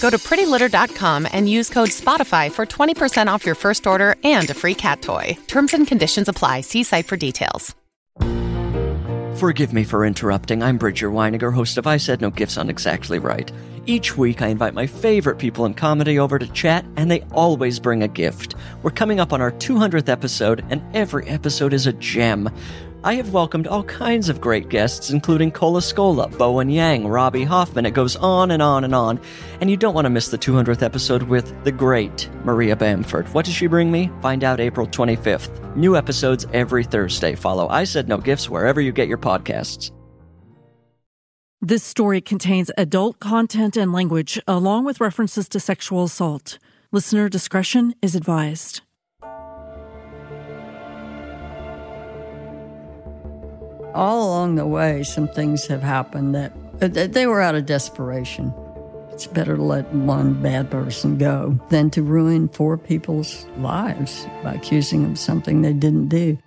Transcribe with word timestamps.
Go 0.00 0.10
to 0.10 0.18
prettylitter.com 0.18 1.28
and 1.30 1.48
use 1.48 1.68
code 1.68 1.90
SPOTIFY 1.90 2.52
for 2.52 2.66
20% 2.66 3.28
off 3.28 3.46
your 3.46 3.54
first 3.54 3.86
order 3.86 4.16
and 4.24 4.48
a 4.50 4.54
free 4.54 4.74
cat 4.74 5.02
toy. 5.02 5.36
Terms 5.46 5.74
and 5.74 5.86
conditions 5.86 6.28
apply. 6.28 6.62
See 6.62 6.82
site 6.82 7.06
for 7.06 7.16
details. 7.16 7.74
Forgive 9.36 9.72
me 9.72 9.84
for 9.84 10.04
interrupting. 10.04 10.62
I'm 10.62 10.76
Bridger 10.76 11.10
Winegar, 11.10 11.54
host 11.54 11.78
of 11.78 11.86
I 11.86 11.96
Said 11.96 12.20
No 12.20 12.28
Gifts 12.28 12.58
on 12.58 12.68
Exactly 12.68 13.18
Right. 13.18 13.50
Each 13.86 14.14
week, 14.14 14.42
I 14.42 14.48
invite 14.48 14.74
my 14.74 14.86
favorite 14.86 15.38
people 15.38 15.64
in 15.64 15.72
comedy 15.72 16.18
over 16.18 16.38
to 16.38 16.46
chat, 16.48 16.84
and 16.96 17.10
they 17.10 17.22
always 17.32 17.80
bring 17.80 18.02
a 18.02 18.08
gift. 18.08 18.54
We're 18.82 18.90
coming 18.90 19.18
up 19.18 19.32
on 19.32 19.40
our 19.40 19.52
200th 19.52 20.10
episode, 20.10 20.62
and 20.68 20.82
every 20.94 21.26
episode 21.26 21.72
is 21.72 21.86
a 21.86 21.94
gem. 21.94 22.50
I 23.02 23.14
have 23.14 23.32
welcomed 23.32 23.66
all 23.66 23.84
kinds 23.84 24.28
of 24.28 24.42
great 24.42 24.68
guests, 24.68 25.08
including 25.08 25.52
Cole 25.52 25.76
Escola, 25.76 26.36
Bowen 26.36 26.68
Yang, 26.68 27.08
Robbie 27.08 27.44
Hoffman. 27.44 27.86
It 27.86 27.94
goes 27.94 28.14
on 28.16 28.50
and 28.50 28.60
on 28.60 28.84
and 28.84 28.94
on. 28.94 29.18
And 29.62 29.70
you 29.70 29.78
don't 29.78 29.94
want 29.94 30.04
to 30.04 30.10
miss 30.10 30.28
the 30.28 30.36
200th 30.36 30.82
episode 30.82 31.22
with 31.22 31.64
the 31.64 31.72
great 31.72 32.28
Maria 32.44 32.76
Bamford. 32.76 33.26
What 33.32 33.46
does 33.46 33.54
she 33.54 33.68
bring 33.68 33.90
me? 33.90 34.10
Find 34.20 34.44
out 34.44 34.60
April 34.60 34.86
25th. 34.86 35.74
New 35.76 35.96
episodes 35.96 36.46
every 36.52 36.84
Thursday. 36.84 37.34
Follow 37.34 37.68
I 37.68 37.84
Said 37.84 38.06
No 38.06 38.18
Gifts 38.18 38.50
wherever 38.50 38.82
you 38.82 38.92
get 38.92 39.08
your 39.08 39.18
podcasts. 39.18 39.92
This 41.62 41.82
story 41.82 42.20
contains 42.20 42.70
adult 42.76 43.18
content 43.18 43.78
and 43.78 43.92
language, 43.92 44.38
along 44.46 44.84
with 44.84 45.00
references 45.00 45.48
to 45.50 45.60
sexual 45.60 46.04
assault. 46.04 46.58
Listener 46.92 47.30
discretion 47.30 47.94
is 48.02 48.14
advised. 48.14 48.82
All 53.94 54.28
along 54.28 54.56
the 54.56 54.66
way, 54.66 55.02
some 55.02 55.28
things 55.28 55.66
have 55.66 55.82
happened 55.82 56.34
that 56.34 56.52
they 57.12 57.26
were 57.26 57.40
out 57.40 57.54
of 57.54 57.66
desperation. 57.66 58.54
It's 59.12 59.26
better 59.26 59.56
to 59.56 59.62
let 59.62 59.92
one 59.92 60.40
bad 60.42 60.70
person 60.70 61.18
go 61.18 61.60
than 61.68 61.90
to 61.90 62.02
ruin 62.02 62.48
four 62.48 62.78
people's 62.78 63.46
lives 63.58 64.26
by 64.42 64.54
accusing 64.54 65.02
them 65.02 65.12
of 65.12 65.18
something 65.18 65.60
they 65.60 65.74
didn't 65.74 66.08
do. 66.08 66.38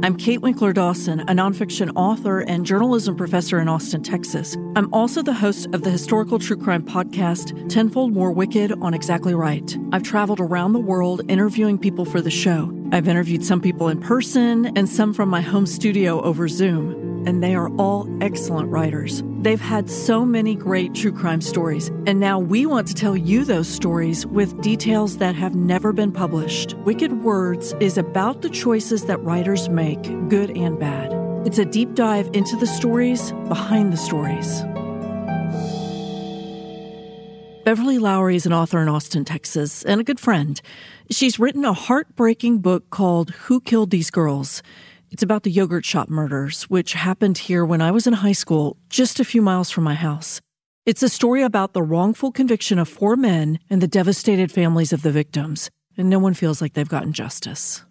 I'm 0.00 0.16
Kate 0.16 0.40
Winkler 0.40 0.72
Dawson, 0.72 1.20
a 1.20 1.32
nonfiction 1.32 1.90
author 1.96 2.40
and 2.40 2.64
journalism 2.64 3.16
professor 3.16 3.58
in 3.58 3.68
Austin, 3.68 4.02
Texas. 4.02 4.56
I'm 4.76 4.92
also 4.94 5.22
the 5.22 5.32
host 5.32 5.66
of 5.72 5.82
the 5.82 5.90
historical 5.90 6.38
true 6.38 6.56
crime 6.56 6.84
podcast, 6.84 7.68
Tenfold 7.68 8.12
More 8.12 8.30
Wicked 8.30 8.72
on 8.80 8.94
Exactly 8.94 9.34
Right. 9.34 9.76
I've 9.92 10.04
traveled 10.04 10.38
around 10.38 10.72
the 10.72 10.78
world 10.78 11.22
interviewing 11.28 11.78
people 11.78 12.04
for 12.04 12.20
the 12.20 12.30
show. 12.30 12.77
I've 12.90 13.08
interviewed 13.08 13.44
some 13.44 13.60
people 13.60 13.88
in 13.88 14.00
person 14.00 14.66
and 14.76 14.88
some 14.88 15.12
from 15.12 15.28
my 15.28 15.40
home 15.40 15.66
studio 15.66 16.22
over 16.22 16.48
Zoom 16.48 17.08
and 17.26 17.42
they 17.42 17.54
are 17.54 17.68
all 17.76 18.08
excellent 18.22 18.70
writers. 18.70 19.22
They've 19.40 19.60
had 19.60 19.90
so 19.90 20.24
many 20.24 20.54
great 20.54 20.94
true 20.94 21.12
crime 21.12 21.42
stories, 21.42 21.88
and 22.06 22.18
now 22.20 22.38
we 22.38 22.64
want 22.64 22.88
to 22.88 22.94
tell 22.94 23.16
you 23.16 23.44
those 23.44 23.68
stories 23.68 24.26
with 24.26 24.60
details 24.62 25.18
that 25.18 25.34
have 25.34 25.54
never 25.54 25.92
been 25.92 26.12
published. 26.12 26.74
Wicked 26.78 27.22
Words 27.22 27.74
is 27.80 27.98
about 27.98 28.42
the 28.42 28.48
choices 28.48 29.04
that 29.06 29.22
writers 29.22 29.68
make, 29.68 30.02
good 30.28 30.56
and 30.56 30.78
bad. 30.78 31.12
It's 31.46 31.58
a 31.58 31.64
deep 31.64 31.94
dive 31.94 32.30
into 32.32 32.56
the 32.56 32.66
stories 32.66 33.32
behind 33.46 33.92
the 33.92 33.96
stories. 33.96 34.62
Beverly 37.68 37.98
Lowry 37.98 38.34
is 38.34 38.46
an 38.46 38.54
author 38.54 38.80
in 38.80 38.88
Austin, 38.88 39.26
Texas, 39.26 39.82
and 39.82 40.00
a 40.00 40.02
good 40.02 40.18
friend. 40.18 40.58
She's 41.10 41.38
written 41.38 41.66
a 41.66 41.74
heartbreaking 41.74 42.60
book 42.60 42.88
called 42.88 43.28
Who 43.44 43.60
Killed 43.60 43.90
These 43.90 44.10
Girls? 44.10 44.62
It's 45.10 45.22
about 45.22 45.42
the 45.42 45.50
yogurt 45.50 45.84
shop 45.84 46.08
murders, 46.08 46.62
which 46.70 46.94
happened 46.94 47.36
here 47.36 47.66
when 47.66 47.82
I 47.82 47.90
was 47.90 48.06
in 48.06 48.14
high 48.14 48.32
school, 48.32 48.78
just 48.88 49.20
a 49.20 49.24
few 49.24 49.42
miles 49.42 49.70
from 49.70 49.84
my 49.84 49.92
house. 49.92 50.40
It's 50.86 51.02
a 51.02 51.10
story 51.10 51.42
about 51.42 51.74
the 51.74 51.82
wrongful 51.82 52.32
conviction 52.32 52.78
of 52.78 52.88
four 52.88 53.16
men 53.16 53.58
and 53.68 53.82
the 53.82 53.86
devastated 53.86 54.50
families 54.50 54.94
of 54.94 55.02
the 55.02 55.12
victims, 55.12 55.68
and 55.98 56.08
no 56.08 56.18
one 56.18 56.32
feels 56.32 56.62
like 56.62 56.72
they've 56.72 56.88
gotten 56.88 57.12
justice. 57.12 57.84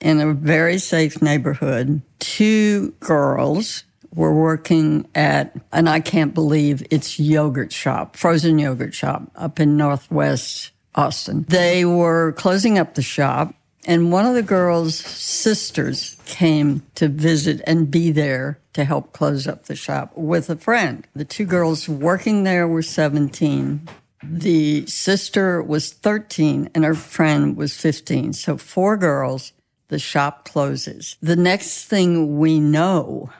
In 0.00 0.20
a 0.20 0.32
very 0.32 0.78
safe 0.78 1.20
neighborhood, 1.20 2.02
two 2.20 2.92
girls 3.00 3.82
were 4.16 4.34
working 4.34 5.06
at, 5.14 5.54
and 5.72 5.88
I 5.88 6.00
can't 6.00 6.34
believe 6.34 6.84
it's 6.90 7.20
yogurt 7.20 7.72
shop, 7.72 8.16
frozen 8.16 8.58
yogurt 8.58 8.94
shop 8.94 9.30
up 9.36 9.60
in 9.60 9.76
Northwest 9.76 10.72
Austin. 10.96 11.44
They 11.48 11.84
were 11.84 12.32
closing 12.32 12.78
up 12.78 12.94
the 12.94 13.02
shop 13.02 13.54
and 13.86 14.10
one 14.10 14.26
of 14.26 14.34
the 14.34 14.42
girls' 14.42 14.96
sisters 14.96 16.16
came 16.26 16.82
to 16.96 17.08
visit 17.08 17.60
and 17.66 17.90
be 17.90 18.10
there 18.10 18.58
to 18.72 18.84
help 18.84 19.12
close 19.12 19.46
up 19.46 19.66
the 19.66 19.76
shop 19.76 20.12
with 20.16 20.50
a 20.50 20.56
friend. 20.56 21.06
The 21.14 21.24
two 21.24 21.44
girls 21.46 21.88
working 21.88 22.42
there 22.42 22.66
were 22.66 22.82
17. 22.82 23.88
The 24.24 24.86
sister 24.86 25.62
was 25.62 25.92
13 25.92 26.70
and 26.74 26.84
her 26.84 26.94
friend 26.94 27.56
was 27.56 27.76
15. 27.76 28.32
So 28.32 28.56
four 28.56 28.96
girls, 28.96 29.52
the 29.86 30.00
shop 30.00 30.48
closes. 30.48 31.16
The 31.22 31.36
next 31.36 31.84
thing 31.84 32.38
we 32.38 32.58
know 32.58 33.30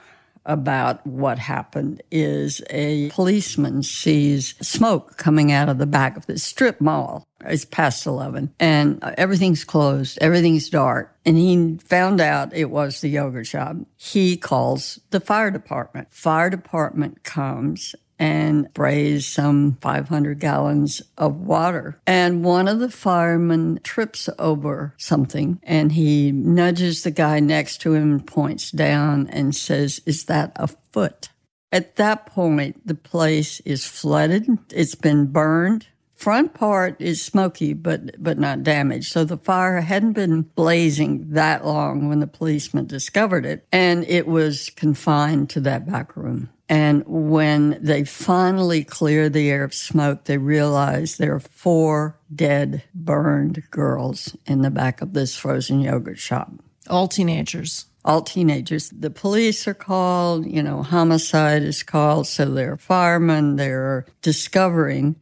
about 0.46 1.06
what 1.06 1.38
happened 1.38 2.02
is 2.10 2.62
a 2.70 3.10
policeman 3.10 3.82
sees 3.82 4.54
smoke 4.66 5.16
coming 5.16 5.52
out 5.52 5.68
of 5.68 5.78
the 5.78 5.86
back 5.86 6.16
of 6.16 6.26
the 6.26 6.38
strip 6.38 6.80
mall. 6.80 7.24
It's 7.44 7.64
past 7.64 8.06
11 8.06 8.54
and 8.58 9.02
uh, 9.02 9.12
everything's 9.18 9.64
closed. 9.64 10.18
Everything's 10.20 10.70
dark. 10.70 11.14
And 11.24 11.36
he 11.36 11.78
found 11.84 12.20
out 12.20 12.54
it 12.54 12.70
was 12.70 13.00
the 13.00 13.08
yogurt 13.08 13.46
shop. 13.46 13.76
He 13.96 14.36
calls 14.36 15.00
the 15.10 15.20
fire 15.20 15.50
department. 15.50 16.12
Fire 16.12 16.48
department 16.48 17.24
comes 17.24 17.94
and 18.18 18.66
sprays 18.70 19.26
some 19.26 19.76
500 19.80 20.38
gallons 20.38 21.02
of 21.18 21.36
water. 21.36 22.00
And 22.06 22.44
one 22.44 22.68
of 22.68 22.78
the 22.78 22.90
firemen 22.90 23.80
trips 23.82 24.28
over 24.38 24.94
something 24.96 25.60
and 25.62 25.92
he 25.92 26.32
nudges 26.32 27.02
the 27.02 27.10
guy 27.10 27.40
next 27.40 27.78
to 27.82 27.94
him, 27.94 28.20
points 28.20 28.70
down, 28.70 29.28
and 29.28 29.54
says, 29.54 30.00
Is 30.06 30.24
that 30.24 30.52
a 30.56 30.68
foot? 30.92 31.28
At 31.72 31.96
that 31.96 32.26
point, 32.26 32.86
the 32.86 32.94
place 32.94 33.60
is 33.60 33.84
flooded. 33.84 34.46
It's 34.72 34.94
been 34.94 35.26
burned. 35.26 35.86
Front 36.16 36.54
part 36.54 36.98
is 36.98 37.22
smoky, 37.22 37.74
but, 37.74 38.22
but 38.22 38.38
not 38.38 38.62
damaged. 38.62 39.12
So 39.12 39.24
the 39.24 39.36
fire 39.36 39.82
hadn't 39.82 40.14
been 40.14 40.42
blazing 40.42 41.32
that 41.32 41.66
long 41.66 42.08
when 42.08 42.20
the 42.20 42.26
policeman 42.26 42.86
discovered 42.86 43.44
it. 43.44 43.66
And 43.70 44.04
it 44.04 44.26
was 44.26 44.70
confined 44.70 45.50
to 45.50 45.60
that 45.60 45.86
back 45.86 46.16
room. 46.16 46.48
And 46.68 47.04
when 47.06 47.78
they 47.80 48.04
finally 48.04 48.82
clear 48.82 49.28
the 49.28 49.50
air 49.50 49.62
of 49.62 49.72
smoke, 49.72 50.24
they 50.24 50.38
realize 50.38 51.16
there 51.16 51.34
are 51.34 51.40
four 51.40 52.18
dead, 52.34 52.82
burned 52.92 53.62
girls 53.70 54.36
in 54.46 54.62
the 54.62 54.70
back 54.70 55.00
of 55.00 55.12
this 55.12 55.36
frozen 55.36 55.80
yogurt 55.80 56.18
shop. 56.18 56.50
All 56.88 57.06
teenagers. 57.06 57.86
All 58.04 58.22
teenagers. 58.22 58.90
The 58.90 59.10
police 59.10 59.66
are 59.68 59.74
called, 59.74 60.46
you 60.46 60.62
know, 60.62 60.82
homicide 60.82 61.62
is 61.62 61.82
called. 61.82 62.26
So 62.26 62.46
they're 62.46 62.76
firemen. 62.76 63.56
They're 63.56 64.06
discovering 64.22 65.16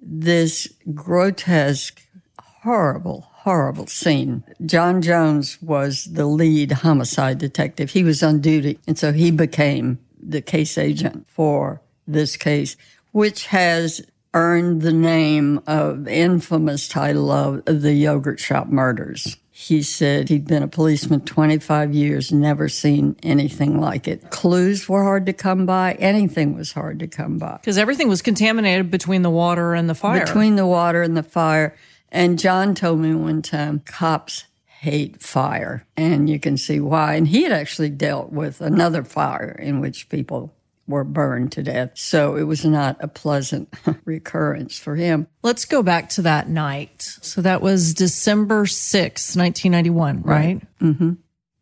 this 0.00 0.72
grotesque, 0.94 2.02
horrible, 2.40 3.28
horrible 3.32 3.86
scene. 3.86 4.44
John 4.66 5.00
Jones 5.00 5.60
was 5.62 6.04
the 6.04 6.26
lead 6.26 6.72
homicide 6.72 7.38
detective. 7.38 7.90
He 7.90 8.02
was 8.02 8.22
on 8.22 8.40
duty. 8.40 8.78
And 8.86 8.98
so 8.98 9.12
he 9.12 9.30
became 9.30 9.98
the 10.22 10.42
case 10.42 10.78
agent 10.78 11.26
for 11.28 11.80
this 12.06 12.36
case, 12.36 12.76
which 13.12 13.46
has 13.46 14.02
earned 14.34 14.82
the 14.82 14.92
name 14.92 15.60
of 15.66 16.06
infamous 16.06 16.88
title 16.88 17.30
of 17.30 17.64
the 17.64 17.94
yogurt 17.94 18.38
shop 18.38 18.68
murders. 18.68 19.36
He 19.50 19.82
said 19.82 20.28
he'd 20.28 20.46
been 20.46 20.62
a 20.62 20.68
policeman 20.68 21.22
25 21.22 21.92
years, 21.92 22.30
never 22.30 22.68
seen 22.68 23.16
anything 23.24 23.80
like 23.80 24.06
it. 24.06 24.30
Clues 24.30 24.88
were 24.88 25.02
hard 25.02 25.26
to 25.26 25.32
come 25.32 25.66
by. 25.66 25.94
Anything 25.94 26.54
was 26.54 26.72
hard 26.72 27.00
to 27.00 27.08
come 27.08 27.38
by. 27.38 27.56
Because 27.56 27.76
everything 27.76 28.08
was 28.08 28.22
contaminated 28.22 28.88
between 28.88 29.22
the 29.22 29.30
water 29.30 29.74
and 29.74 29.90
the 29.90 29.96
fire. 29.96 30.24
Between 30.24 30.54
the 30.54 30.66
water 30.66 31.02
and 31.02 31.16
the 31.16 31.24
fire. 31.24 31.74
And 32.12 32.38
John 32.38 32.76
told 32.76 33.00
me 33.00 33.12
one 33.14 33.42
time 33.42 33.80
cops 33.80 34.44
hate 34.78 35.20
fire. 35.20 35.84
And 35.96 36.30
you 36.30 36.38
can 36.38 36.56
see 36.56 36.78
why. 36.78 37.14
And 37.14 37.26
he 37.26 37.42
had 37.42 37.52
actually 37.52 37.90
dealt 37.90 38.32
with 38.32 38.60
another 38.60 39.02
fire 39.02 39.58
in 39.60 39.80
which 39.80 40.08
people 40.08 40.54
were 40.86 41.02
burned 41.02 41.50
to 41.52 41.62
death. 41.64 41.90
So 41.94 42.36
it 42.36 42.44
was 42.44 42.64
not 42.64 42.96
a 43.00 43.08
pleasant 43.08 43.74
recurrence 44.04 44.78
for 44.78 44.94
him. 44.94 45.26
Let's 45.42 45.64
go 45.64 45.82
back 45.82 46.08
to 46.10 46.22
that 46.22 46.48
night. 46.48 47.02
So 47.02 47.42
that 47.42 47.60
was 47.60 47.92
December 47.92 48.64
6th, 48.64 49.36
1991, 49.36 50.22
right? 50.22 50.62
Mm-hmm. 50.80 51.14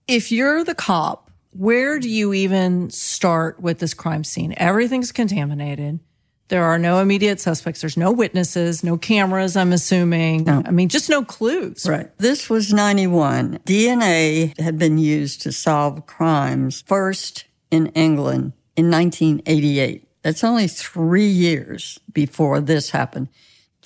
If 0.06 0.30
you're 0.30 0.62
the 0.62 0.74
cop, 0.74 1.30
where 1.52 1.98
do 1.98 2.10
you 2.10 2.34
even 2.34 2.90
start 2.90 3.60
with 3.60 3.78
this 3.78 3.94
crime 3.94 4.24
scene? 4.24 4.54
Everything's 4.58 5.10
contaminated. 5.10 6.00
There 6.48 6.64
are 6.64 6.78
no 6.78 7.00
immediate 7.00 7.40
suspects. 7.40 7.81
There's 7.81 7.96
no 7.96 8.12
witnesses, 8.12 8.84
no 8.84 8.96
cameras, 8.96 9.56
I'm 9.56 9.72
assuming. 9.72 10.44
No. 10.44 10.62
I 10.64 10.70
mean, 10.70 10.88
just 10.88 11.10
no 11.10 11.25
clues. 11.25 11.87
Right. 11.88 12.16
This 12.19 12.48
was 12.48 12.72
91. 12.72 13.58
DNA 13.64 14.58
had 14.60 14.78
been 14.78 14.98
used 14.98 15.43
to 15.43 15.52
solve 15.52 16.06
crimes 16.06 16.84
first 16.87 17.46
in 17.70 17.88
England 17.88 18.52
in 18.76 18.90
1988. 18.90 20.06
That's 20.22 20.44
only 20.44 20.69
three 20.69 21.26
years 21.26 21.98
before 22.12 22.60
this 22.60 22.90
happened 22.90 23.28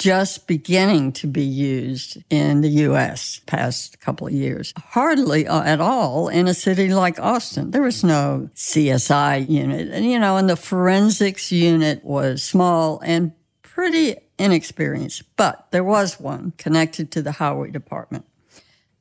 just 0.00 0.46
beginning 0.46 1.12
to 1.12 1.26
be 1.26 1.44
used 1.44 2.16
in 2.30 2.62
the 2.62 2.70
U.S. 2.88 3.42
past 3.44 4.00
couple 4.00 4.26
of 4.26 4.32
years. 4.32 4.72
Hardly 4.78 5.46
uh, 5.46 5.62
at 5.62 5.78
all 5.78 6.28
in 6.28 6.48
a 6.48 6.54
city 6.54 6.88
like 6.88 7.20
Austin. 7.20 7.70
There 7.70 7.82
was 7.82 8.02
no 8.02 8.48
CSI 8.54 9.46
unit. 9.46 9.88
And, 9.88 10.06
you 10.06 10.18
know, 10.18 10.38
and 10.38 10.48
the 10.48 10.56
forensics 10.56 11.52
unit 11.52 12.02
was 12.02 12.42
small 12.42 12.98
and 13.04 13.32
pretty 13.60 14.16
inexperienced, 14.38 15.36
but 15.36 15.66
there 15.70 15.84
was 15.84 16.18
one 16.18 16.54
connected 16.56 17.10
to 17.10 17.20
the 17.20 17.32
highway 17.32 17.70
department. 17.70 18.24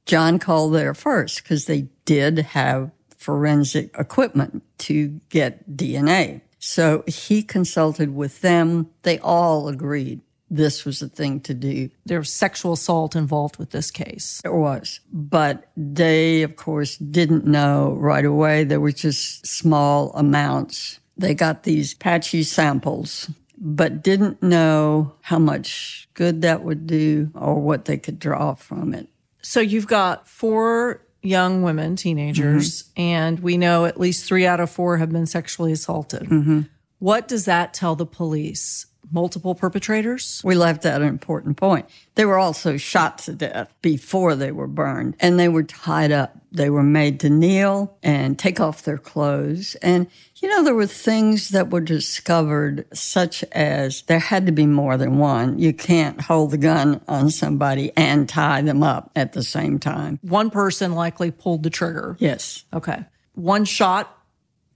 John 0.06 0.38
called 0.38 0.74
there 0.74 0.94
first 0.94 1.44
because 1.44 1.64
they 1.64 1.88
did 2.04 2.40
have 2.40 2.92
forensic 3.18 3.98
equipment 3.98 4.64
to 4.80 5.22
get 5.30 5.78
DNA. 5.78 6.42
So 6.58 7.06
he 7.08 7.42
consulted 7.42 8.14
with 8.14 8.42
them. 8.42 8.90
They 9.04 9.18
all 9.20 9.70
agreed 9.70 10.20
this 10.50 10.86
was 10.86 11.00
the 11.00 11.10
thing 11.10 11.40
to 11.42 11.54
do. 11.54 11.90
There 12.06 12.20
was 12.20 12.32
sexual 12.32 12.74
assault 12.74 13.16
involved 13.16 13.58
with 13.58 13.72
this 13.72 13.92
case. 13.92 14.42
There 14.42 14.54
was. 14.54 15.00
But 15.12 15.70
they, 15.78 16.42
of 16.42 16.56
course, 16.56 16.98
didn't 16.98 17.46
know 17.46 17.96
right 18.00 18.26
away. 18.26 18.64
There 18.64 18.80
were 18.80 18.92
just 18.92 19.46
small 19.46 20.12
amounts. 20.14 21.00
They 21.18 21.34
got 21.34 21.64
these 21.64 21.94
patchy 21.94 22.44
samples, 22.44 23.30
but 23.58 24.02
didn't 24.04 24.42
know 24.42 25.16
how 25.22 25.40
much 25.40 26.10
good 26.14 26.42
that 26.42 26.64
would 26.64 26.88
do 26.88 27.32
or 27.36 27.56
what 27.60 27.86
they 27.86 27.98
could 27.98 28.20
draw 28.20 28.56
from 28.56 28.94
it. 28.94 29.08
So 29.42 29.60
you've 29.60 29.88
got 29.88 30.28
four 30.28 31.06
young 31.22 31.62
women, 31.62 31.96
teenagers, 31.96 32.84
mm-hmm. 32.84 33.02
and 33.02 33.40
we 33.42 33.58
know 33.58 33.86
at 33.86 34.00
least 34.00 34.26
three 34.26 34.46
out 34.46 34.60
of 34.60 34.70
four 34.70 34.98
have 34.98 35.12
been 35.12 35.26
sexually 35.26 35.72
assaulted. 35.72 36.24
Mm-hmm. 36.24 36.62
What 37.00 37.28
does 37.28 37.46
that 37.46 37.74
tell 37.74 37.96
the 37.96 38.06
police 38.06 38.86
multiple 39.12 39.56
perpetrators? 39.56 40.42
We 40.44 40.56
left 40.56 40.86
out 40.86 41.02
an 41.02 41.08
important 41.08 41.58
point. 41.58 41.88
They 42.16 42.26
were 42.26 42.38
also 42.38 42.78
shot 42.78 43.20
to 43.20 43.34
death 43.34 43.74
before 43.82 44.36
they 44.36 44.52
were 44.52 44.68
burned, 44.68 45.16
and 45.20 45.40
they 45.40 45.50
were 45.50 45.64
tied 45.64 46.12
up. 46.12 46.38
They 46.52 46.70
were 46.70 46.84
made 46.84 47.20
to 47.22 47.30
kneel 47.30 47.98
and 48.02 48.38
take 48.38 48.60
off 48.60 48.84
their 48.84 48.98
clothes. 48.98 49.76
And, 49.76 50.08
you 50.38 50.50
know, 50.50 50.64
there 50.64 50.74
were 50.74 50.88
things 50.88 51.50
that 51.50 51.70
were 51.70 51.82
discovered, 51.82 52.86
such 52.94 53.44
as 53.52 54.02
there 54.04 54.20
had 54.20 54.48
to 54.48 54.52
be 54.52 54.66
more 54.66 54.98
than 54.98 55.20
one. 55.20 55.60
You 55.60 55.74
can't 55.74 56.20
hold 56.20 56.52
the 56.52 56.58
gun 56.58 57.02
on 57.08 57.30
somebody 57.30 57.92
and 57.96 58.28
tie 58.28 58.62
them 58.62 58.82
up 58.82 59.12
at 59.16 59.34
the 59.34 59.44
same 59.44 59.78
time. 59.80 60.20
One 60.24 60.50
person 60.50 60.94
likely 60.94 61.30
pulled 61.30 61.64
the 61.64 61.70
trigger. 61.70 62.18
Yes. 62.20 62.66
Okay. 62.74 63.06
One 63.36 63.66
shot 63.66 64.16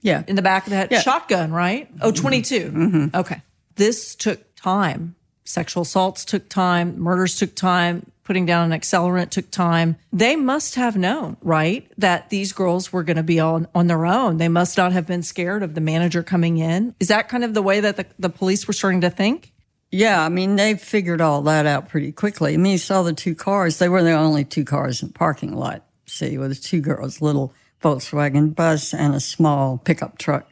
yeah. 0.03 0.23
In 0.27 0.35
the 0.35 0.41
back 0.41 0.65
of 0.65 0.69
the 0.69 0.75
head. 0.75 0.89
Yeah. 0.91 0.99
Shotgun, 0.99 1.51
right? 1.51 1.89
Oh, 2.01 2.11
22. 2.11 2.71
Mm-hmm. 2.71 3.15
Okay. 3.15 3.41
This 3.75 4.15
took 4.15 4.55
time. 4.55 5.15
Sexual 5.45 5.83
assaults 5.83 6.25
took 6.25 6.49
time. 6.49 6.99
Murders 6.99 7.37
took 7.37 7.55
time. 7.55 8.09
Putting 8.23 8.45
down 8.45 8.71
an 8.71 8.79
accelerant 8.79 9.31
took 9.31 9.51
time. 9.51 9.97
They 10.13 10.37
must 10.37 10.75
have 10.75 10.95
known, 10.95 11.35
right? 11.41 11.91
That 11.97 12.29
these 12.29 12.53
girls 12.53 12.93
were 12.93 13.03
going 13.03 13.17
to 13.17 13.23
be 13.23 13.41
on, 13.41 13.67
on 13.75 13.87
their 13.87 14.05
own. 14.05 14.37
They 14.37 14.47
must 14.47 14.77
not 14.77 14.93
have 14.93 15.05
been 15.05 15.23
scared 15.23 15.61
of 15.61 15.75
the 15.75 15.81
manager 15.81 16.23
coming 16.23 16.57
in. 16.57 16.95
Is 17.01 17.09
that 17.09 17.27
kind 17.27 17.43
of 17.43 17.53
the 17.53 17.61
way 17.61 17.81
that 17.81 17.97
the, 17.97 18.05
the 18.17 18.29
police 18.29 18.65
were 18.65 18.73
starting 18.73 19.01
to 19.01 19.09
think? 19.09 19.51
Yeah, 19.91 20.23
I 20.23 20.29
mean, 20.29 20.55
they 20.55 20.75
figured 20.75 21.19
all 21.19 21.41
that 21.43 21.65
out 21.65 21.89
pretty 21.89 22.13
quickly. 22.13 22.53
I 22.53 22.57
mean, 22.57 22.71
you 22.71 22.77
saw 22.77 23.03
the 23.03 23.13
two 23.13 23.35
cars. 23.35 23.77
They 23.77 23.89
were 23.89 24.01
the 24.01 24.13
only 24.13 24.45
two 24.45 24.63
cars 24.63 25.01
in 25.03 25.09
the 25.09 25.13
parking 25.13 25.53
lot. 25.53 25.85
See, 26.05 26.37
with 26.37 26.63
two 26.63 26.79
girls, 26.79 27.21
little 27.21 27.53
Volkswagen 27.83 28.55
bus 28.55 28.93
and 28.93 29.13
a 29.13 29.19
small 29.19 29.77
pickup 29.77 30.17
truck. 30.17 30.49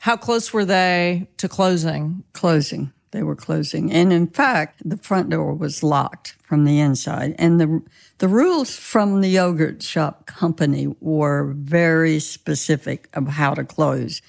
How 0.00 0.16
close 0.16 0.52
were 0.52 0.64
they 0.64 1.28
to 1.38 1.48
closing? 1.48 2.24
Closing. 2.32 2.92
They 3.10 3.22
were 3.22 3.36
closing. 3.36 3.90
And 3.90 4.12
in 4.12 4.26
fact, 4.26 4.82
the 4.84 4.98
front 4.98 5.30
door 5.30 5.54
was 5.54 5.82
locked 5.82 6.36
from 6.42 6.64
the 6.64 6.78
inside. 6.78 7.34
And 7.38 7.60
the, 7.60 7.82
the 8.18 8.28
rules 8.28 8.76
from 8.76 9.22
the 9.22 9.28
yogurt 9.28 9.82
shop 9.82 10.26
company 10.26 10.94
were 11.00 11.52
very 11.56 12.18
specific 12.20 13.08
of 13.14 13.28
how 13.28 13.54
to 13.54 13.64
close. 13.64 14.20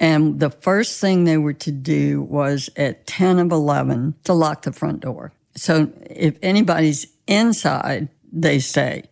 And 0.00 0.38
the 0.38 0.50
first 0.50 1.00
thing 1.00 1.24
they 1.24 1.38
were 1.38 1.54
to 1.54 1.72
do 1.72 2.22
was 2.22 2.70
at 2.76 3.06
10 3.06 3.40
of 3.40 3.50
11 3.50 4.14
to 4.24 4.32
lock 4.32 4.62
the 4.62 4.72
front 4.72 5.00
door. 5.00 5.32
So 5.56 5.92
if 6.08 6.38
anybody's 6.40 7.08
inside, 7.26 8.08
they 8.32 8.60
stay. 8.60 9.04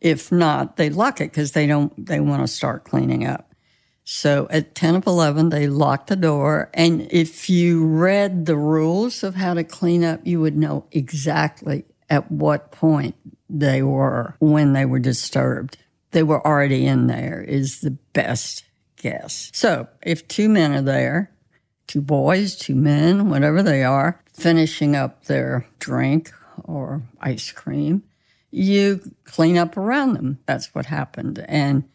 If 0.00 0.32
not, 0.32 0.76
they 0.76 0.88
lock 0.88 1.20
it 1.20 1.30
because 1.30 1.52
they 1.52 1.66
don't, 1.66 1.92
they 2.06 2.20
want 2.20 2.42
to 2.42 2.48
start 2.48 2.84
cleaning 2.84 3.26
up. 3.26 3.45
So 4.08 4.46
at 4.50 4.76
10 4.76 4.94
of 4.94 5.06
11, 5.08 5.48
they 5.48 5.66
locked 5.66 6.06
the 6.06 6.16
door. 6.16 6.70
And 6.72 7.08
if 7.10 7.50
you 7.50 7.84
read 7.84 8.46
the 8.46 8.56
rules 8.56 9.24
of 9.24 9.34
how 9.34 9.54
to 9.54 9.64
clean 9.64 10.04
up, 10.04 10.20
you 10.24 10.40
would 10.40 10.56
know 10.56 10.86
exactly 10.92 11.84
at 12.08 12.30
what 12.30 12.70
point 12.70 13.16
they 13.50 13.82
were 13.82 14.36
when 14.38 14.74
they 14.74 14.84
were 14.84 15.00
disturbed. 15.00 15.76
They 16.12 16.22
were 16.22 16.44
already 16.46 16.86
in 16.86 17.08
there 17.08 17.42
is 17.42 17.80
the 17.80 17.90
best 17.90 18.64
guess. 18.94 19.50
So 19.52 19.88
if 20.02 20.28
two 20.28 20.48
men 20.48 20.72
are 20.72 20.82
there, 20.82 21.32
two 21.88 22.00
boys, 22.00 22.54
two 22.54 22.76
men, 22.76 23.28
whatever 23.28 23.60
they 23.60 23.82
are, 23.82 24.22
finishing 24.32 24.94
up 24.94 25.24
their 25.24 25.66
drink 25.80 26.32
or 26.62 27.02
ice 27.20 27.50
cream, 27.50 28.04
you 28.52 29.00
clean 29.24 29.58
up 29.58 29.76
around 29.76 30.14
them. 30.14 30.38
That's 30.46 30.72
what 30.76 30.86
happened. 30.86 31.44
And 31.48 31.88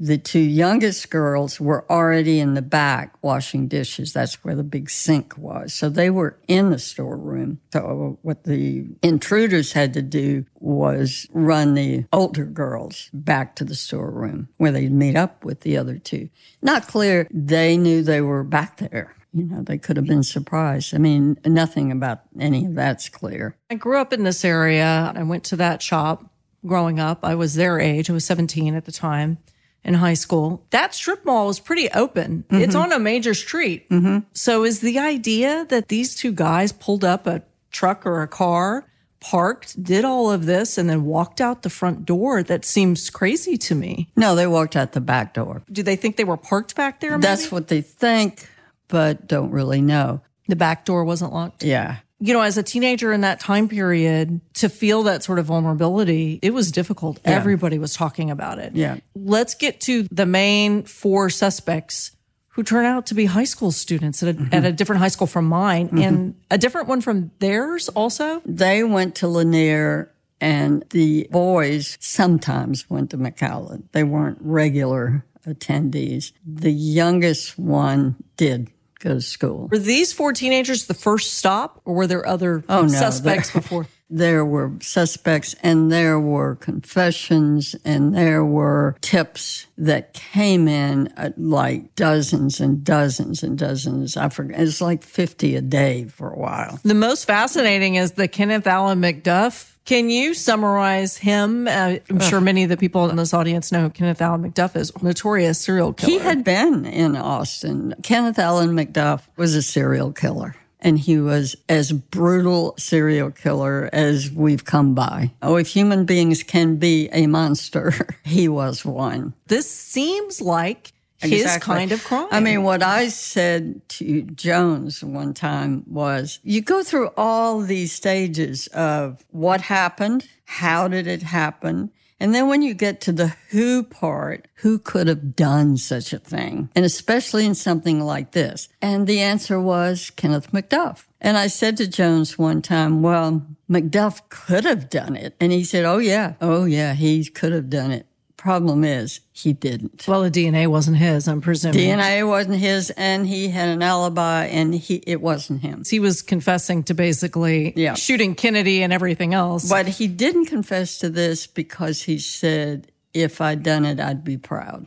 the 0.00 0.16
two 0.16 0.40
youngest 0.40 1.10
girls 1.10 1.60
were 1.60 1.84
already 1.92 2.40
in 2.40 2.54
the 2.54 2.62
back 2.62 3.14
washing 3.22 3.68
dishes. 3.68 4.14
That's 4.14 4.42
where 4.42 4.54
the 4.54 4.64
big 4.64 4.88
sink 4.88 5.36
was. 5.36 5.74
So 5.74 5.90
they 5.90 6.08
were 6.08 6.38
in 6.48 6.70
the 6.70 6.78
storeroom. 6.78 7.60
So 7.70 8.18
what 8.22 8.44
the 8.44 8.86
intruders 9.02 9.72
had 9.72 9.92
to 9.94 10.02
do 10.02 10.46
was 10.58 11.26
run 11.32 11.74
the 11.74 12.06
older 12.14 12.46
girls 12.46 13.10
back 13.12 13.54
to 13.56 13.64
the 13.64 13.74
storeroom 13.74 14.48
where 14.56 14.72
they'd 14.72 14.90
meet 14.90 15.16
up 15.16 15.44
with 15.44 15.60
the 15.60 15.76
other 15.76 15.98
two. 15.98 16.30
Not 16.62 16.88
clear 16.88 17.28
they 17.30 17.76
knew 17.76 18.02
they 18.02 18.22
were 18.22 18.42
back 18.42 18.78
there. 18.78 19.14
You 19.34 19.44
know, 19.44 19.62
they 19.62 19.78
could 19.78 19.96
have 19.96 20.06
been 20.06 20.24
surprised. 20.24 20.94
I 20.94 20.98
mean, 20.98 21.38
nothing 21.44 21.92
about 21.92 22.22
any 22.40 22.64
of 22.64 22.74
that's 22.74 23.08
clear. 23.10 23.54
I 23.68 23.74
grew 23.74 23.98
up 23.98 24.12
in 24.12 24.24
this 24.24 24.44
area. 24.44 25.12
I 25.14 25.22
went 25.22 25.44
to 25.44 25.56
that 25.56 25.82
shop 25.82 26.24
growing 26.66 26.98
up. 26.98 27.22
I 27.22 27.34
was 27.34 27.54
their 27.54 27.78
age. 27.78 28.10
I 28.10 28.14
was 28.14 28.24
17 28.24 28.74
at 28.74 28.86
the 28.86 28.92
time 28.92 29.38
in 29.84 29.94
high 29.94 30.14
school, 30.14 30.64
that 30.70 30.94
strip 30.94 31.24
mall 31.24 31.46
was 31.46 31.60
pretty 31.60 31.90
open. 31.90 32.44
Mm-hmm. 32.48 32.62
It's 32.62 32.74
on 32.74 32.92
a 32.92 32.98
major 32.98 33.34
street. 33.34 33.88
Mm-hmm. 33.90 34.18
So 34.32 34.64
is 34.64 34.80
the 34.80 34.98
idea 34.98 35.66
that 35.68 35.88
these 35.88 36.14
two 36.14 36.32
guys 36.32 36.72
pulled 36.72 37.04
up 37.04 37.26
a 37.26 37.42
truck 37.70 38.04
or 38.04 38.22
a 38.22 38.28
car, 38.28 38.86
parked, 39.20 39.82
did 39.82 40.04
all 40.04 40.30
of 40.30 40.46
this, 40.46 40.76
and 40.76 40.88
then 40.88 41.04
walked 41.04 41.40
out 41.40 41.62
the 41.62 41.70
front 41.70 42.04
door? 42.04 42.42
That 42.42 42.64
seems 42.64 43.10
crazy 43.10 43.56
to 43.58 43.74
me. 43.74 44.10
No, 44.16 44.34
they 44.34 44.46
walked 44.46 44.76
out 44.76 44.92
the 44.92 45.00
back 45.00 45.34
door. 45.34 45.62
Do 45.70 45.82
they 45.82 45.96
think 45.96 46.16
they 46.16 46.24
were 46.24 46.36
parked 46.36 46.74
back 46.76 47.00
there? 47.00 47.12
Maybe? 47.12 47.22
That's 47.22 47.50
what 47.50 47.68
they 47.68 47.80
think, 47.80 48.48
but 48.88 49.26
don't 49.26 49.50
really 49.50 49.80
know. 49.80 50.20
The 50.48 50.56
back 50.56 50.84
door 50.84 51.04
wasn't 51.04 51.32
locked? 51.32 51.62
Yeah 51.62 51.98
you 52.20 52.34
know, 52.34 52.42
as 52.42 52.58
a 52.58 52.62
teenager 52.62 53.12
in 53.12 53.22
that 53.22 53.40
time 53.40 53.68
period, 53.68 54.40
to 54.54 54.68
feel 54.68 55.04
that 55.04 55.22
sort 55.22 55.38
of 55.38 55.46
vulnerability, 55.46 56.38
it 56.42 56.52
was 56.52 56.70
difficult. 56.70 57.18
Yeah. 57.24 57.32
Everybody 57.32 57.78
was 57.78 57.94
talking 57.94 58.30
about 58.30 58.58
it. 58.58 58.74
Yeah. 58.76 58.98
Let's 59.14 59.54
get 59.54 59.80
to 59.82 60.06
the 60.10 60.26
main 60.26 60.84
four 60.84 61.30
suspects 61.30 62.12
who 62.50 62.62
turn 62.62 62.84
out 62.84 63.06
to 63.06 63.14
be 63.14 63.24
high 63.24 63.44
school 63.44 63.72
students 63.72 64.22
at 64.22 64.28
a, 64.28 64.38
mm-hmm. 64.38 64.54
at 64.54 64.64
a 64.66 64.72
different 64.72 65.00
high 65.00 65.08
school 65.08 65.26
from 65.26 65.46
mine 65.46 65.88
mm-hmm. 65.88 65.98
and 65.98 66.34
a 66.50 66.58
different 66.58 66.88
one 66.88 67.00
from 67.00 67.30
theirs 67.38 67.88
also. 67.88 68.42
They 68.44 68.84
went 68.84 69.14
to 69.16 69.28
Lanier 69.28 70.12
and 70.40 70.84
the 70.90 71.28
boys 71.30 71.96
sometimes 72.00 72.88
went 72.90 73.10
to 73.10 73.18
McCallum. 73.18 73.84
They 73.92 74.04
weren't 74.04 74.38
regular 74.40 75.24
attendees. 75.46 76.32
The 76.44 76.72
youngest 76.72 77.58
one 77.58 78.16
did 78.36 78.70
go 79.00 79.14
to 79.14 79.20
school. 79.20 79.68
Were 79.70 79.78
these 79.78 80.12
four 80.12 80.32
teenagers 80.32 80.86
the 80.86 80.94
first 80.94 81.34
stop, 81.34 81.80
or 81.84 81.94
were 81.94 82.06
there 82.06 82.26
other 82.26 82.62
oh, 82.68 82.82
no, 82.82 82.88
suspects 82.88 83.50
before? 83.50 83.86
there 84.10 84.44
were 84.44 84.72
suspects 84.80 85.54
and 85.62 85.90
there 85.90 86.18
were 86.18 86.56
confessions 86.56 87.76
and 87.84 88.14
there 88.14 88.44
were 88.44 88.96
tips 89.00 89.66
that 89.78 90.12
came 90.12 90.66
in 90.66 91.06
uh, 91.16 91.30
like 91.36 91.94
dozens 91.94 92.60
and 92.60 92.82
dozens 92.82 93.42
and 93.42 93.56
dozens. 93.56 94.16
I 94.16 94.28
forget. 94.28 94.60
It's 94.60 94.80
like 94.80 95.04
50 95.04 95.56
a 95.56 95.60
day 95.60 96.06
for 96.06 96.30
a 96.30 96.38
while. 96.38 96.80
The 96.82 96.94
most 96.94 97.24
fascinating 97.24 97.94
is 97.94 98.12
the 98.12 98.26
Kenneth 98.26 98.66
Allen 98.66 99.00
McDuff 99.00 99.76
can 99.90 100.08
you 100.08 100.34
summarize 100.34 101.16
him? 101.16 101.66
Uh, 101.66 101.96
I'm 102.08 102.20
sure 102.20 102.40
many 102.40 102.62
of 102.62 102.68
the 102.68 102.76
people 102.76 103.10
in 103.10 103.16
this 103.16 103.34
audience 103.34 103.72
know 103.72 103.90
Kenneth 103.90 104.22
Allen 104.22 104.48
McDuff 104.48 104.76
is 104.76 104.92
notorious 105.02 105.58
serial 105.58 105.92
killer. 105.92 106.12
He 106.12 106.18
had 106.20 106.44
been 106.44 106.86
in 106.86 107.16
Austin. 107.16 107.96
Kenneth 108.00 108.38
Allen 108.38 108.70
McDuff 108.70 109.22
was 109.36 109.56
a 109.56 109.62
serial 109.62 110.12
killer 110.12 110.54
and 110.78 110.96
he 110.96 111.18
was 111.18 111.56
as 111.68 111.90
brutal 111.90 112.76
serial 112.78 113.32
killer 113.32 113.90
as 113.92 114.30
we've 114.30 114.64
come 114.64 114.94
by. 114.94 115.32
Oh, 115.42 115.56
if 115.56 115.66
human 115.66 116.04
beings 116.04 116.44
can 116.44 116.76
be 116.76 117.08
a 117.12 117.26
monster, 117.26 117.92
he 118.24 118.48
was 118.48 118.84
one. 118.84 119.34
This 119.48 119.68
seems 119.68 120.40
like 120.40 120.92
his 121.20 121.42
exactly. 121.42 121.74
kind 121.74 121.92
of 121.92 122.04
crime. 122.04 122.28
I 122.30 122.40
mean, 122.40 122.62
what 122.62 122.82
I 122.82 123.08
said 123.08 123.86
to 123.90 124.22
Jones 124.22 125.04
one 125.04 125.34
time 125.34 125.84
was 125.86 126.40
you 126.42 126.60
go 126.62 126.82
through 126.82 127.10
all 127.16 127.60
these 127.60 127.92
stages 127.92 128.66
of 128.68 129.24
what 129.30 129.60
happened, 129.62 130.28
how 130.44 130.88
did 130.88 131.06
it 131.06 131.22
happen, 131.22 131.90
and 132.20 132.34
then 132.34 132.48
when 132.48 132.60
you 132.60 132.74
get 132.74 133.00
to 133.02 133.12
the 133.12 133.34
who 133.48 133.82
part, 133.82 134.46
who 134.56 134.78
could 134.78 135.06
have 135.06 135.34
done 135.34 135.78
such 135.78 136.12
a 136.12 136.18
thing? 136.18 136.68
And 136.76 136.84
especially 136.84 137.46
in 137.46 137.54
something 137.54 138.00
like 138.00 138.32
this. 138.32 138.68
And 138.82 139.06
the 139.06 139.20
answer 139.20 139.58
was 139.58 140.10
Kenneth 140.10 140.52
McDuff. 140.52 141.06
And 141.18 141.38
I 141.38 141.46
said 141.46 141.78
to 141.78 141.88
Jones 141.88 142.38
one 142.38 142.60
time, 142.60 143.00
well, 143.00 143.46
McDuff 143.70 144.20
could 144.28 144.66
have 144.66 144.90
done 144.90 145.16
it. 145.16 145.34
And 145.40 145.50
he 145.50 145.64
said, 145.64 145.86
oh 145.86 145.98
yeah, 145.98 146.34
oh 146.42 146.66
yeah, 146.66 146.92
he 146.92 147.24
could 147.24 147.52
have 147.52 147.70
done 147.70 147.90
it. 147.90 148.06
Problem 148.40 148.84
is, 148.84 149.20
he 149.32 149.52
didn't. 149.52 150.08
Well, 150.08 150.22
the 150.22 150.30
DNA 150.30 150.66
wasn't 150.66 150.96
his, 150.96 151.28
I'm 151.28 151.42
presuming. 151.42 151.78
DNA 151.78 152.26
wasn't 152.26 152.56
his, 152.56 152.88
and 152.88 153.26
he 153.26 153.48
had 153.48 153.68
an 153.68 153.82
alibi, 153.82 154.46
and 154.46 154.74
he 154.74 155.02
it 155.06 155.20
wasn't 155.20 155.60
him. 155.60 155.82
He 155.86 156.00
was 156.00 156.22
confessing 156.22 156.82
to 156.84 156.94
basically 156.94 157.74
yeah. 157.76 157.92
shooting 157.92 158.34
Kennedy 158.34 158.82
and 158.82 158.94
everything 158.94 159.34
else. 159.34 159.68
But 159.68 159.88
he 159.88 160.08
didn't 160.08 160.46
confess 160.46 160.96
to 161.00 161.10
this 161.10 161.46
because 161.46 162.04
he 162.04 162.16
said, 162.16 162.90
if 163.12 163.42
I'd 163.42 163.62
done 163.62 163.84
it, 163.84 164.00
I'd 164.00 164.24
be 164.24 164.38
proud. 164.38 164.86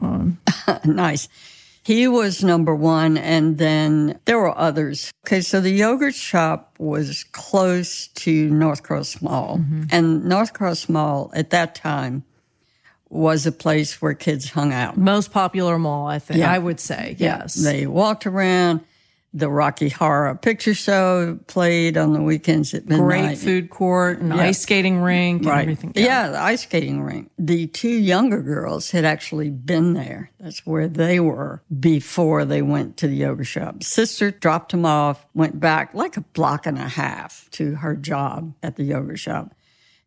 Oh, 0.00 0.32
nice. 0.84 1.28
He 1.82 2.06
was 2.06 2.44
number 2.44 2.76
one, 2.76 3.18
and 3.18 3.58
then 3.58 4.20
there 4.24 4.38
were 4.38 4.56
others. 4.56 5.10
Okay, 5.26 5.40
so 5.40 5.60
the 5.60 5.70
yogurt 5.70 6.14
shop 6.14 6.76
was 6.78 7.24
close 7.32 8.06
to 8.06 8.48
North 8.50 8.84
Cross 8.84 9.20
Mall, 9.20 9.58
mm-hmm. 9.58 9.86
and 9.90 10.24
North 10.24 10.52
Cross 10.52 10.88
Mall 10.88 11.32
at 11.34 11.50
that 11.50 11.74
time 11.74 12.22
was 13.12 13.46
a 13.46 13.52
place 13.52 14.00
where 14.00 14.14
kids 14.14 14.50
hung 14.50 14.72
out. 14.72 14.96
Most 14.96 15.32
popular 15.32 15.78
mall, 15.78 16.06
I 16.06 16.18
think. 16.18 16.40
Yeah. 16.40 16.50
I 16.50 16.58
would 16.58 16.80
say, 16.80 17.14
yes. 17.18 17.54
They 17.54 17.86
walked 17.86 18.26
around. 18.26 18.80
The 19.34 19.48
Rocky 19.48 19.88
Horror 19.88 20.34
Picture 20.34 20.74
Show 20.74 21.38
played 21.46 21.96
on 21.96 22.12
the 22.12 22.20
weekends 22.20 22.74
at 22.74 22.86
midnight. 22.86 23.06
Great 23.06 23.38
food 23.38 23.70
court 23.70 24.18
and 24.18 24.28
yeah. 24.28 24.42
ice 24.42 24.60
skating 24.60 25.00
rink 25.00 25.40
and 25.40 25.50
right. 25.50 25.62
everything. 25.62 25.92
Yeah. 25.94 26.04
yeah, 26.04 26.28
the 26.28 26.38
ice 26.38 26.64
skating 26.64 27.02
rink. 27.02 27.30
The 27.38 27.66
two 27.68 27.88
younger 27.88 28.42
girls 28.42 28.90
had 28.90 29.06
actually 29.06 29.48
been 29.48 29.94
there. 29.94 30.30
That's 30.38 30.66
where 30.66 30.86
they 30.86 31.18
were 31.18 31.62
before 31.80 32.44
they 32.44 32.60
went 32.60 32.98
to 32.98 33.08
the 33.08 33.16
yoga 33.16 33.44
shop. 33.44 33.82
Sister 33.82 34.30
dropped 34.32 34.72
them 34.72 34.84
off, 34.84 35.24
went 35.32 35.58
back 35.58 35.94
like 35.94 36.18
a 36.18 36.22
block 36.34 36.66
and 36.66 36.76
a 36.76 36.88
half 36.88 37.48
to 37.52 37.76
her 37.76 37.96
job 37.96 38.52
at 38.62 38.76
the 38.76 38.84
yoga 38.84 39.16
shop 39.16 39.54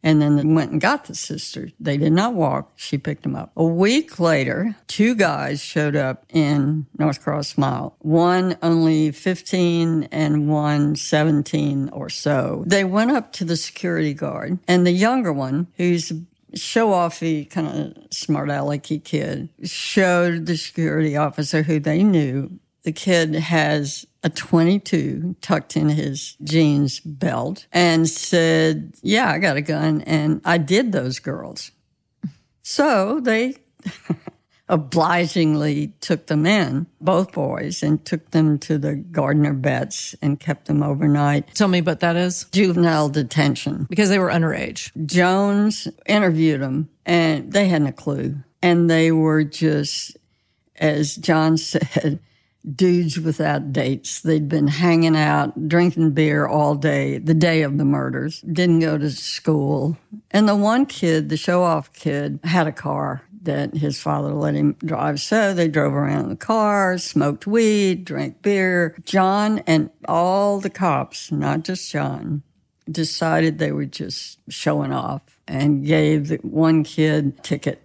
and 0.05 0.21
then 0.21 0.35
they 0.35 0.45
went 0.45 0.71
and 0.71 0.79
got 0.79 1.05
the 1.05 1.15
sister. 1.15 1.69
They 1.79 1.97
did 1.97 2.13
not 2.13 2.35
walk. 2.35 2.71
She 2.75 2.99
picked 2.99 3.23
them 3.23 3.35
up. 3.35 3.51
A 3.57 3.65
week 3.65 4.19
later, 4.19 4.75
two 4.85 5.15
guys 5.15 5.61
showed 5.61 5.95
up 5.95 6.25
in 6.29 6.85
North 6.99 7.23
Cross 7.23 7.57
Mall. 7.57 7.97
One 7.99 8.55
only 8.61 9.11
15 9.11 10.03
and 10.11 10.47
one 10.47 10.95
17 10.95 11.89
or 11.89 12.09
so. 12.09 12.63
They 12.67 12.83
went 12.83 13.11
up 13.11 13.33
to 13.33 13.45
the 13.45 13.57
security 13.57 14.13
guard 14.13 14.59
and 14.67 14.85
the 14.85 14.91
younger 14.91 15.33
one, 15.33 15.67
who's 15.77 16.13
show 16.53 16.91
offy 16.91 17.49
kind 17.49 17.67
of 17.67 18.03
smart 18.13 18.49
alecky 18.49 19.03
kid 19.03 19.49
showed 19.63 20.45
the 20.45 20.55
security 20.55 21.17
officer 21.17 21.63
who 21.63 21.79
they 21.79 22.01
knew 22.01 22.59
the 22.85 22.91
kid 22.91 23.33
has 23.33 24.05
a 24.23 24.29
22 24.29 25.35
tucked 25.41 25.75
in 25.75 25.89
his 25.89 26.37
jeans 26.43 26.99
belt 26.99 27.65
and 27.73 28.07
said, 28.07 28.93
Yeah, 29.01 29.31
I 29.31 29.39
got 29.39 29.57
a 29.57 29.61
gun. 29.61 30.01
And 30.01 30.39
I 30.45 30.59
did 30.59 30.91
those 30.91 31.17
girls. 31.17 31.71
So 32.61 33.19
they 33.19 33.55
obligingly 34.69 35.93
took 35.99 36.27
them 36.27 36.45
in, 36.45 36.85
both 37.01 37.31
boys, 37.31 37.81
and 37.81 38.05
took 38.05 38.29
them 38.29 38.59
to 38.59 38.77
the 38.77 38.95
Gardner 38.95 39.53
Betts 39.53 40.15
and 40.21 40.39
kept 40.39 40.67
them 40.67 40.83
overnight. 40.83 41.55
Tell 41.55 41.67
me 41.67 41.81
what 41.81 42.01
that 42.01 42.15
is. 42.15 42.45
Juvenile 42.51 43.09
detention. 43.09 43.87
Because 43.89 44.09
they 44.09 44.19
were 44.19 44.29
underage. 44.29 44.91
Jones 45.07 45.87
interviewed 46.05 46.61
them 46.61 46.89
and 47.03 47.51
they 47.51 47.67
hadn't 47.67 47.87
a 47.87 47.93
clue. 47.93 48.35
And 48.61 48.87
they 48.91 49.11
were 49.11 49.43
just, 49.43 50.17
as 50.75 51.15
John 51.15 51.57
said, 51.57 52.19
dudes 52.73 53.19
without 53.19 53.71
dates. 53.71 54.21
They'd 54.21 54.49
been 54.49 54.67
hanging 54.67 55.15
out, 55.15 55.67
drinking 55.67 56.11
beer 56.11 56.47
all 56.47 56.75
day, 56.75 57.17
the 57.17 57.33
day 57.33 57.61
of 57.61 57.77
the 57.77 57.85
murders, 57.85 58.41
didn't 58.41 58.79
go 58.79 58.97
to 58.97 59.11
school. 59.11 59.97
And 60.31 60.47
the 60.47 60.55
one 60.55 60.85
kid, 60.85 61.29
the 61.29 61.37
show 61.37 61.63
off 61.63 61.93
kid, 61.93 62.39
had 62.43 62.67
a 62.67 62.71
car 62.71 63.23
that 63.43 63.75
his 63.75 64.01
father 64.01 64.33
let 64.33 64.55
him 64.55 64.75
drive. 64.83 65.19
So 65.19 65.53
they 65.53 65.67
drove 65.67 65.93
around 65.93 66.23
in 66.23 66.29
the 66.29 66.35
car, 66.35 66.97
smoked 66.97 67.45
weed, 67.45 68.05
drank 68.05 68.41
beer. 68.41 68.95
John 69.05 69.59
and 69.67 69.89
all 70.07 70.59
the 70.59 70.69
cops, 70.69 71.31
not 71.31 71.63
just 71.63 71.91
John, 71.91 72.43
decided 72.89 73.57
they 73.57 73.71
were 73.71 73.85
just 73.85 74.39
showing 74.49 74.91
off 74.91 75.21
and 75.47 75.85
gave 75.85 76.27
the 76.27 76.37
one 76.37 76.83
kid 76.83 77.43
ticket 77.43 77.84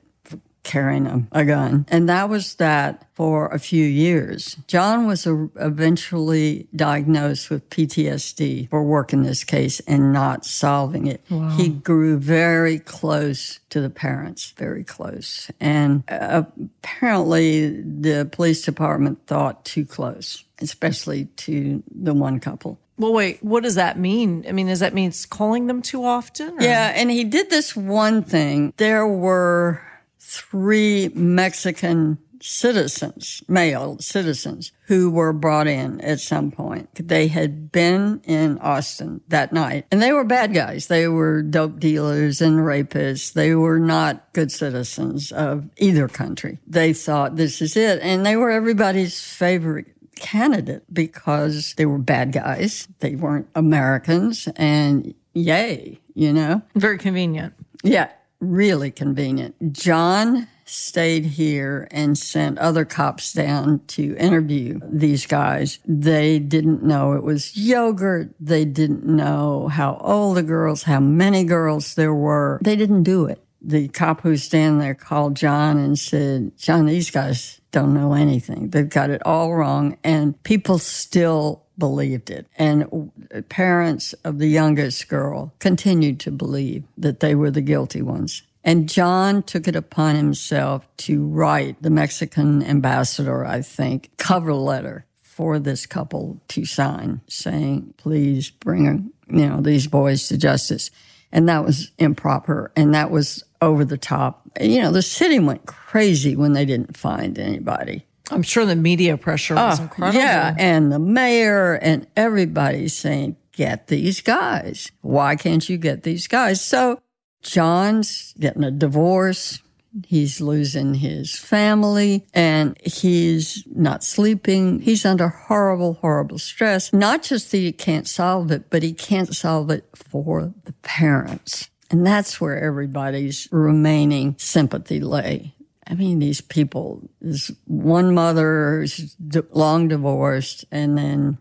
carrying 0.63 1.07
a, 1.07 1.27
a, 1.33 1.45
gun. 1.45 1.87
And 1.89 2.09
that 2.09 2.29
was 2.29 2.57
that 2.57 3.07
for 3.15 3.49
a 3.49 3.59
few 3.59 3.85
years. 3.85 4.57
John 4.67 5.07
was 5.07 5.27
a, 5.27 5.49
eventually 5.57 6.69
diagnosed 6.75 7.51
with 7.51 7.69
PTSD 7.71 8.69
for 8.71 8.83
working 8.83 9.23
this 9.23 9.45
case 9.45 9.81
and 9.81 10.13
not 10.13 10.45
solving 10.45 11.07
it. 11.07 11.23
Wow. 11.31 11.51
He 11.51 11.69
grew 11.69 12.19
very 12.19 12.79
close 12.79 13.61
to 13.71 13.81
the 13.81 13.91
parents, 13.91 14.53
very 14.57 14.85
close. 14.85 15.51
And 15.61 16.05
uh, 16.09 16.45
apparently 16.83 17.83
the 17.83 18.29
police 18.31 18.63
department 18.63 19.27
thought 19.27 19.65
too 19.65 19.87
close, 19.87 20.45
especially 20.61 21.27
to 21.37 21.83
the 21.91 22.15
one 22.15 22.39
couple. 22.39 22.79
Well, 22.99 23.15
wait, 23.15 23.43
what 23.43 23.63
does 23.63 23.77
that 23.77 23.99
mean? 23.99 24.45
I 24.47 24.53
mean, 24.53 24.67
does 24.67 24.81
that 24.81 24.93
mean 24.93 25.09
it's 25.09 25.25
calling 25.25 25.69
them 25.69 25.81
too 25.81 26.05
often? 26.05 26.59
Or? 26.59 26.63
Yeah, 26.63 26.93
and 26.95 27.11
he 27.11 27.25
did 27.25 27.49
this 27.49 27.75
one 27.75 28.23
thing. 28.23 28.75
There 28.77 29.07
were 29.07 29.81
three 30.21 31.11
Mexican 31.15 32.19
citizens, 32.43 33.43
male 33.49 33.99
citizens, 33.99 34.73
who 34.87 35.11
were 35.11 35.33
brought 35.33 35.67
in 35.67 36.01
at 36.01 36.21
some 36.21 36.51
point. 36.51 36.89
They 36.95 37.29
had 37.29 37.71
been 37.71 38.21
in 38.25 38.59
Austin 38.59 39.21
that 39.29 39.53
night 39.53 39.87
and 39.91 40.01
they 40.03 40.13
were 40.13 40.25
bad 40.25 40.55
guys. 40.55 40.87
They 40.87 41.07
were 41.09 41.43
dope 41.43 41.79
dealers 41.79 42.41
and 42.41 42.59
rapists. 42.59 43.33
They 43.33 43.55
were 43.55 43.79
not 43.79 44.33
good 44.33 44.51
citizens 44.51 45.33
of 45.33 45.69
either 45.77 46.09
country. 46.09 46.59
They 46.67 46.93
thought 46.93 47.37
this 47.37 47.61
is 47.61 47.77
it. 47.77 48.01
And 48.03 48.25
they 48.25 48.37
were 48.37 48.51
everybody's 48.51 49.23
favorite 49.23 49.87
candidate 50.17 50.85
because 50.93 51.75
they 51.77 51.87
were 51.87 51.99
bad 51.99 52.33
guys. 52.33 52.89
They 53.01 53.17
weren't 53.17 53.49
Americans 53.55 54.49
and 54.57 55.15
yay, 55.33 56.01
you 56.15 56.33
know? 56.33 56.63
Very 56.75 56.99
convenient. 56.99 57.55
Yeah 57.83 58.11
really 58.41 58.91
convenient. 58.91 59.73
John 59.73 60.49
stayed 60.65 61.25
here 61.25 61.89
and 61.91 62.17
sent 62.17 62.59
other 62.59 62.85
cops 62.85 63.33
down 63.33 63.81
to 63.89 64.17
interview 64.17 64.79
these 64.85 65.27
guys. 65.27 65.81
They 65.85 66.39
didn't 66.39 66.83
know 66.83 67.13
it 67.15 67.23
was 67.23 67.57
yogurt. 67.57 68.31
They 68.39 68.65
didn't 68.65 69.05
know 69.05 69.69
how 69.69 70.01
old 70.01 70.37
the 70.37 70.43
girls, 70.43 70.85
how 70.85 71.01
many 71.01 71.45
girls 71.45 71.95
there 71.95 72.15
were. 72.15 72.61
They 72.63 72.77
didn't 72.77 73.03
do 73.03 73.27
it. 73.27 73.45
The 73.63 73.89
cop 73.89 74.23
who 74.23 74.31
was 74.31 74.45
standing 74.45 74.79
there 74.79 74.95
called 74.95 75.35
John 75.35 75.77
and 75.77 75.99
said, 75.99 76.57
John, 76.57 76.87
these 76.87 77.11
guys 77.11 77.61
don't 77.73 77.93
know 77.93 78.15
anything. 78.15 78.71
They've 78.71 78.89
got 78.89 79.11
it 79.11 79.23
all 79.27 79.55
wrong. 79.55 79.99
And 80.03 80.41
people 80.45 80.79
still 80.79 81.65
believed 81.81 82.31
it. 82.31 82.47
And 82.57 83.11
parents 83.49 84.13
of 84.23 84.39
the 84.39 84.47
youngest 84.47 85.09
girl 85.09 85.53
continued 85.59 86.21
to 86.21 86.31
believe 86.31 86.85
that 86.97 87.19
they 87.19 87.35
were 87.35 87.51
the 87.51 87.61
guilty 87.61 88.03
ones. 88.03 88.45
And 88.63 88.89
John 88.89 89.43
took 89.43 89.67
it 89.67 89.75
upon 89.75 90.15
himself 90.15 90.87
to 90.99 91.27
write 91.27 91.83
the 91.83 91.91
Mexican 91.91 92.63
ambassador, 92.63 93.45
I 93.45 93.63
think, 93.63 94.11
cover 94.19 94.55
letter 94.55 95.07
for 95.23 95.59
this 95.59 95.87
couple 95.87 96.41
to 96.49 96.65
sign 96.65 97.23
saying, 97.27 97.95
please 97.97 98.51
bring, 98.51 99.11
you 99.29 99.49
know, 99.49 99.61
these 99.63 99.87
boys 99.87 100.29
to 100.29 100.37
justice. 100.37 100.91
And 101.33 101.49
that 101.49 101.65
was 101.65 101.91
improper. 101.99 102.71
And 102.77 102.95
that 102.95 103.11
was 103.11 103.43
over 103.63 103.85
the 103.85 103.97
top. 103.97 104.43
You 104.61 104.83
know, 104.83 104.93
the 104.93 105.01
city 105.01 105.39
went 105.39 105.65
crazy 105.65 106.37
when 106.37 106.53
they 106.53 106.67
didn't 106.67 106.97
find 106.97 107.39
anybody. 107.39 108.05
I'm 108.31 108.43
sure 108.43 108.65
the 108.67 108.77
media 108.77 109.17
pressure 109.17 109.55
was 109.55 109.81
Oh, 109.81 109.83
incredible. 109.85 110.21
Yeah, 110.21 110.55
and 110.59 110.91
the 110.93 110.99
mayor 110.99 111.75
and 111.75 112.07
everybody 112.17 112.89
saying, 112.89 113.37
get 113.53 113.89
these 113.89 114.21
guys. 114.21 114.91
Why 115.03 115.37
can't 115.37 115.69
you 115.69 115.77
get 115.77 116.03
these 116.03 116.27
guys? 116.27 116.61
So 116.61 117.01
John's 117.43 118.35
getting 118.39 118.65
a 118.65 118.71
divorce. 118.71 119.61
He's 120.07 120.41
losing 120.41 120.95
his 120.95 121.37
family 121.37 122.25
and 122.33 122.79
he's 122.85 123.65
not 123.75 124.05
sleeping. 124.05 124.79
He's 124.81 125.05
under 125.05 125.29
horrible, 125.29 125.95
horrible 125.95 126.39
stress. 126.39 126.93
Not 126.93 127.25
just 127.25 127.51
that 127.51 127.59
he 127.59 127.73
can't 127.73 128.07
solve 128.07 128.53
it, 128.53 128.71
but 128.71 128.85
he 128.85 128.93
can't 128.93 129.35
solve 129.35 129.69
it 129.71 129.85
for 129.95 130.55
the 130.65 130.73
parents. 130.83 131.71
And 131.91 132.07
that's 132.07 132.41
where 132.41 132.63
everybody's 132.63 133.49
remaining 133.51 134.37
sympathy 134.39 135.01
lay. 135.01 135.55
I 135.91 135.95
mean, 135.95 136.21
these 136.21 136.41
people, 136.41 137.11
this 137.21 137.51
one 137.67 138.15
mother 138.15 138.79
who's 138.79 139.17
long 139.51 139.89
divorced 139.89 140.65
and 140.71 140.97
then 140.97 141.39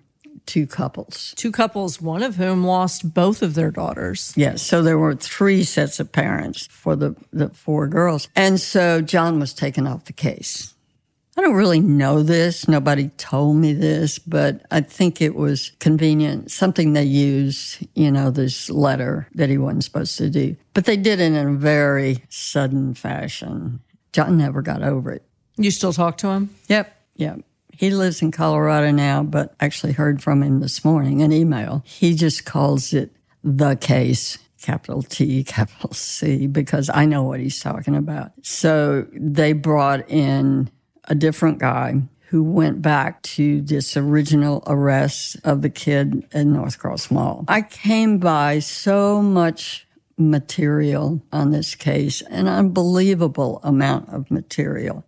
two 0.48 0.66
couples. 0.66 1.36
Two 1.38 1.52
couples, 1.52 2.02
one 2.02 2.24
of 2.24 2.36
whom 2.36 2.64
lost 2.64 3.14
both 3.14 3.44
of 3.44 3.54
their 3.54 3.70
daughters. 3.70 4.34
Yes. 4.36 4.64
So 4.64 4.82
there 4.82 4.98
were 4.98 5.14
three 5.14 5.64
sets 5.64 6.00
of 6.00 6.12
parents 6.12 6.68
for 6.72 6.96
the, 6.96 7.16
the 7.32 7.50
four 7.50 7.88
girls. 7.88 8.28
And 8.36 8.60
so 8.60 9.02
John 9.02 9.40
was 9.40 9.54
taken 9.54 9.86
off 9.86 10.06
the 10.06 10.14
case. 10.14 10.74
I 11.38 11.42
don't 11.42 11.56
really 11.56 11.80
know 11.80 12.24
this. 12.24 12.68
Nobody 12.68 13.10
told 13.10 13.58
me 13.58 13.72
this, 13.74 14.20
but 14.20 14.66
I 14.72 14.82
think 14.82 15.22
it 15.22 15.36
was 15.36 15.72
convenient, 15.80 16.52
something 16.52 16.94
they 16.94 17.04
used, 17.04 17.88
you 17.94 18.12
know, 18.12 18.30
this 18.30 18.70
letter 18.70 19.30
that 19.36 19.48
he 19.48 19.58
wasn't 19.58 19.86
supposed 19.86 20.18
to 20.18 20.30
do. 20.30 20.58
But 20.74 20.84
they 20.84 20.98
did 20.98 21.22
it 21.22 21.32
in 21.32 21.36
a 21.36 21.54
very 21.54 22.26
sudden 22.28 22.94
fashion. 22.94 23.80
John 24.12 24.38
never 24.38 24.62
got 24.62 24.84
over 24.84 25.12
it. 25.12 25.24
You 25.58 25.72
still 25.72 25.94
talk 25.94 26.18
to 26.20 26.30
him? 26.30 26.56
Yep. 26.68 26.96
Yep. 27.16 27.42
He 27.72 27.92
lives 27.92 28.22
in 28.22 28.32
Colorado 28.32 28.92
now, 28.92 29.24
but 29.24 29.56
actually 29.60 29.94
heard 29.94 30.22
from 30.22 30.44
him 30.44 30.60
this 30.60 30.84
morning, 30.84 31.22
an 31.22 31.32
email. 31.32 31.82
He 31.86 32.14
just 32.14 32.46
calls 32.46 32.94
it 32.94 33.12
the 33.44 33.76
case, 33.76 34.38
capital 34.62 35.02
T, 35.02 35.44
capital 35.48 35.94
C, 35.94 36.48
because 36.48 36.90
I 36.94 37.06
know 37.06 37.24
what 37.24 37.40
he's 37.40 37.60
talking 37.60 37.96
about. 37.96 38.32
So 38.42 39.08
they 39.14 39.54
brought 39.54 40.10
in 40.10 40.70
a 41.06 41.16
different 41.16 41.60
guy 41.60 42.02
who 42.30 42.44
went 42.44 42.82
back 42.82 43.22
to 43.24 43.62
this 43.62 43.98
original 43.98 44.62
arrest 44.68 45.38
of 45.44 45.62
the 45.64 45.70
kid 45.70 46.28
in 46.32 46.54
North 46.54 46.78
Cross 46.78 47.10
Mall. 47.10 47.44
I 47.48 47.64
came 47.64 48.20
by 48.20 48.60
so 48.60 49.22
much 49.22 49.88
material 50.20 51.22
on 51.32 51.52
this 51.52 51.74
case, 51.74 52.22
an 52.24 52.48
unbelievable 52.48 53.60
amount 53.64 54.10
of 54.10 54.30
material 54.30 55.06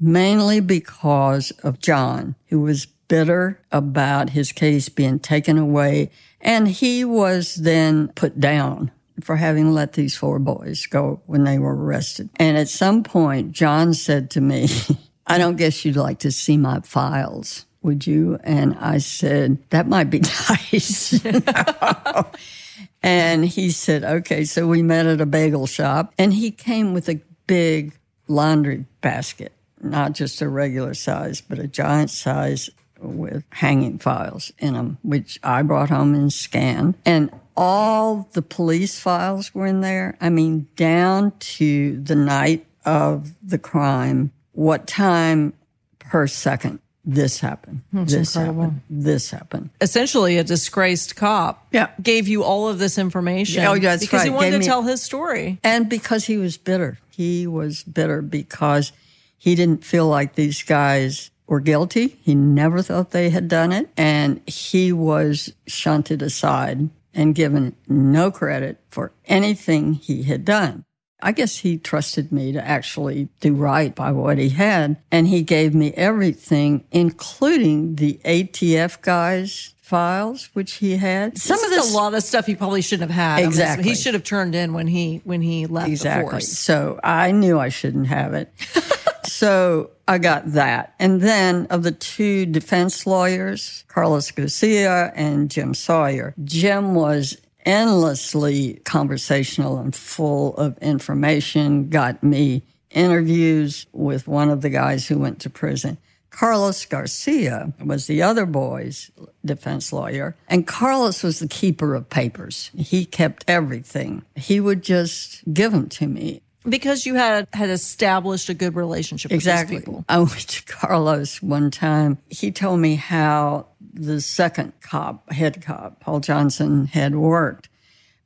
mainly 0.00 0.60
because 0.60 1.50
of 1.62 1.78
John, 1.78 2.34
who 2.48 2.60
was 2.60 2.86
bitter 2.86 3.60
about 3.70 4.30
his 4.30 4.50
case 4.52 4.88
being 4.88 5.18
taken 5.18 5.58
away. 5.58 6.10
And 6.40 6.66
he 6.66 7.04
was 7.04 7.56
then 7.56 8.08
put 8.14 8.40
down 8.40 8.90
for 9.20 9.36
having 9.36 9.72
let 9.72 9.92
these 9.92 10.16
four 10.16 10.38
boys 10.38 10.86
go 10.86 11.20
when 11.26 11.44
they 11.44 11.58
were 11.58 11.76
arrested. 11.76 12.30
And 12.36 12.56
at 12.56 12.68
some 12.68 13.02
point, 13.02 13.52
John 13.52 13.92
said 13.92 14.30
to 14.30 14.40
me, 14.40 14.68
I 15.26 15.36
don't 15.36 15.56
guess 15.56 15.84
you'd 15.84 15.96
like 15.96 16.20
to 16.20 16.32
see 16.32 16.56
my 16.56 16.80
files, 16.80 17.66
would 17.82 18.06
you? 18.06 18.38
And 18.42 18.74
I 18.78 18.98
said, 18.98 19.58
that 19.70 19.86
might 19.86 20.04
be 20.04 20.20
nice. 20.48 21.20
and 23.02 23.44
he 23.44 23.70
said, 23.70 24.04
okay. 24.04 24.44
So 24.44 24.66
we 24.66 24.82
met 24.82 25.06
at 25.06 25.20
a 25.20 25.26
bagel 25.26 25.66
shop 25.66 26.12
and 26.18 26.34
he 26.34 26.50
came 26.50 26.94
with 26.94 27.08
a 27.08 27.20
big 27.46 27.94
laundry 28.28 28.84
basket 29.00 29.52
not 29.82 30.12
just 30.12 30.40
a 30.40 30.48
regular 30.48 30.94
size, 30.94 31.40
but 31.40 31.58
a 31.58 31.66
giant 31.66 32.10
size 32.10 32.70
with 33.00 33.44
hanging 33.50 33.98
files 33.98 34.52
in 34.58 34.74
them, 34.74 34.98
which 35.02 35.38
I 35.42 35.62
brought 35.62 35.90
home 35.90 36.14
and 36.14 36.32
scanned. 36.32 36.94
And 37.04 37.30
all 37.56 38.28
the 38.32 38.42
police 38.42 39.00
files 39.00 39.54
were 39.54 39.66
in 39.66 39.80
there. 39.80 40.16
I 40.20 40.28
mean, 40.28 40.68
down 40.76 41.32
to 41.38 41.98
the 42.00 42.14
night 42.14 42.66
of 42.84 43.32
the 43.42 43.58
crime, 43.58 44.32
what 44.52 44.86
time 44.86 45.54
per 45.98 46.26
second 46.26 46.80
this 47.04 47.40
happened. 47.40 47.80
Hmm, 47.92 48.04
this 48.04 48.36
incredible. 48.36 48.62
happened. 48.62 48.80
This 48.90 49.30
happened. 49.30 49.70
Essentially, 49.80 50.38
a 50.38 50.44
disgraced 50.44 51.16
cop 51.16 51.66
Yeah. 51.72 51.88
gave 52.02 52.28
you 52.28 52.42
all 52.44 52.68
of 52.68 52.78
this 52.78 52.98
information. 52.98 53.64
Oh, 53.64 53.74
yeah, 53.74 53.90
that's 53.90 54.02
because 54.02 54.22
he 54.24 54.30
wanted 54.30 54.50
Gave 54.50 54.52
to 54.54 54.58
me- 54.60 54.66
tell 54.66 54.82
his 54.82 55.02
story. 55.02 55.58
And 55.64 55.88
because 55.88 56.26
he 56.26 56.36
was 56.36 56.56
bitter, 56.56 56.98
he 57.10 57.46
was 57.46 57.82
bitter 57.82 58.20
because 58.22 58.92
he 59.38 59.54
didn't 59.54 59.84
feel 59.84 60.06
like 60.06 60.34
these 60.34 60.62
guys 60.62 61.30
were 61.46 61.60
guilty. 61.60 62.18
He 62.22 62.34
never 62.34 62.82
thought 62.82 63.10
they 63.10 63.30
had 63.30 63.48
done 63.48 63.72
it. 63.72 63.88
And 63.96 64.40
he 64.46 64.92
was 64.92 65.52
shunted 65.66 66.22
aside 66.22 66.90
and 67.14 67.34
given 67.34 67.74
no 67.88 68.30
credit 68.30 68.78
for 68.90 69.10
anything 69.26 69.94
he 69.94 70.22
had 70.24 70.44
done. 70.44 70.84
I 71.22 71.32
guess 71.32 71.58
he 71.58 71.78
trusted 71.78 72.32
me 72.32 72.52
to 72.52 72.66
actually 72.66 73.28
do 73.40 73.54
right 73.54 73.94
by 73.94 74.12
what 74.12 74.38
he 74.38 74.50
had. 74.50 74.96
And 75.10 75.28
he 75.28 75.42
gave 75.42 75.74
me 75.74 75.92
everything, 75.94 76.84
including 76.90 77.96
the 77.96 78.20
ATF 78.24 79.00
guys' 79.02 79.74
files, 79.82 80.50
which 80.52 80.74
he 80.74 80.96
had. 80.96 81.36
Some 81.38 81.56
This 81.56 81.64
of 81.66 81.72
is 81.72 81.76
this 81.84 81.92
a 81.92 81.96
lot 81.96 82.14
of 82.14 82.22
stuff 82.22 82.46
he 82.46 82.54
probably 82.54 82.80
shouldn't 82.82 83.10
have 83.10 83.16
had. 83.38 83.44
Exactly. 83.44 83.88
he 83.88 83.94
should 83.94 84.14
have 84.14 84.24
turned 84.24 84.54
in 84.54 84.72
when 84.72 84.86
he 84.86 85.20
when 85.24 85.42
he 85.42 85.66
left 85.66 85.86
the 85.86 85.92
Exactly. 85.92 86.30
force. 86.30 86.48
So 86.48 87.00
I 87.02 87.32
knew 87.32 87.58
I 87.58 87.68
shouldn't 87.70 88.06
have 88.06 88.32
it. 88.34 88.52
so 89.26 89.90
I 90.06 90.18
got 90.18 90.52
that. 90.52 90.94
And 90.98 91.20
then 91.20 91.66
of 91.70 91.82
the 91.82 91.90
two 91.92 92.46
defense 92.46 93.06
lawyers, 93.06 93.84
Carlos 93.88 94.30
Garcia 94.30 95.12
and 95.14 95.50
Jim 95.50 95.74
Sawyer, 95.74 96.34
Jim 96.44 96.94
was 96.94 97.36
endlessly 97.66 98.80
conversational 98.84 99.78
and 99.78 99.94
full 99.94 100.56
of 100.56 100.76
information, 100.78 101.88
got 101.88 102.22
me 102.22 102.62
interviews 102.90 103.86
with 103.92 104.26
one 104.26 104.50
of 104.50 104.60
the 104.62 104.70
guys 104.70 105.06
who 105.08 105.18
went 105.18 105.40
to 105.40 105.50
prison. 105.50 105.98
Carlos 106.30 106.84
Garcia 106.86 107.72
was 107.84 108.06
the 108.06 108.22
other 108.22 108.46
boy's 108.46 109.10
defense 109.44 109.92
lawyer, 109.92 110.36
and 110.48 110.66
Carlos 110.66 111.22
was 111.24 111.40
the 111.40 111.48
keeper 111.48 111.94
of 111.94 112.08
papers. 112.08 112.70
He 112.76 113.04
kept 113.04 113.44
everything. 113.48 114.22
He 114.36 114.60
would 114.60 114.82
just 114.82 115.42
give 115.52 115.72
them 115.72 115.88
to 115.90 116.06
me. 116.06 116.42
Because 116.68 117.04
you 117.06 117.14
had 117.14 117.48
had 117.52 117.70
established 117.70 118.48
a 118.48 118.54
good 118.54 118.76
relationship 118.76 119.30
with 119.30 119.36
Exactly. 119.36 119.76
these 119.76 119.84
people. 119.86 120.04
I 120.08 120.18
went 120.18 120.30
to 120.48 120.64
Carlos 120.66 121.42
one 121.42 121.70
time. 121.70 122.18
He 122.28 122.52
told 122.52 122.78
me 122.80 122.94
how 122.96 123.66
the 123.92 124.20
second 124.20 124.72
cop, 124.80 125.32
head 125.32 125.62
cop, 125.62 126.00
Paul 126.00 126.20
Johnson, 126.20 126.86
had 126.86 127.14
worked 127.14 127.68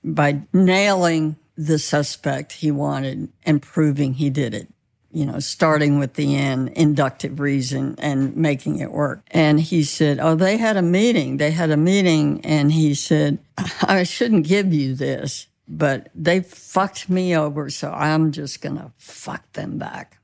by 0.02 0.42
nailing 0.52 1.36
the 1.56 1.78
suspect 1.78 2.52
he 2.52 2.70
wanted 2.70 3.32
and 3.44 3.62
proving 3.62 4.14
he 4.14 4.30
did 4.30 4.54
it. 4.54 4.68
You 5.12 5.26
know, 5.26 5.38
starting 5.38 6.00
with 6.00 6.14
the 6.14 6.34
end, 6.34 6.70
inductive 6.70 7.38
reason, 7.38 7.94
and 7.98 8.36
making 8.36 8.80
it 8.80 8.90
work. 8.90 9.22
And 9.30 9.60
he 9.60 9.84
said, 9.84 10.18
Oh, 10.18 10.34
they 10.34 10.56
had 10.56 10.76
a 10.76 10.82
meeting. 10.82 11.36
They 11.36 11.52
had 11.52 11.70
a 11.70 11.76
meeting. 11.76 12.44
And 12.44 12.72
he 12.72 12.94
said, 12.94 13.38
I 13.82 14.02
shouldn't 14.02 14.44
give 14.44 14.74
you 14.74 14.96
this, 14.96 15.46
but 15.68 16.08
they 16.16 16.40
fucked 16.40 17.08
me 17.08 17.36
over. 17.36 17.70
So 17.70 17.92
I'm 17.92 18.32
just 18.32 18.60
going 18.60 18.76
to 18.76 18.90
fuck 18.98 19.52
them 19.52 19.78
back. 19.78 20.18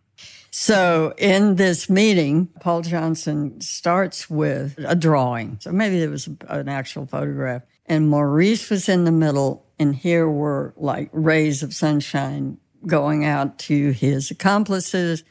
So 0.51 1.15
in 1.17 1.57
this 1.57 1.89
meeting, 1.89 2.49
Paul 2.61 2.83
Johnson 2.83 3.61
starts 3.61 4.29
with 4.29 4.75
a 4.79 4.97
drawing. 4.97 5.59
So 5.61 5.71
maybe 5.71 6.03
it 6.03 6.11
was 6.11 6.29
an 6.49 6.69
actual 6.69 7.07
photograph. 7.07 7.63
And 7.87 8.09
Maurice 8.09 8.71
was 8.71 8.89
in 8.89 9.05
the 9.05 9.13
middle, 9.13 9.67
and 9.79 9.95
here 9.95 10.29
were 10.29 10.75
like 10.77 11.09
rays 11.13 11.63
of 11.63 11.75
sunshine 11.75 12.59
going 12.87 13.25
out 13.25 13.59
to 13.61 13.91
his 13.91 14.31
accomplices, 14.31 15.25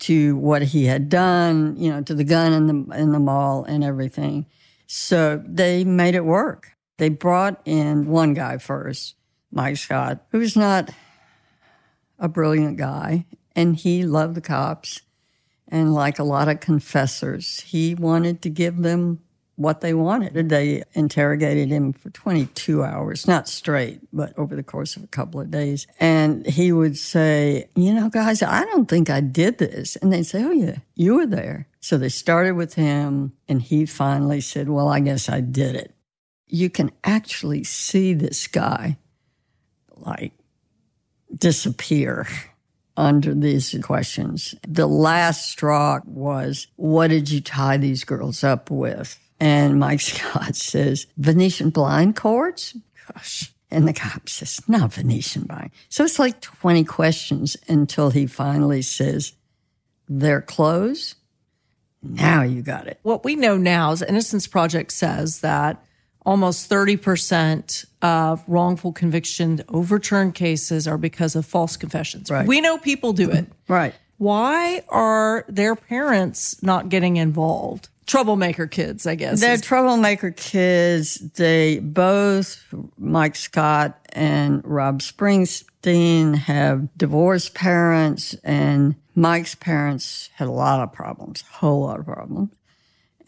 to 0.00 0.36
what 0.36 0.62
he 0.62 0.86
had 0.86 1.08
done, 1.08 1.76
you 1.76 1.90
know, 1.90 2.02
to 2.02 2.14
the 2.14 2.24
gun 2.24 2.52
in 2.52 2.66
the 2.66 2.96
in 2.96 3.12
the 3.12 3.20
mall 3.20 3.64
and 3.64 3.84
everything. 3.84 4.46
So 4.86 5.42
they 5.46 5.84
made 5.84 6.14
it 6.14 6.24
work. 6.24 6.72
They 6.96 7.10
brought 7.10 7.60
in 7.64 8.06
one 8.06 8.34
guy 8.34 8.58
first, 8.58 9.14
Mike 9.52 9.76
Scott, 9.76 10.24
who's 10.30 10.56
not 10.56 10.90
a 12.18 12.28
brilliant 12.28 12.76
guy, 12.76 13.26
and 13.54 13.76
he 13.76 14.04
loved 14.04 14.34
the 14.34 14.40
cops. 14.40 15.02
And 15.68 15.94
like 15.94 16.18
a 16.18 16.24
lot 16.24 16.48
of 16.48 16.60
confessors, 16.60 17.60
he 17.60 17.94
wanted 17.94 18.42
to 18.42 18.50
give 18.50 18.78
them 18.78 19.20
what 19.60 19.82
they 19.82 19.92
wanted. 19.92 20.48
They 20.48 20.82
interrogated 20.94 21.68
him 21.68 21.92
for 21.92 22.08
22 22.10 22.82
hours, 22.82 23.28
not 23.28 23.46
straight, 23.46 24.00
but 24.10 24.36
over 24.38 24.56
the 24.56 24.62
course 24.62 24.96
of 24.96 25.04
a 25.04 25.08
couple 25.08 25.38
of 25.38 25.50
days. 25.50 25.86
And 26.00 26.46
he 26.46 26.72
would 26.72 26.96
say, 26.96 27.68
You 27.76 27.92
know, 27.92 28.08
guys, 28.08 28.42
I 28.42 28.64
don't 28.64 28.88
think 28.88 29.10
I 29.10 29.20
did 29.20 29.58
this. 29.58 29.96
And 29.96 30.10
they'd 30.10 30.24
say, 30.24 30.42
Oh, 30.42 30.50
yeah, 30.50 30.78
you 30.94 31.14
were 31.14 31.26
there. 31.26 31.68
So 31.80 31.98
they 31.98 32.08
started 32.08 32.52
with 32.52 32.74
him, 32.74 33.34
and 33.48 33.60
he 33.60 33.84
finally 33.84 34.40
said, 34.40 34.70
Well, 34.70 34.88
I 34.88 35.00
guess 35.00 35.28
I 35.28 35.40
did 35.40 35.76
it. 35.76 35.94
You 36.46 36.70
can 36.70 36.90
actually 37.04 37.62
see 37.64 38.14
this 38.14 38.46
guy 38.46 38.96
like 39.94 40.32
disappear 41.36 42.26
under 42.96 43.34
these 43.34 43.74
questions. 43.82 44.54
The 44.66 44.86
last 44.86 45.50
straw 45.50 46.00
was, 46.04 46.66
What 46.76 47.08
did 47.08 47.30
you 47.30 47.40
tie 47.40 47.76
these 47.76 48.04
girls 48.04 48.44
up 48.44 48.70
with? 48.70 49.18
And 49.38 49.78
Mike 49.78 50.00
Scott 50.00 50.56
says, 50.56 51.06
Venetian 51.16 51.70
blind 51.70 52.16
cords? 52.16 52.76
Gosh. 53.12 53.52
And 53.72 53.86
the 53.86 53.92
cop 53.92 54.28
says, 54.28 54.60
not 54.66 54.94
Venetian 54.94 55.44
blind. 55.44 55.70
So 55.88 56.04
it's 56.04 56.18
like 56.18 56.40
20 56.40 56.82
questions 56.84 57.56
until 57.68 58.10
he 58.10 58.26
finally 58.26 58.82
says, 58.82 59.32
their 60.08 60.40
clothes? 60.40 61.14
Now 62.02 62.42
you 62.42 62.62
got 62.62 62.88
it. 62.88 62.98
What 63.02 63.24
we 63.24 63.36
know 63.36 63.56
now 63.56 63.92
is 63.92 64.02
Innocence 64.02 64.46
Project 64.46 64.90
says 64.92 65.40
that 65.40 65.84
almost 66.24 66.70
30% 66.70 67.86
of 68.02 68.42
wrongful 68.46 68.92
conviction 68.92 69.62
overturned 69.68 70.34
cases 70.34 70.86
are 70.86 70.98
because 70.98 71.36
of 71.36 71.46
false 71.46 71.76
confessions. 71.76 72.30
Right. 72.30 72.46
We 72.46 72.60
know 72.60 72.78
people 72.78 73.12
do 73.12 73.30
it. 73.30 73.46
Right. 73.68 73.94
Why 74.18 74.82
are 74.88 75.44
their 75.48 75.74
parents 75.74 76.62
not 76.62 76.88
getting 76.88 77.16
involved? 77.16 77.88
troublemaker 78.10 78.66
kids, 78.66 79.06
I 79.06 79.14
guess. 79.14 79.40
They're 79.40 79.56
troublemaker 79.56 80.32
kids. 80.32 81.14
They 81.36 81.78
both, 81.78 82.62
Mike 82.98 83.36
Scott 83.36 83.98
and 84.10 84.62
Rob 84.64 85.00
Springsteen, 85.00 86.34
have 86.34 86.88
divorced 86.96 87.54
parents, 87.54 88.34
and 88.42 88.96
Mike's 89.14 89.54
parents 89.54 90.28
had 90.34 90.48
a 90.48 90.52
lot 90.52 90.80
of 90.80 90.92
problems, 90.92 91.44
a 91.52 91.58
whole 91.58 91.82
lot 91.82 92.00
of 92.00 92.04
problems. 92.04 92.50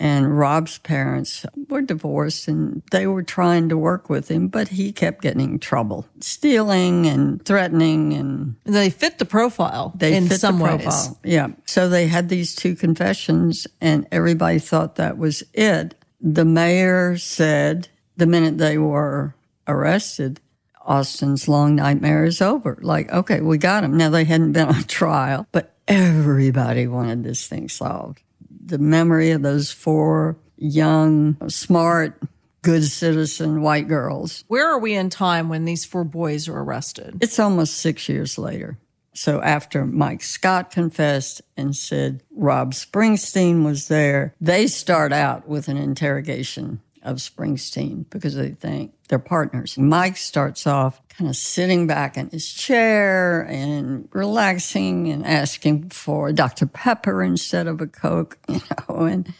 And 0.03 0.37
Rob's 0.37 0.79
parents 0.79 1.47
were 1.69 1.81
divorced 1.81 2.49
and 2.49 2.83
they 2.91 3.07
were 3.07 3.23
trying 3.23 3.69
to 3.69 3.79
work 3.79 4.11
with 4.11 4.29
him, 4.29 4.49
but 4.49 4.67
he 4.67 4.91
kept 4.91 5.23
getting 5.23 5.53
in 5.53 5.59
trouble, 5.61 6.09
stealing 6.19 7.07
and 7.07 7.41
threatening. 7.45 8.12
And 8.12 8.57
they 8.65 8.91
fit 8.91 9.21
the 9.21 9.25
profile 9.25 9.93
they 9.95 10.17
in 10.17 10.29
some 10.29 10.59
ways. 10.59 10.83
Profile. 10.83 11.21
Yeah. 11.23 11.49
So 11.67 11.88
they 11.88 12.09
had 12.09 12.29
these 12.29 12.57
two 12.57 12.75
confessions 12.75 13.69
and 13.81 14.09
everybody 14.11 14.59
thought 14.59 14.97
that 14.97 15.19
was 15.19 15.45
it. 15.55 15.95
The 16.21 16.45
mayor 16.45 17.17
said 17.17 17.87
the 18.17 18.27
minute 18.27 18.59
they 18.59 18.79
were 18.79 19.37
arrested, 19.69 20.41
Austin's 20.85 21.47
long 21.47 21.77
nightmare 21.77 22.25
is 22.25 22.43
over. 22.43 22.77
Like, 22.83 23.09
okay, 23.12 23.41
we 23.41 23.57
got 23.57 23.85
him. 23.85 23.97
Now 23.97 24.11
they 24.11 24.25
hadn't 24.25 24.51
been 24.51 24.67
on 24.67 24.83
trial, 24.88 25.47
but 25.53 25.77
everybody 25.87 26.88
wanted 26.88 27.23
this 27.23 27.47
thing 27.47 27.69
solved 27.69 28.21
the 28.64 28.79
memory 28.79 29.31
of 29.31 29.42
those 29.42 29.72
four 29.72 30.37
young, 30.57 31.37
smart, 31.48 32.20
good 32.62 32.85
citizen 32.85 33.62
white 33.62 33.88
girls. 33.88 34.44
Where 34.48 34.68
are 34.68 34.79
we 34.79 34.94
in 34.94 35.11
time 35.11 35.48
when 35.48 35.64
these 35.64 35.85
four 35.85 36.05
boys 36.05 36.48
are 36.48 36.59
arrested? 36.59 37.18
It's 37.20 37.38
almost 37.38 37.75
six 37.75 38.09
years 38.09 38.38
later. 38.38 38.79
So 39.14 39.42
after 39.42 39.85
Mike 39.85 40.22
Scott 40.22 40.70
confessed 40.70 41.42
and 41.57 41.77
said 41.77 42.22
Rob 42.35 42.72
Springsteen 42.72 43.64
was 43.64 43.88
there, 43.88 44.35
they 44.40 44.66
start 44.66 45.12
out 45.12 45.46
with 45.46 45.68
an 45.68 45.77
interrogation 45.77 46.81
of 47.03 47.17
Springsteen 47.19 48.09
because 48.11 48.35
they 48.35 48.51
think 48.51 48.93
they're 49.09 49.19
partners. 49.19 49.77
Mike 49.77 50.17
starts 50.17 50.67
off 50.67 51.01
kind 51.09 51.29
of 51.29 51.37
sitting 51.37 51.87
back 51.87 52.17
in 52.17 52.31
his 52.31 52.51
chair 52.53 53.43
and 53.43 54.09
relaxing 54.12 55.09
and 55.09 55.27
asking 55.27 55.91
for 55.91 56.33
Dr. 56.33 56.67
Pepper 56.67 57.23
instead 57.23 57.67
of 57.67 57.81
a 57.81 57.87
Coke, 57.87 58.38
you 58.49 58.61
know, 58.88 59.01
and 59.05 59.33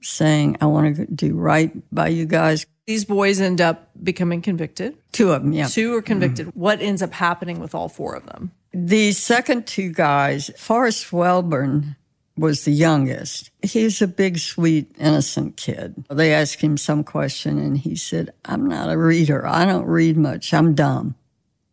saying, 0.00 0.56
I 0.60 0.66
want 0.66 0.96
to 0.96 1.06
do 1.06 1.34
right 1.34 1.72
by 1.92 2.08
you 2.08 2.26
guys. 2.26 2.66
These 2.86 3.04
boys 3.04 3.40
end 3.40 3.60
up 3.60 3.90
becoming 4.02 4.42
convicted. 4.42 4.98
Two 5.12 5.30
of 5.32 5.42
them, 5.42 5.52
yeah. 5.52 5.68
Two 5.68 5.94
are 5.94 6.02
convicted. 6.02 6.48
Mm-hmm. 6.48 6.60
What 6.60 6.80
ends 6.80 7.02
up 7.02 7.12
happening 7.12 7.60
with 7.60 7.74
all 7.74 7.88
four 7.88 8.14
of 8.14 8.26
them? 8.26 8.50
The 8.74 9.12
second 9.12 9.66
two 9.66 9.92
guys, 9.92 10.50
Forrest 10.56 11.10
Welborn, 11.10 11.96
was 12.36 12.64
the 12.64 12.72
youngest. 12.72 13.50
He's 13.62 14.00
a 14.00 14.06
big, 14.06 14.38
sweet, 14.38 14.90
innocent 14.98 15.56
kid. 15.56 16.04
They 16.10 16.32
asked 16.32 16.60
him 16.60 16.76
some 16.76 17.04
question 17.04 17.58
and 17.58 17.76
he 17.76 17.96
said, 17.96 18.32
I'm 18.44 18.66
not 18.66 18.90
a 18.90 18.96
reader. 18.96 19.46
I 19.46 19.64
don't 19.64 19.86
read 19.86 20.16
much. 20.16 20.52
I'm 20.54 20.74
dumb. 20.74 21.14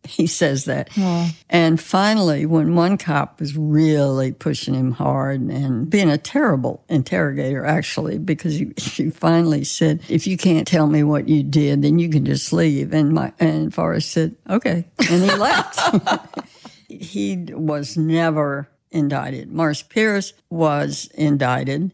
He 0.08 0.26
says 0.26 0.64
that. 0.64 0.88
And 1.50 1.78
finally, 1.78 2.46
when 2.46 2.74
one 2.74 2.96
cop 2.96 3.38
was 3.38 3.54
really 3.54 4.32
pushing 4.32 4.72
him 4.72 4.92
hard 4.92 5.42
and 5.42 5.90
being 5.90 6.08
a 6.08 6.16
terrible 6.16 6.82
interrogator, 6.88 7.66
actually, 7.66 8.18
because 8.18 8.54
he, 8.54 8.72
he 8.76 9.10
finally 9.10 9.62
said, 9.62 10.00
if 10.08 10.26
you 10.26 10.38
can't 10.38 10.66
tell 10.66 10.86
me 10.86 11.02
what 11.02 11.28
you 11.28 11.42
did, 11.42 11.82
then 11.82 11.98
you 11.98 12.08
can 12.08 12.24
just 12.24 12.50
leave. 12.50 12.94
And 12.94 13.12
my, 13.12 13.32
and 13.38 13.72
Forrest 13.74 14.10
said, 14.10 14.34
okay. 14.48 14.86
And 15.10 15.22
he 15.22 15.36
left. 15.36 15.78
he 16.88 17.46
was 17.50 17.98
never 17.98 18.70
indicted. 18.90 19.50
Maurice 19.50 19.82
Pierce 19.82 20.32
was 20.48 21.10
indicted, 21.14 21.92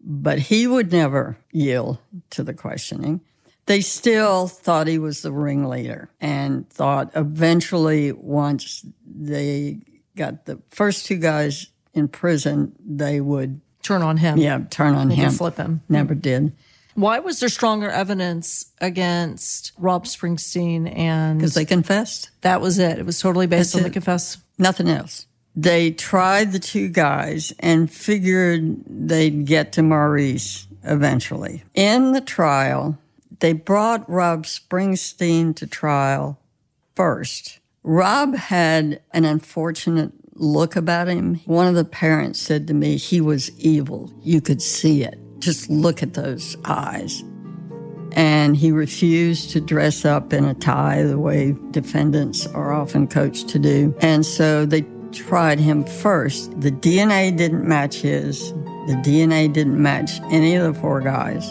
but 0.00 0.38
he 0.38 0.66
would 0.66 0.92
never 0.92 1.38
yield 1.52 1.98
to 2.30 2.42
the 2.42 2.54
questioning. 2.54 3.20
They 3.66 3.82
still 3.82 4.48
thought 4.48 4.86
he 4.86 4.98
was 4.98 5.20
the 5.20 5.32
ringleader 5.32 6.08
and 6.20 6.68
thought 6.70 7.10
eventually, 7.14 8.12
once 8.12 8.84
they 9.06 9.80
got 10.16 10.46
the 10.46 10.60
first 10.70 11.04
two 11.04 11.16
guys 11.16 11.66
in 11.92 12.08
prison, 12.08 12.74
they 12.80 13.20
would 13.20 13.60
turn 13.82 14.00
on 14.00 14.16
him. 14.16 14.38
Yeah, 14.38 14.62
turn 14.70 14.94
on 14.94 15.10
they 15.10 15.16
him. 15.16 15.32
Flip 15.32 15.56
him. 15.56 15.82
Never 15.88 16.14
did. 16.14 16.52
Why 16.94 17.18
was 17.20 17.40
there 17.40 17.48
stronger 17.48 17.90
evidence 17.90 18.72
against 18.80 19.72
Rob 19.78 20.04
Springsteen 20.04 20.92
and 20.96 21.38
because 21.38 21.54
they 21.54 21.64
confessed? 21.64 22.30
That 22.40 22.60
was 22.60 22.78
it. 22.78 22.98
It 22.98 23.06
was 23.06 23.20
totally 23.20 23.46
based 23.46 23.74
That's 23.74 23.82
on 23.82 23.86
it. 23.86 23.90
the 23.90 23.92
confess. 23.92 24.38
Nothing 24.56 24.88
else 24.88 25.26
they 25.56 25.90
tried 25.90 26.52
the 26.52 26.58
two 26.58 26.88
guys 26.88 27.52
and 27.58 27.90
figured 27.90 28.76
they'd 28.86 29.44
get 29.44 29.72
to 29.72 29.82
Maurice 29.82 30.66
eventually. 30.84 31.64
In 31.74 32.12
the 32.12 32.20
trial, 32.20 32.98
they 33.40 33.52
brought 33.52 34.08
Rob 34.08 34.44
Springsteen 34.44 35.54
to 35.56 35.66
trial 35.66 36.38
first. 36.94 37.58
Rob 37.82 38.34
had 38.34 39.00
an 39.12 39.24
unfortunate 39.24 40.12
look 40.34 40.76
about 40.76 41.08
him. 41.08 41.36
One 41.46 41.66
of 41.66 41.74
the 41.74 41.84
parents 41.84 42.40
said 42.40 42.66
to 42.68 42.74
me, 42.74 42.96
he 42.96 43.20
was 43.20 43.50
evil. 43.58 44.12
You 44.22 44.40
could 44.40 44.62
see 44.62 45.02
it. 45.02 45.18
Just 45.38 45.70
look 45.70 46.02
at 46.02 46.14
those 46.14 46.56
eyes. 46.64 47.22
And 48.12 48.56
he 48.56 48.72
refused 48.72 49.50
to 49.50 49.60
dress 49.60 50.04
up 50.04 50.32
in 50.32 50.44
a 50.44 50.54
tie 50.54 51.02
the 51.02 51.18
way 51.18 51.54
defendants 51.70 52.46
are 52.46 52.72
often 52.72 53.06
coached 53.06 53.48
to 53.50 53.58
do. 53.58 53.94
And 54.00 54.24
so 54.24 54.66
they 54.66 54.82
tried 55.12 55.58
him 55.58 55.84
first. 55.84 56.60
The 56.60 56.70
DNA 56.70 57.36
didn't 57.36 57.66
match 57.66 57.96
his. 57.96 58.52
The 58.52 59.00
DNA 59.04 59.52
didn't 59.52 59.80
match 59.80 60.20
any 60.30 60.54
of 60.54 60.74
the 60.74 60.80
four 60.80 61.00
guys. 61.00 61.50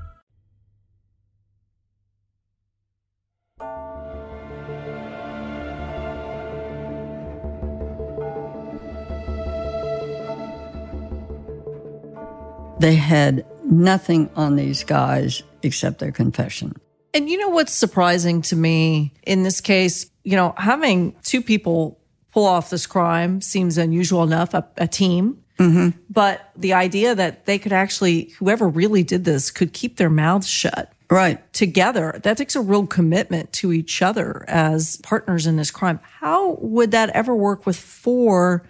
They 12.81 12.95
had 12.95 13.45
nothing 13.63 14.29
on 14.35 14.55
these 14.55 14.83
guys 14.83 15.43
except 15.61 15.99
their 15.99 16.11
confession. 16.11 16.75
And 17.13 17.29
you 17.29 17.37
know 17.37 17.49
what's 17.49 17.73
surprising 17.73 18.41
to 18.43 18.55
me 18.55 19.13
in 19.23 19.43
this 19.43 19.61
case? 19.61 20.09
You 20.23 20.35
know, 20.35 20.53
having 20.57 21.15
two 21.23 21.41
people 21.41 21.99
pull 22.31 22.45
off 22.45 22.69
this 22.69 22.87
crime 22.87 23.41
seems 23.41 23.77
unusual 23.77 24.23
enough, 24.23 24.53
a, 24.53 24.67
a 24.77 24.87
team. 24.87 25.43
Mm-hmm. 25.59 25.99
But 26.09 26.49
the 26.55 26.73
idea 26.73 27.13
that 27.13 27.45
they 27.45 27.59
could 27.59 27.73
actually, 27.73 28.29
whoever 28.39 28.67
really 28.67 29.03
did 29.03 29.25
this, 29.25 29.51
could 29.51 29.73
keep 29.73 29.97
their 29.97 30.09
mouths 30.09 30.47
shut 30.47 30.91
Right. 31.09 31.53
together, 31.53 32.19
that 32.23 32.37
takes 32.37 32.55
a 32.55 32.61
real 32.61 32.87
commitment 32.87 33.51
to 33.53 33.73
each 33.73 34.01
other 34.01 34.45
as 34.47 34.95
partners 35.03 35.45
in 35.45 35.57
this 35.57 35.69
crime. 35.69 35.99
How 36.01 36.53
would 36.61 36.91
that 36.91 37.09
ever 37.09 37.35
work 37.35 37.65
with 37.65 37.75
four 37.75 38.63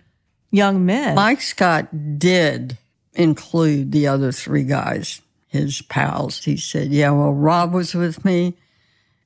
young 0.50 0.86
men? 0.86 1.16
Mike 1.16 1.42
Scott 1.42 2.20
did 2.20 2.78
include 3.14 3.92
the 3.92 4.08
other 4.08 4.32
three 4.32 4.64
guys, 4.64 5.22
his 5.48 5.82
pals. 5.84 6.44
He 6.44 6.58
said, 6.58 6.90
Yeah, 6.92 7.12
well, 7.12 7.34
Rob 7.34 7.74
was 7.74 7.94
with 7.94 8.24
me, 8.26 8.56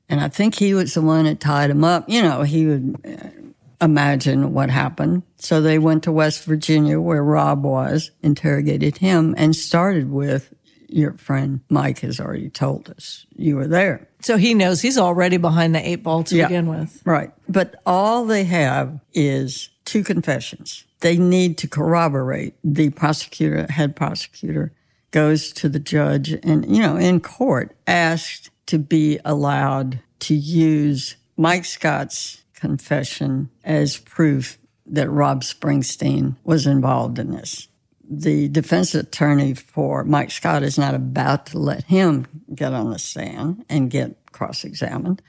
and 0.10 0.20
I 0.22 0.28
think 0.30 0.56
he 0.56 0.74
was 0.74 0.94
the 0.94 1.02
one 1.02 1.26
that 1.26 1.40
tied 1.40 1.70
him 1.70 1.84
up. 1.84 2.10
You 2.10 2.22
know, 2.22 2.44
he 2.44 2.66
would 2.66 2.96
uh, 3.06 3.86
imagine 3.86 4.54
what 4.54 4.70
happened. 4.70 5.24
So 5.38 5.62
they 5.62 5.78
went 5.80 6.04
to 6.04 6.12
West 6.12 6.44
Virginia, 6.46 7.00
where 7.00 7.24
Rob 7.24 7.64
was, 7.64 8.12
interrogated 8.24 8.98
him, 8.98 9.36
and 9.38 9.56
started 9.56 10.10
with, 10.12 10.54
Your 10.88 11.14
friend 11.14 11.60
Mike 11.70 12.00
has 12.00 12.20
already 12.20 12.50
told 12.50 12.90
us 12.90 13.26
you 13.36 13.56
were 13.56 13.68
there. 13.68 14.08
so 14.22 14.38
he 14.38 14.54
knows 14.54 14.82
he's 14.82 14.98
already 14.98 15.38
behind 15.38 15.76
the 15.76 15.88
eight 15.88 16.02
ball 16.04 16.24
to 16.24 16.36
Yeah. 16.36 16.48
begin 16.48 16.68
with. 16.68 17.02
Right. 17.06 17.32
But 17.50 17.76
all 17.86 18.26
they 18.26 18.46
have 18.46 19.00
is 19.14 19.70
two 19.84 20.04
confessions. 20.04 20.84
They 21.06 21.20
need 21.20 21.60
to 21.60 21.68
corroborate. 21.68 22.56
The 22.64 22.90
prosecutor, 22.90 23.68
head 23.70 23.96
prosecutor, 23.96 24.72
goes 25.12 25.54
to 25.54 25.70
the 25.70 25.78
judge 25.78 26.32
and, 26.42 26.66
you 26.68 26.82
know, 26.82 26.98
in 26.98 27.20
court 27.20 27.78
asked 27.86 28.50
to 28.66 28.80
be 28.80 29.20
allowed 29.24 30.00
to 30.22 30.34
use 30.34 31.16
Mike 31.38 31.66
Scott's 31.66 32.44
confession 32.56 33.52
as 33.64 33.98
proof 33.98 34.58
that 34.88 35.08
Rob 35.08 35.44
Springsteen 35.44 36.38
was 36.44 36.66
involved 36.66 37.20
in 37.20 37.30
this. 37.30 37.68
The 38.10 38.50
defense 38.50 38.96
attorney 38.96 39.54
for 39.54 40.04
Mike 40.06 40.32
Scott 40.32 40.64
is 40.64 40.80
not 40.80 40.96
about 40.96 41.46
to 41.48 41.60
let 41.60 41.84
him 41.84 42.26
get 42.56 42.74
on 42.74 42.90
the 42.90 42.98
stand 42.98 43.64
and 43.70 43.92
get 43.92 44.18
cross 44.32 44.64
examined. 44.64 45.22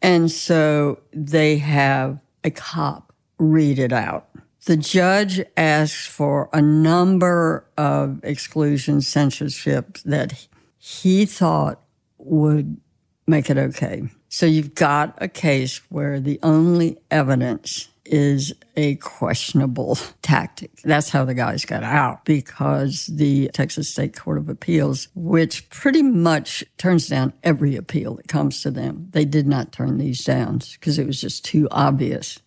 And 0.00 0.30
so 0.30 1.00
they 1.12 1.58
have 1.58 2.18
a 2.44 2.50
cop 2.50 3.12
read 3.36 3.78
it 3.78 3.92
out. 3.92 4.26
The 4.66 4.76
judge 4.76 5.40
asks 5.56 6.06
for 6.06 6.48
a 6.52 6.60
number 6.60 7.64
of 7.78 8.22
exclusion 8.22 9.00
censorship 9.00 9.98
that 10.04 10.46
he 10.78 11.24
thought 11.24 11.80
would 12.18 12.78
make 13.26 13.48
it 13.48 13.56
okay. 13.56 14.02
So 14.28 14.46
you've 14.46 14.74
got 14.74 15.14
a 15.18 15.28
case 15.28 15.80
where 15.88 16.20
the 16.20 16.38
only 16.42 16.98
evidence 17.10 17.88
is 18.04 18.52
a 18.76 18.96
questionable 18.96 19.96
tactic. 20.22 20.70
That's 20.82 21.10
how 21.10 21.24
the 21.24 21.34
guys 21.34 21.64
got 21.64 21.82
out 21.82 22.24
because 22.24 23.06
the 23.06 23.48
Texas 23.54 23.88
State 23.88 24.16
Court 24.16 24.38
of 24.38 24.48
Appeals, 24.48 25.08
which 25.14 25.68
pretty 25.70 26.02
much 26.02 26.64
turns 26.76 27.08
down 27.08 27.32
every 27.42 27.76
appeal 27.76 28.14
that 28.16 28.28
comes 28.28 28.62
to 28.62 28.70
them, 28.70 29.08
they 29.12 29.24
did 29.24 29.46
not 29.46 29.72
turn 29.72 29.98
these 29.98 30.24
down 30.24 30.60
because 30.72 30.98
it 30.98 31.06
was 31.06 31.20
just 31.20 31.44
too 31.44 31.68
obvious 31.70 32.40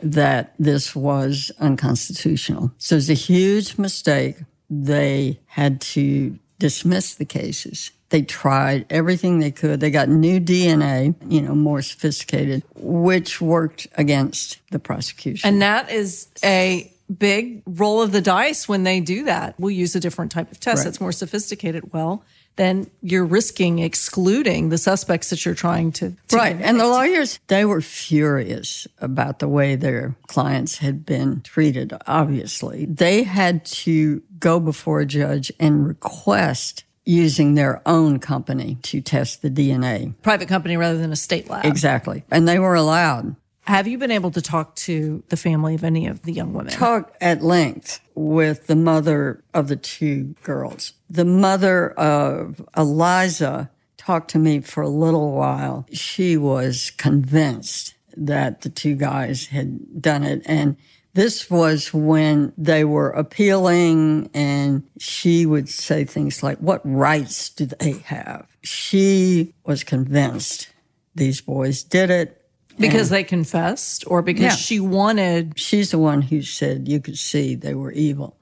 that 0.00 0.54
this 0.58 0.94
was 0.94 1.50
unconstitutional. 1.58 2.72
So 2.78 2.96
it's 2.96 3.08
a 3.08 3.14
huge 3.14 3.78
mistake. 3.78 4.36
They 4.70 5.40
had 5.46 5.80
to 5.80 6.38
dismiss 6.58 7.14
the 7.14 7.24
cases. 7.24 7.90
They 8.10 8.22
tried 8.22 8.86
everything 8.90 9.38
they 9.38 9.50
could. 9.50 9.80
They 9.80 9.90
got 9.90 10.08
new 10.08 10.40
DNA, 10.40 11.14
you 11.28 11.42
know, 11.42 11.54
more 11.54 11.82
sophisticated, 11.82 12.62
which 12.76 13.40
worked 13.40 13.86
against 13.96 14.58
the 14.70 14.78
prosecution. 14.78 15.46
And 15.48 15.62
that 15.62 15.90
is 15.90 16.28
a 16.42 16.90
big 17.18 17.62
roll 17.66 18.00
of 18.02 18.12
the 18.12 18.20
dice 18.20 18.68
when 18.68 18.84
they 18.84 19.00
do 19.00 19.24
that. 19.24 19.54
We'll 19.58 19.70
use 19.72 19.94
a 19.94 20.00
different 20.00 20.30
type 20.32 20.50
of 20.50 20.58
test 20.60 20.78
Right. 20.78 20.84
that's 20.84 21.00
more 21.00 21.12
sophisticated. 21.12 21.92
Well, 21.92 22.22
then 22.58 22.90
you're 23.00 23.24
risking 23.24 23.78
excluding 23.78 24.68
the 24.68 24.76
suspects 24.76 25.30
that 25.30 25.44
you're 25.44 25.54
trying 25.54 25.92
to. 25.92 26.14
to 26.28 26.36
Right. 26.36 26.56
And 26.60 26.78
the 26.78 26.86
lawyers, 26.86 27.40
they 27.46 27.64
were 27.64 27.80
furious 27.80 28.86
about 29.00 29.38
the 29.38 29.48
way 29.48 29.76
their 29.76 30.16
clients 30.26 30.78
had 30.78 31.06
been 31.06 31.40
treated, 31.40 31.94
obviously. 32.06 32.84
They 32.84 33.22
had 33.22 33.64
to 33.64 34.22
go 34.38 34.60
before 34.60 35.00
a 35.00 35.06
judge 35.06 35.50
and 35.58 35.86
request 35.86 36.84
using 37.04 37.54
their 37.54 37.80
own 37.86 38.18
company 38.18 38.76
to 38.82 39.00
test 39.00 39.40
the 39.40 39.48
DNA. 39.48 40.12
private 40.20 40.48
company 40.48 40.76
rather 40.76 40.98
than 40.98 41.10
a 41.10 41.16
state 41.16 41.48
lab. 41.48 41.64
Exactly. 41.64 42.22
And 42.30 42.46
they 42.46 42.58
were 42.58 42.74
allowed. 42.74 43.34
Have 43.68 43.86
you 43.86 43.98
been 43.98 44.10
able 44.10 44.30
to 44.30 44.40
talk 44.40 44.74
to 44.76 45.22
the 45.28 45.36
family 45.36 45.74
of 45.74 45.84
any 45.84 46.06
of 46.06 46.22
the 46.22 46.32
young 46.32 46.54
women? 46.54 46.72
Talk 46.72 47.14
at 47.20 47.42
length 47.42 48.00
with 48.14 48.66
the 48.66 48.74
mother 48.74 49.44
of 49.52 49.68
the 49.68 49.76
two 49.76 50.34
girls. 50.42 50.94
The 51.10 51.26
mother 51.26 51.90
of 51.90 52.66
Eliza 52.74 53.70
talked 53.98 54.30
to 54.30 54.38
me 54.38 54.60
for 54.60 54.82
a 54.82 54.88
little 54.88 55.32
while. 55.32 55.86
She 55.92 56.38
was 56.38 56.92
convinced 56.92 57.92
that 58.16 58.62
the 58.62 58.70
two 58.70 58.94
guys 58.94 59.48
had 59.48 60.00
done 60.00 60.24
it. 60.24 60.40
And 60.46 60.78
this 61.12 61.50
was 61.50 61.92
when 61.92 62.54
they 62.56 62.84
were 62.84 63.10
appealing, 63.10 64.30
and 64.32 64.88
she 64.98 65.44
would 65.44 65.68
say 65.68 66.06
things 66.06 66.42
like, 66.42 66.56
What 66.56 66.80
rights 66.84 67.50
do 67.50 67.66
they 67.66 67.98
have? 68.06 68.46
She 68.62 69.52
was 69.66 69.84
convinced 69.84 70.70
these 71.14 71.42
boys 71.42 71.82
did 71.82 72.08
it. 72.08 72.37
Because 72.78 73.10
they 73.10 73.24
confessed 73.24 74.04
or 74.06 74.22
because 74.22 74.42
Yeah. 74.42 74.50
she 74.56 74.80
wanted. 74.80 75.58
She's 75.58 75.90
the 75.90 75.98
one 75.98 76.22
who 76.22 76.42
said 76.42 76.88
you 76.88 77.00
could 77.00 77.18
see 77.18 77.54
they 77.54 77.74
were 77.74 77.92
evil, 77.92 78.36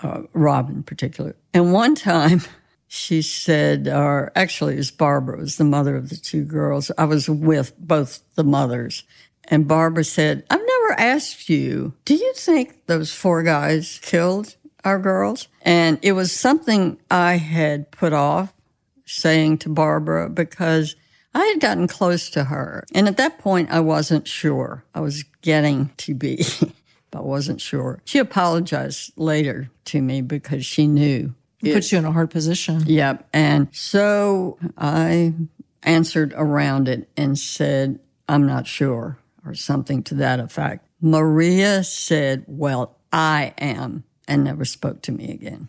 uh, 0.00 0.22
Rob 0.32 0.70
in 0.70 0.82
particular. 0.82 1.34
And 1.54 1.72
one 1.72 1.94
time 1.94 2.42
she 2.86 3.22
said, 3.22 3.88
or 3.88 4.32
actually 4.34 4.74
it 4.74 4.78
was 4.78 4.90
Barbara, 4.90 5.38
was 5.38 5.56
the 5.56 5.64
mother 5.64 5.96
of 5.96 6.08
the 6.08 6.16
two 6.16 6.44
girls. 6.44 6.90
I 6.98 7.04
was 7.04 7.28
with 7.28 7.72
both 7.78 8.20
the 8.34 8.44
mothers. 8.44 9.04
And 9.44 9.66
Barbara 9.66 10.04
said, 10.04 10.44
I've 10.50 10.60
never 10.60 11.00
asked 11.00 11.48
you, 11.48 11.92
do 12.04 12.14
you 12.14 12.32
think 12.34 12.86
those 12.86 13.12
four 13.12 13.42
guys 13.42 13.98
killed 14.02 14.54
our 14.84 14.98
girls? 14.98 15.48
And 15.62 15.98
it 16.02 16.12
was 16.12 16.30
something 16.32 16.98
I 17.10 17.36
had 17.36 17.90
put 17.90 18.12
off 18.12 18.52
saying 19.06 19.58
to 19.58 19.68
Barbara 19.68 20.28
because 20.30 20.94
I 21.34 21.44
had 21.46 21.60
gotten 21.60 21.86
close 21.86 22.30
to 22.30 22.44
her. 22.44 22.84
And 22.94 23.06
at 23.06 23.16
that 23.16 23.38
point, 23.38 23.70
I 23.70 23.80
wasn't 23.80 24.26
sure. 24.26 24.84
I 24.94 25.00
was 25.00 25.24
getting 25.42 25.90
to 25.98 26.14
be, 26.14 26.44
but 27.10 27.20
I 27.20 27.22
wasn't 27.22 27.60
sure. 27.60 28.00
She 28.04 28.18
apologized 28.18 29.12
later 29.16 29.70
to 29.86 30.02
me 30.02 30.22
because 30.22 30.66
she 30.66 30.86
knew. 30.86 31.34
Put 31.62 31.92
you 31.92 31.98
in 31.98 32.04
a 32.06 32.12
hard 32.12 32.30
position. 32.30 32.82
Yep. 32.86 33.28
And 33.32 33.68
so 33.72 34.58
I 34.78 35.34
answered 35.82 36.32
around 36.36 36.88
it 36.88 37.08
and 37.16 37.38
said, 37.38 38.00
I'm 38.28 38.46
not 38.46 38.66
sure, 38.66 39.18
or 39.44 39.54
something 39.54 40.02
to 40.04 40.14
that 40.16 40.40
effect. 40.40 40.86
Maria 41.00 41.84
said, 41.84 42.44
Well, 42.46 42.96
I 43.12 43.54
am, 43.58 44.04
and 44.28 44.44
never 44.44 44.64
spoke 44.64 45.02
to 45.02 45.12
me 45.12 45.30
again. 45.32 45.68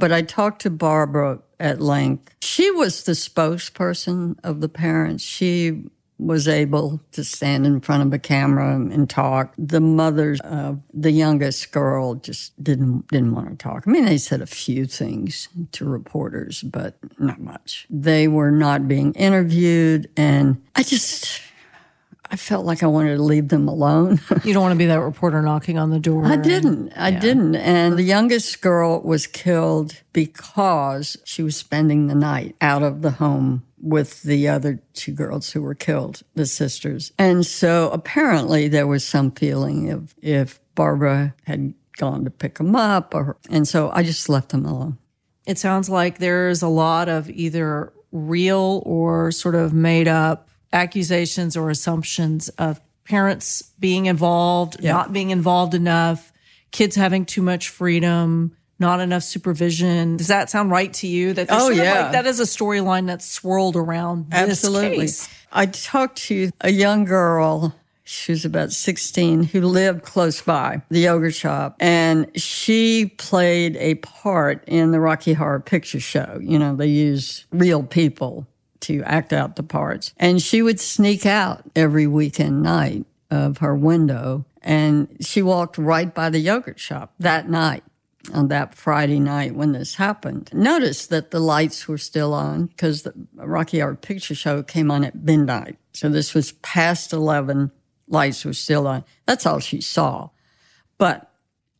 But 0.00 0.12
I 0.12 0.22
talked 0.22 0.62
to 0.62 0.70
Barbara 0.70 1.40
at 1.60 1.80
length. 1.80 2.34
She 2.42 2.70
was 2.70 3.04
the 3.04 3.12
spokesperson 3.12 4.38
of 4.42 4.60
the 4.60 4.68
parents. 4.68 5.22
She 5.22 5.84
was 6.18 6.46
able 6.48 7.00
to 7.12 7.24
stand 7.24 7.66
in 7.66 7.80
front 7.80 8.02
of 8.02 8.12
a 8.12 8.18
camera 8.18 8.74
and 8.74 9.08
talk. 9.08 9.54
The 9.56 9.80
mothers 9.80 10.40
of 10.40 10.80
the 10.92 11.10
youngest 11.10 11.72
girl 11.72 12.14
just 12.16 12.62
didn't 12.62 13.08
didn't 13.08 13.34
want 13.34 13.50
to 13.50 13.56
talk. 13.56 13.84
I 13.86 13.90
mean, 13.90 14.04
they 14.04 14.18
said 14.18 14.42
a 14.42 14.46
few 14.46 14.86
things 14.86 15.48
to 15.72 15.84
reporters, 15.86 16.62
but 16.62 16.96
not 17.18 17.40
much. 17.40 17.86
They 17.88 18.28
were 18.28 18.50
not 18.50 18.88
being 18.88 19.12
interviewed, 19.14 20.10
and 20.16 20.62
I 20.74 20.82
just 20.82 21.40
I 22.30 22.36
felt 22.36 22.64
like 22.64 22.82
I 22.82 22.86
wanted 22.86 23.16
to 23.16 23.22
leave 23.22 23.48
them 23.48 23.68
alone. 23.68 24.20
You 24.44 24.54
don't 24.54 24.62
want 24.62 24.72
to 24.72 24.78
be 24.78 24.86
that 24.86 25.00
reporter 25.00 25.42
knocking 25.42 25.76
on 25.76 25.90
the 25.90 25.98
door. 25.98 26.24
I 26.24 26.36
didn't. 26.36 26.92
I 26.96 27.10
didn't. 27.10 27.56
And 27.56 27.98
the 27.98 28.02
youngest 28.02 28.62
girl 28.62 29.00
was 29.02 29.26
killed 29.26 30.00
because 30.12 31.16
she 31.24 31.42
was 31.42 31.56
spending 31.56 32.06
the 32.06 32.14
night 32.14 32.56
out 32.60 32.82
of 32.82 33.02
the 33.02 33.12
home 33.12 33.64
with 33.80 34.22
the 34.22 34.48
other 34.48 34.82
two 34.94 35.12
girls 35.12 35.50
who 35.50 35.62
were 35.62 35.74
killed, 35.74 36.22
the 36.34 36.46
sisters. 36.46 37.12
And 37.18 37.44
so 37.44 37.90
apparently 37.90 38.68
there 38.68 38.86
was 38.86 39.04
some 39.04 39.30
feeling 39.30 39.90
of 39.90 40.14
if 40.22 40.60
Barbara 40.74 41.34
had 41.44 41.74
gone 41.98 42.24
to 42.24 42.30
pick 42.30 42.58
them 42.58 42.74
up 42.74 43.14
or, 43.14 43.36
and 43.50 43.68
so 43.68 43.90
I 43.92 44.02
just 44.02 44.28
left 44.28 44.50
them 44.50 44.64
alone. 44.64 44.98
It 45.46 45.58
sounds 45.58 45.90
like 45.90 46.18
there's 46.18 46.62
a 46.62 46.68
lot 46.68 47.08
of 47.08 47.28
either 47.28 47.92
real 48.12 48.82
or 48.86 49.32
sort 49.32 49.54
of 49.54 49.72
made 49.72 50.08
up 50.08 50.49
accusations 50.72 51.56
or 51.56 51.70
assumptions 51.70 52.48
of 52.50 52.80
parents 53.04 53.62
being 53.80 54.06
involved, 54.06 54.82
not 54.82 55.12
being 55.12 55.30
involved 55.30 55.74
enough, 55.74 56.32
kids 56.70 56.94
having 56.96 57.24
too 57.24 57.42
much 57.42 57.68
freedom, 57.68 58.56
not 58.78 59.00
enough 59.00 59.22
supervision. 59.22 60.16
Does 60.16 60.28
that 60.28 60.48
sound 60.48 60.70
right 60.70 60.92
to 60.94 61.06
you? 61.06 61.32
That 61.34 61.48
Oh, 61.50 61.68
yeah. 61.70 62.02
like, 62.02 62.12
that 62.12 62.26
is 62.26 62.40
a 62.40 62.44
storyline 62.44 63.06
that's 63.06 63.26
swirled 63.26 63.76
around 63.76 64.26
Absolutely. 64.32 65.08
I 65.52 65.66
talked 65.66 66.18
to 66.28 66.50
a 66.60 66.70
young 66.70 67.04
girl. 67.04 67.74
she 68.04 68.32
was 68.32 68.44
about 68.44 68.72
16, 68.72 69.44
who 69.44 69.60
lived 69.62 70.02
close 70.02 70.40
by 70.40 70.82
the 70.88 71.00
yogurt 71.00 71.34
shop. 71.34 71.76
And 71.78 72.30
she 72.40 73.06
played 73.18 73.76
a 73.76 73.96
part 73.96 74.64
in 74.66 74.92
the 74.92 75.00
Rocky 75.00 75.32
Horror 75.32 75.60
Picture 75.60 76.00
Show. 76.00 76.38
You 76.40 76.58
know, 76.58 76.74
they 76.74 76.86
use 76.88 77.44
real 77.52 77.82
people 77.82 78.46
to 78.80 79.02
act 79.04 79.32
out 79.32 79.56
the 79.56 79.62
parts. 79.62 80.12
And 80.16 80.40
she 80.42 80.62
would 80.62 80.80
sneak 80.80 81.26
out 81.26 81.62
every 81.76 82.06
weekend 82.06 82.62
night 82.62 83.06
of 83.30 83.58
her 83.58 83.74
window. 83.74 84.44
And 84.62 85.16
she 85.20 85.42
walked 85.42 85.78
right 85.78 86.12
by 86.12 86.30
the 86.30 86.40
yogurt 86.40 86.78
shop 86.78 87.14
that 87.18 87.48
night 87.48 87.82
on 88.34 88.48
that 88.48 88.74
Friday 88.74 89.18
night 89.18 89.54
when 89.54 89.72
this 89.72 89.94
happened. 89.94 90.50
Notice 90.52 91.06
that 91.06 91.30
the 91.30 91.40
lights 91.40 91.88
were 91.88 91.98
still 91.98 92.34
on 92.34 92.66
because 92.66 93.02
the 93.02 93.14
Rocky 93.36 93.80
Horror 93.80 93.94
Picture 93.94 94.34
Show 94.34 94.62
came 94.62 94.90
on 94.90 95.04
at 95.04 95.14
midnight. 95.14 95.78
So 95.92 96.08
this 96.08 96.34
was 96.34 96.52
past 96.52 97.12
11, 97.12 97.70
lights 98.08 98.44
were 98.44 98.52
still 98.52 98.86
on. 98.86 99.04
That's 99.26 99.46
all 99.46 99.58
she 99.58 99.80
saw. 99.80 100.30
But 100.98 101.30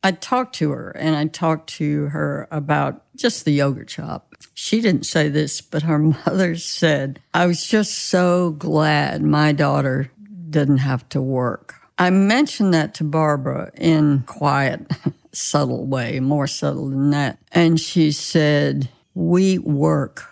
I 0.03 0.13
talked 0.13 0.55
to 0.57 0.71
her 0.71 0.91
and 0.93 1.15
I 1.15 1.27
talked 1.27 1.69
to 1.75 2.07
her 2.07 2.49
about 2.51 3.05
just 3.21 3.45
the 3.45 3.53
yogurt 3.53 3.91
shop. 3.91 4.35
She 4.55 4.81
didn't 4.81 5.07
say 5.07 5.29
this, 5.29 5.61
but 5.61 5.83
her 5.83 5.99
mother 6.27 6.57
said, 6.57 7.21
I 7.35 7.47
was 7.47 7.67
just 7.67 7.93
so 7.93 8.51
glad 8.53 9.23
my 9.23 9.53
daughter 9.53 10.11
didn't 10.49 10.79
have 10.79 11.09
to 11.11 11.21
work. 11.21 11.75
I 11.99 12.11
mentioned 12.11 12.73
that 12.73 12.95
to 12.95 13.05
Barbara 13.05 13.71
in 13.77 14.25
quiet 14.27 14.91
subtle 15.33 15.87
way, 15.87 16.19
more 16.19 16.47
subtle 16.47 16.89
than 16.89 17.11
that. 17.11 17.39
And 17.53 17.79
she 17.79 18.11
said, 18.11 18.89
We 19.15 19.59
work, 19.59 20.27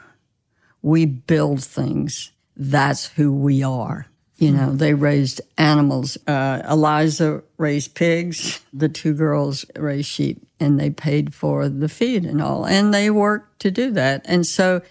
we 0.81 1.05
build 1.05 1.62
things. 1.62 2.33
That's 2.57 3.07
who 3.07 3.33
we 3.33 3.62
are. 3.62 4.07
You 4.38 4.53
know, 4.53 4.72
they 4.72 4.94
raised 4.94 5.40
animals. 5.59 6.16
Uh, 6.27 6.62
Eliza 6.68 7.42
raised 7.57 7.94
pigs. 7.94 8.61
The 8.72 8.88
two 8.88 9.12
girls 9.12 9.64
raised 9.77 10.09
sheep 10.09 10.47
and 10.61 10.79
they 10.79 10.90
paid 10.90 11.35
for 11.35 11.68
the 11.68 11.88
feed 11.88 12.25
and 12.25 12.42
all. 12.42 12.64
And 12.64 12.92
they 12.92 13.11
worked 13.11 13.61
to 13.61 13.71
do 13.71 13.90
that. 13.92 14.23
And 14.25 14.47
so 14.47 14.83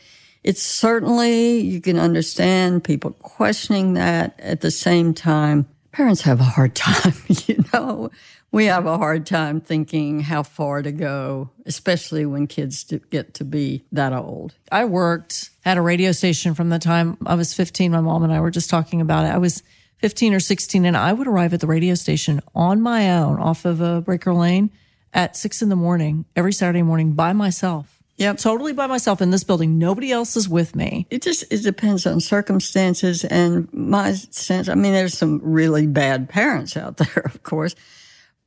it's 0.43 0.61
certainly, 0.61 1.59
you 1.59 1.81
can 1.81 1.97
understand 1.97 2.83
people 2.83 3.11
questioning 3.11 3.93
that 3.93 4.39
at 4.39 4.61
the 4.61 4.71
same 4.71 5.13
time. 5.13 5.67
Parents 5.91 6.21
have 6.21 6.39
a 6.39 6.45
hard 6.45 6.75
time, 6.75 7.13
you 7.47 7.63
know 7.73 8.11
we 8.51 8.65
have 8.65 8.85
a 8.85 8.97
hard 8.97 9.25
time 9.25 9.59
thinking 9.59 10.21
how 10.21 10.43
far 10.43 10.81
to 10.81 10.91
go, 10.91 11.51
especially 11.65 12.25
when 12.25 12.47
kids 12.47 12.83
get 13.09 13.33
to 13.35 13.43
be 13.45 13.85
that 13.91 14.13
old. 14.13 14.55
I 14.71 14.85
worked 14.85 15.49
at 15.65 15.77
a 15.77 15.81
radio 15.81 16.11
station 16.11 16.53
from 16.53 16.69
the 16.69 16.79
time 16.79 17.17
I 17.25 17.35
was 17.35 17.53
15. 17.53 17.91
My 17.91 18.01
mom 18.01 18.23
and 18.23 18.33
I 18.33 18.39
were 18.39 18.51
just 18.51 18.69
talking 18.69 19.01
about 19.01 19.25
it. 19.25 19.29
I 19.29 19.37
was 19.37 19.63
15 19.97 20.33
or 20.33 20.39
16, 20.39 20.85
and 20.85 20.95
I 20.95 21.11
would 21.11 21.27
arrive 21.27 21.53
at 21.53 21.59
the 21.59 21.67
radio 21.67 21.95
station 21.95 22.41
on 22.55 22.81
my 22.81 23.17
own 23.17 23.39
off 23.39 23.65
of 23.65 23.81
a 23.81 24.01
Braker 24.01 24.35
Lane 24.35 24.71
at 25.17 25.35
six 25.35 25.63
in 25.63 25.67
the 25.67 25.75
morning 25.75 26.25
every 26.35 26.53
Saturday 26.53 26.83
morning 26.83 27.13
by 27.13 27.33
myself. 27.33 28.01
Yeah, 28.17 28.33
Totally 28.33 28.73
by 28.73 28.87
myself 28.87 29.21
in 29.21 29.29
this 29.31 29.43
building. 29.43 29.77
Nobody 29.77 30.11
else 30.11 30.35
is 30.37 30.47
with 30.47 30.75
me. 30.75 31.05
It 31.11 31.21
just 31.21 31.43
it 31.51 31.61
depends 31.63 32.07
on 32.07 32.19
circumstances 32.19 33.23
and 33.25 33.71
my 33.73 34.13
sense. 34.13 34.69
I 34.69 34.75
mean, 34.75 34.93
there's 34.93 35.15
some 35.17 35.39
really 35.43 35.85
bad 35.85 36.29
parents 36.29 36.77
out 36.77 36.97
there, 36.97 37.23
of 37.25 37.43
course, 37.43 37.75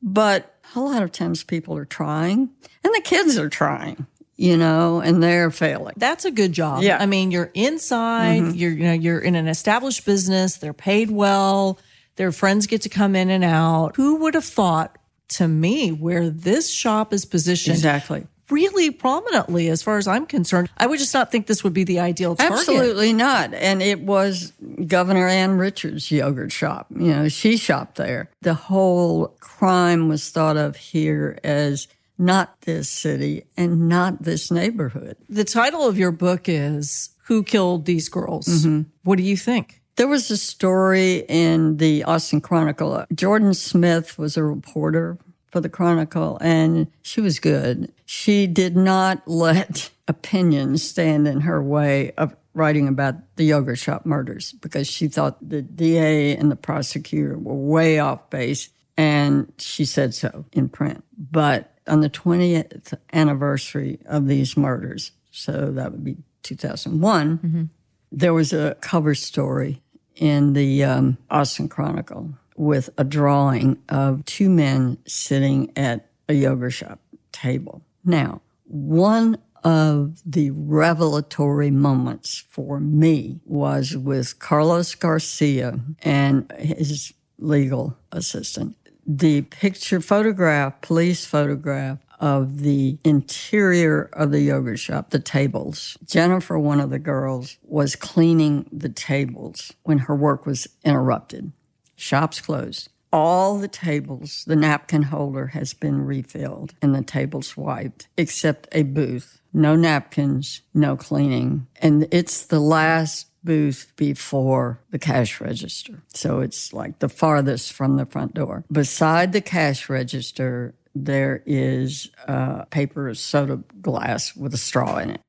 but 0.00 0.56
a 0.74 0.80
lot 0.80 1.02
of 1.02 1.12
times 1.12 1.44
people 1.44 1.76
are 1.76 1.84
trying 1.84 2.50
and 2.82 2.94
the 2.94 3.00
kids 3.00 3.36
are 3.36 3.48
trying, 3.48 4.06
you 4.36 4.56
know, 4.56 5.00
and 5.00 5.22
they're 5.22 5.50
failing. 5.50 5.94
That's 5.96 6.24
a 6.24 6.30
good 6.30 6.52
job. 6.52 6.82
Yeah. 6.82 6.98
I 7.00 7.06
mean, 7.06 7.30
you're 7.30 7.50
inside, 7.54 8.42
mm-hmm. 8.42 8.54
you're, 8.56 8.72
you 8.72 8.84
know, 8.84 8.92
you're 8.92 9.20
in 9.20 9.34
an 9.34 9.48
established 9.48 10.04
business, 10.04 10.56
they're 10.56 10.72
paid 10.72 11.10
well, 11.10 11.78
their 12.16 12.32
friends 12.32 12.66
get 12.66 12.82
to 12.82 12.88
come 12.88 13.16
in 13.16 13.30
and 13.30 13.44
out. 13.44 13.96
Who 13.96 14.16
would 14.16 14.34
have 14.34 14.44
thought 14.44 14.96
to 15.30 15.48
me 15.48 15.92
where 15.92 16.30
this 16.30 16.70
shop 16.70 17.12
is 17.12 17.24
positioned? 17.24 17.76
Exactly 17.76 18.26
really 18.50 18.90
prominently 18.90 19.68
as 19.68 19.82
far 19.82 19.98
as 19.98 20.06
I'm 20.08 20.26
concerned. 20.26 20.70
I 20.76 20.86
would 20.86 20.98
just 20.98 21.14
not 21.14 21.30
think 21.30 21.46
this 21.46 21.64
would 21.64 21.72
be 21.72 21.84
the 21.84 22.00
ideal 22.00 22.36
target. 22.36 22.58
Absolutely 22.58 23.12
not. 23.12 23.54
And 23.54 23.82
it 23.82 24.00
was 24.00 24.52
Governor 24.86 25.28
Ann 25.28 25.58
Richards' 25.58 26.10
yogurt 26.10 26.52
shop. 26.52 26.86
You 26.90 27.12
know, 27.12 27.28
she 27.28 27.56
shopped 27.56 27.96
there. 27.96 28.30
The 28.42 28.54
whole 28.54 29.28
crime 29.40 30.08
was 30.08 30.28
thought 30.30 30.56
of 30.56 30.76
here 30.76 31.38
as 31.44 31.88
not 32.18 32.60
this 32.62 32.88
city 32.88 33.44
and 33.56 33.88
not 33.88 34.22
this 34.22 34.50
neighborhood. 34.50 35.16
The 35.28 35.44
title 35.44 35.86
of 35.86 35.98
your 35.98 36.12
book 36.12 36.48
is 36.48 37.10
Who 37.24 37.42
Killed 37.42 37.86
These 37.86 38.08
Girls? 38.08 38.46
Mm-hmm. 38.46 38.82
What 39.04 39.16
do 39.16 39.22
you 39.22 39.36
think? 39.36 39.79
There 40.00 40.08
was 40.08 40.30
a 40.30 40.38
story 40.38 41.26
in 41.28 41.76
the 41.76 42.04
Austin 42.04 42.40
Chronicle. 42.40 43.04
Jordan 43.12 43.52
Smith 43.52 44.16
was 44.16 44.38
a 44.38 44.42
reporter 44.42 45.18
for 45.52 45.60
the 45.60 45.68
Chronicle, 45.68 46.38
and 46.40 46.90
she 47.02 47.20
was 47.20 47.38
good. 47.38 47.92
She 48.06 48.46
did 48.46 48.78
not 48.78 49.20
let 49.28 49.90
opinions 50.08 50.82
stand 50.82 51.28
in 51.28 51.42
her 51.42 51.62
way 51.62 52.12
of 52.12 52.34
writing 52.54 52.88
about 52.88 53.16
the 53.36 53.44
yogurt 53.44 53.76
shop 53.76 54.06
murders 54.06 54.52
because 54.52 54.88
she 54.88 55.06
thought 55.06 55.36
the 55.46 55.60
DA 55.60 56.34
and 56.34 56.50
the 56.50 56.56
prosecutor 56.56 57.38
were 57.38 57.52
way 57.52 57.98
off 57.98 58.30
base, 58.30 58.70
and 58.96 59.52
she 59.58 59.84
said 59.84 60.14
so 60.14 60.46
in 60.50 60.70
print. 60.70 61.04
But 61.18 61.74
on 61.86 62.00
the 62.00 62.08
20th 62.08 62.94
anniversary 63.12 63.98
of 64.06 64.28
these 64.28 64.56
murders, 64.56 65.12
so 65.30 65.70
that 65.72 65.92
would 65.92 66.04
be 66.04 66.16
2001, 66.42 67.36
mm-hmm. 67.36 67.64
there 68.10 68.32
was 68.32 68.54
a 68.54 68.78
cover 68.80 69.14
story 69.14 69.82
in 70.16 70.52
the 70.52 70.84
um, 70.84 71.18
Austin 71.30 71.68
Chronicle 71.68 72.34
with 72.56 72.90
a 72.98 73.04
drawing 73.04 73.78
of 73.88 74.24
two 74.26 74.50
men 74.50 74.98
sitting 75.06 75.72
at 75.76 76.06
a 76.28 76.34
yoga 76.34 76.70
shop 76.70 77.00
table. 77.32 77.82
Now, 78.04 78.42
one 78.64 79.38
of 79.64 80.20
the 80.24 80.50
revelatory 80.50 81.70
moments 81.70 82.44
for 82.48 82.80
me 82.80 83.40
was 83.44 83.96
with 83.96 84.38
Carlos 84.38 84.94
Garcia 84.94 85.80
and 86.02 86.50
his 86.58 87.12
legal 87.38 87.96
assistant. 88.12 88.76
The 89.06 89.42
picture 89.42 90.00
photograph, 90.00 90.80
police 90.82 91.24
photograph 91.26 91.98
of 92.20 92.60
the 92.60 92.98
interior 93.02 94.10
of 94.12 94.30
the 94.30 94.42
yogurt 94.42 94.78
shop, 94.78 95.10
the 95.10 95.18
tables. 95.18 95.96
Jennifer, 96.04 96.58
one 96.58 96.78
of 96.78 96.90
the 96.90 96.98
girls, 96.98 97.56
was 97.62 97.96
cleaning 97.96 98.68
the 98.70 98.90
tables 98.90 99.72
when 99.82 99.98
her 99.98 100.14
work 100.14 100.46
was 100.46 100.68
interrupted. 100.84 101.50
Shop's 101.96 102.40
closed. 102.40 102.90
All 103.12 103.58
the 103.58 103.68
tables, 103.68 104.44
the 104.46 104.54
napkin 104.54 105.02
holder 105.04 105.48
has 105.48 105.74
been 105.74 106.02
refilled 106.02 106.74
and 106.80 106.94
the 106.94 107.02
tables 107.02 107.56
wiped, 107.56 108.06
except 108.16 108.68
a 108.70 108.84
booth. 108.84 109.40
No 109.52 109.74
napkins, 109.74 110.60
no 110.72 110.96
cleaning. 110.96 111.66
And 111.82 112.06
it's 112.12 112.46
the 112.46 112.60
last 112.60 113.26
booth 113.42 113.92
before 113.96 114.80
the 114.90 114.98
cash 114.98 115.40
register. 115.40 116.02
So 116.14 116.40
it's 116.40 116.72
like 116.72 116.98
the 117.00 117.08
farthest 117.08 117.72
from 117.72 117.96
the 117.96 118.06
front 118.06 118.34
door. 118.34 118.64
Beside 118.70 119.32
the 119.32 119.40
cash 119.40 119.88
register, 119.88 120.74
there 120.94 121.42
is 121.46 122.10
a 122.26 122.66
paper 122.66 123.14
soda 123.14 123.62
glass 123.80 124.34
with 124.36 124.54
a 124.54 124.58
straw 124.58 124.98
in 124.98 125.10
it. 125.10 125.20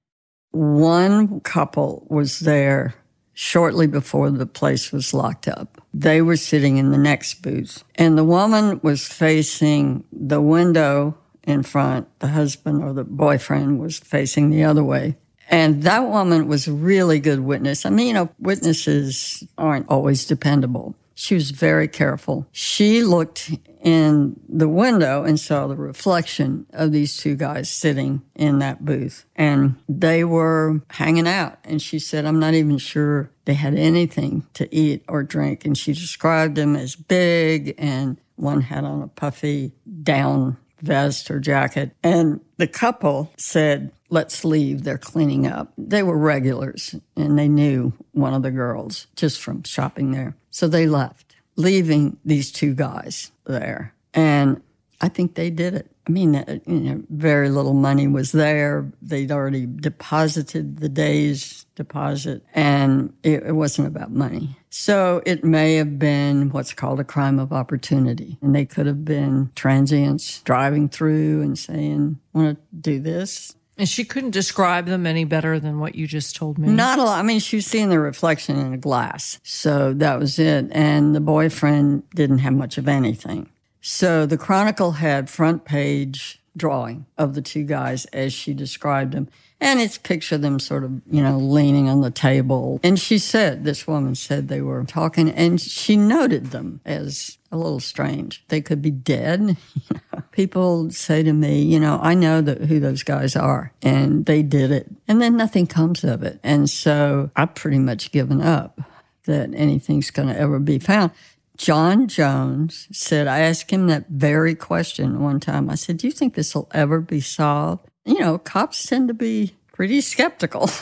One 0.51 1.39
couple 1.41 2.05
was 2.09 2.39
there 2.39 2.95
shortly 3.33 3.87
before 3.87 4.29
the 4.29 4.45
place 4.45 4.91
was 4.91 5.13
locked 5.13 5.47
up. 5.47 5.81
They 5.93 6.21
were 6.21 6.35
sitting 6.35 6.77
in 6.77 6.91
the 6.91 6.97
next 6.97 7.41
booth, 7.41 7.83
and 7.95 8.17
the 8.17 8.23
woman 8.23 8.79
was 8.83 9.07
facing 9.07 10.03
the 10.11 10.41
window 10.41 11.17
in 11.43 11.63
front. 11.63 12.07
The 12.19 12.27
husband 12.27 12.83
or 12.83 12.93
the 12.93 13.03
boyfriend 13.03 13.79
was 13.79 13.99
facing 13.99 14.49
the 14.49 14.63
other 14.63 14.83
way. 14.83 15.17
And 15.49 15.83
that 15.83 16.07
woman 16.07 16.47
was 16.47 16.67
a 16.67 16.71
really 16.71 17.19
good 17.19 17.41
witness. 17.41 17.85
I 17.85 17.89
mean, 17.89 18.07
you 18.07 18.13
know, 18.13 18.29
witnesses 18.39 19.43
aren't 19.57 19.89
always 19.89 20.25
dependable. 20.25 20.95
She 21.13 21.35
was 21.35 21.51
very 21.51 21.89
careful. 21.89 22.47
She 22.51 23.03
looked 23.03 23.51
in 23.81 24.39
the 24.47 24.69
window 24.69 25.23
and 25.23 25.39
saw 25.39 25.67
the 25.67 25.75
reflection 25.75 26.65
of 26.71 26.91
these 26.91 27.17
two 27.17 27.35
guys 27.35 27.69
sitting 27.69 28.21
in 28.35 28.59
that 28.59 28.85
booth. 28.85 29.25
And 29.35 29.75
they 29.89 30.23
were 30.23 30.81
hanging 30.91 31.27
out. 31.27 31.57
And 31.63 31.81
she 31.81 31.99
said, 31.99 32.25
I'm 32.25 32.39
not 32.39 32.53
even 32.53 32.77
sure 32.77 33.31
they 33.45 33.55
had 33.55 33.75
anything 33.75 34.45
to 34.53 34.73
eat 34.73 35.03
or 35.07 35.23
drink. 35.23 35.65
And 35.65 35.77
she 35.77 35.93
described 35.93 36.55
them 36.55 36.75
as 36.75 36.95
big, 36.95 37.75
and 37.77 38.17
one 38.35 38.61
had 38.61 38.83
on 38.83 39.01
a 39.01 39.07
puffy 39.07 39.73
down 40.03 40.57
vest 40.81 41.29
or 41.31 41.39
jacket. 41.39 41.95
And 42.03 42.41
the 42.57 42.67
couple 42.67 43.31
said, 43.37 43.91
Let's 44.09 44.43
leave. 44.43 44.83
They're 44.83 44.97
cleaning 44.97 45.47
up. 45.47 45.71
They 45.77 46.03
were 46.03 46.17
regulars 46.17 46.95
and 47.15 47.39
they 47.39 47.47
knew 47.47 47.93
one 48.11 48.33
of 48.33 48.43
the 48.43 48.51
girls 48.51 49.07
just 49.15 49.39
from 49.39 49.63
shopping 49.63 50.11
there. 50.11 50.35
So 50.49 50.67
they 50.67 50.85
left, 50.85 51.37
leaving 51.55 52.17
these 52.25 52.51
two 52.51 52.73
guys 52.73 53.31
there. 53.51 53.93
And 54.13 54.61
I 55.01 55.09
think 55.09 55.35
they 55.35 55.49
did 55.49 55.73
it. 55.73 55.91
I 56.07 56.11
mean, 56.11 56.35
uh, 56.35 56.59
you 56.65 56.79
know, 56.79 57.03
very 57.09 57.49
little 57.49 57.73
money 57.73 58.07
was 58.07 58.31
there. 58.31 58.91
They'd 59.01 59.31
already 59.31 59.67
deposited 59.67 60.77
the 60.77 60.89
day's 60.89 61.65
deposit, 61.75 62.43
and 62.53 63.13
it, 63.23 63.43
it, 63.43 63.51
wasn't 63.53 63.87
about 63.87 64.11
money. 64.11 64.57
So 64.69 65.21
it 65.25 65.43
may 65.43 65.75
have 65.75 65.99
been 65.99 66.49
what's 66.49 66.73
called 66.73 66.99
a 66.99 67.03
crime 67.03 67.39
of 67.39 67.53
opportunity. 67.53 68.37
And 68.41 68.55
they 68.55 68.65
could 68.65 68.87
have 68.87 69.05
been 69.05 69.51
transients 69.55 70.41
driving 70.41 70.89
through 70.89 71.41
and 71.41 71.57
saying, 71.57 72.19
want 72.33 72.57
to 72.57 72.75
do 72.75 72.99
this? 72.99 73.55
And 73.81 73.89
she 73.89 74.03
couldn't 74.03 74.29
describe 74.29 74.85
them 74.85 75.07
any 75.07 75.23
better 75.23 75.59
than 75.59 75.79
what 75.79 75.95
you 75.95 76.05
just 76.05 76.35
told 76.35 76.59
me. 76.59 76.69
Not 76.69 76.99
a 76.99 77.03
lot. 77.03 77.17
I 77.17 77.23
mean, 77.23 77.39
she 77.39 77.55
was 77.55 77.65
seeing 77.65 77.89
the 77.89 77.99
reflection 77.99 78.59
in 78.59 78.73
a 78.73 78.77
glass. 78.77 79.39
So 79.41 79.91
that 79.93 80.19
was 80.19 80.37
it. 80.37 80.67
And 80.69 81.15
the 81.15 81.19
boyfriend 81.19 82.07
didn't 82.11 82.37
have 82.37 82.53
much 82.53 82.77
of 82.77 82.87
anything. 82.87 83.49
So 83.81 84.27
the 84.27 84.37
Chronicle 84.37 84.91
had 84.91 85.31
front 85.31 85.65
page 85.65 86.43
drawing 86.55 87.07
of 87.17 87.33
the 87.33 87.41
two 87.41 87.63
guys 87.63 88.05
as 88.13 88.33
she 88.33 88.53
described 88.53 89.13
them. 89.13 89.29
And 89.61 89.79
it's 89.79 89.99
picture 89.99 90.39
them 90.39 90.59
sort 90.59 90.83
of, 90.83 91.01
you 91.05 91.21
know, 91.21 91.37
leaning 91.37 91.87
on 91.87 92.01
the 92.01 92.09
table. 92.09 92.79
And 92.83 92.99
she 92.99 93.19
said, 93.19 93.63
this 93.63 93.85
woman 93.85 94.15
said 94.15 94.47
they 94.47 94.61
were 94.61 94.83
talking 94.83 95.29
and 95.29 95.61
she 95.61 95.95
noted 95.95 96.47
them 96.47 96.81
as 96.83 97.37
a 97.51 97.57
little 97.57 97.79
strange. 97.79 98.43
They 98.47 98.59
could 98.59 98.81
be 98.81 98.89
dead. 98.89 99.57
People 100.31 100.89
say 100.89 101.21
to 101.21 101.31
me, 101.31 101.61
you 101.61 101.79
know, 101.79 101.99
I 102.01 102.15
know 102.15 102.41
that 102.41 102.61
who 102.61 102.79
those 102.79 103.03
guys 103.03 103.35
are 103.35 103.71
and 103.83 104.25
they 104.25 104.41
did 104.41 104.71
it. 104.71 104.89
And 105.07 105.21
then 105.21 105.37
nothing 105.37 105.67
comes 105.67 106.03
of 106.03 106.23
it. 106.23 106.39
And 106.43 106.67
so 106.67 107.29
I've 107.35 107.53
pretty 107.53 107.79
much 107.79 108.11
given 108.11 108.41
up 108.41 108.81
that 109.25 109.53
anything's 109.53 110.09
going 110.09 110.29
to 110.29 110.37
ever 110.37 110.57
be 110.57 110.79
found. 110.79 111.11
John 111.57 112.07
Jones 112.07 112.87
said, 112.91 113.27
I 113.27 113.41
asked 113.41 113.69
him 113.69 113.85
that 113.85 114.07
very 114.09 114.55
question 114.55 115.21
one 115.21 115.39
time. 115.39 115.69
I 115.69 115.75
said, 115.75 115.97
Do 115.97 116.07
you 116.07 116.11
think 116.11 116.33
this 116.33 116.55
will 116.55 116.67
ever 116.73 116.99
be 116.99 117.21
solved? 117.21 117.90
You 118.05 118.19
know, 118.19 118.37
cops 118.37 118.85
tend 118.85 119.07
to 119.09 119.13
be 119.13 119.55
pretty 119.73 120.01
skeptical. 120.01 120.69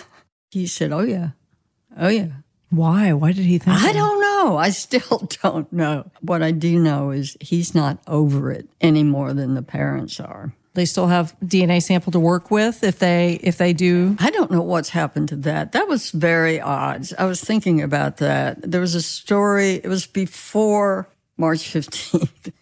He 0.51 0.65
said, 0.65 0.91
Oh, 0.91 1.01
yeah. 1.01 1.29
Oh, 1.95 2.07
yeah. 2.07 2.29
Why? 2.71 3.13
Why 3.13 3.33
did 3.33 3.45
he 3.45 3.59
think 3.59 3.77
I 3.77 3.93
don't 3.93 4.19
know. 4.19 4.57
I 4.57 4.71
still 4.71 5.29
don't 5.43 5.71
know. 5.71 6.09
What 6.21 6.41
I 6.41 6.49
do 6.49 6.79
know 6.79 7.11
is 7.11 7.37
he's 7.39 7.75
not 7.75 7.99
over 8.07 8.51
it 8.51 8.67
any 8.81 9.03
more 9.03 9.33
than 9.33 9.53
the 9.53 9.61
parents 9.61 10.19
are. 10.19 10.53
They 10.73 10.85
still 10.85 11.05
have 11.05 11.35
DNA 11.43 11.83
sample 11.83 12.11
to 12.13 12.19
work 12.19 12.49
with 12.49 12.83
if 12.83 12.97
they 12.97 13.39
if 13.43 13.57
they 13.57 13.73
do. 13.73 14.15
I 14.19 14.31
don't 14.31 14.49
know 14.49 14.61
what's 14.61 14.89
happened 14.89 15.29
to 15.29 15.35
that. 15.37 15.71
That 15.73 15.87
was 15.87 16.09
very 16.11 16.59
odd. 16.59 17.07
I 17.19 17.25
was 17.25 17.41
thinking 17.43 17.81
about 17.81 18.17
that. 18.17 18.71
There 18.71 18.81
was 18.81 18.95
a 18.95 19.01
story. 19.01 19.81
It 19.83 19.87
was 19.87 20.07
before 20.07 21.07
March 21.37 21.59
15th 21.73 22.53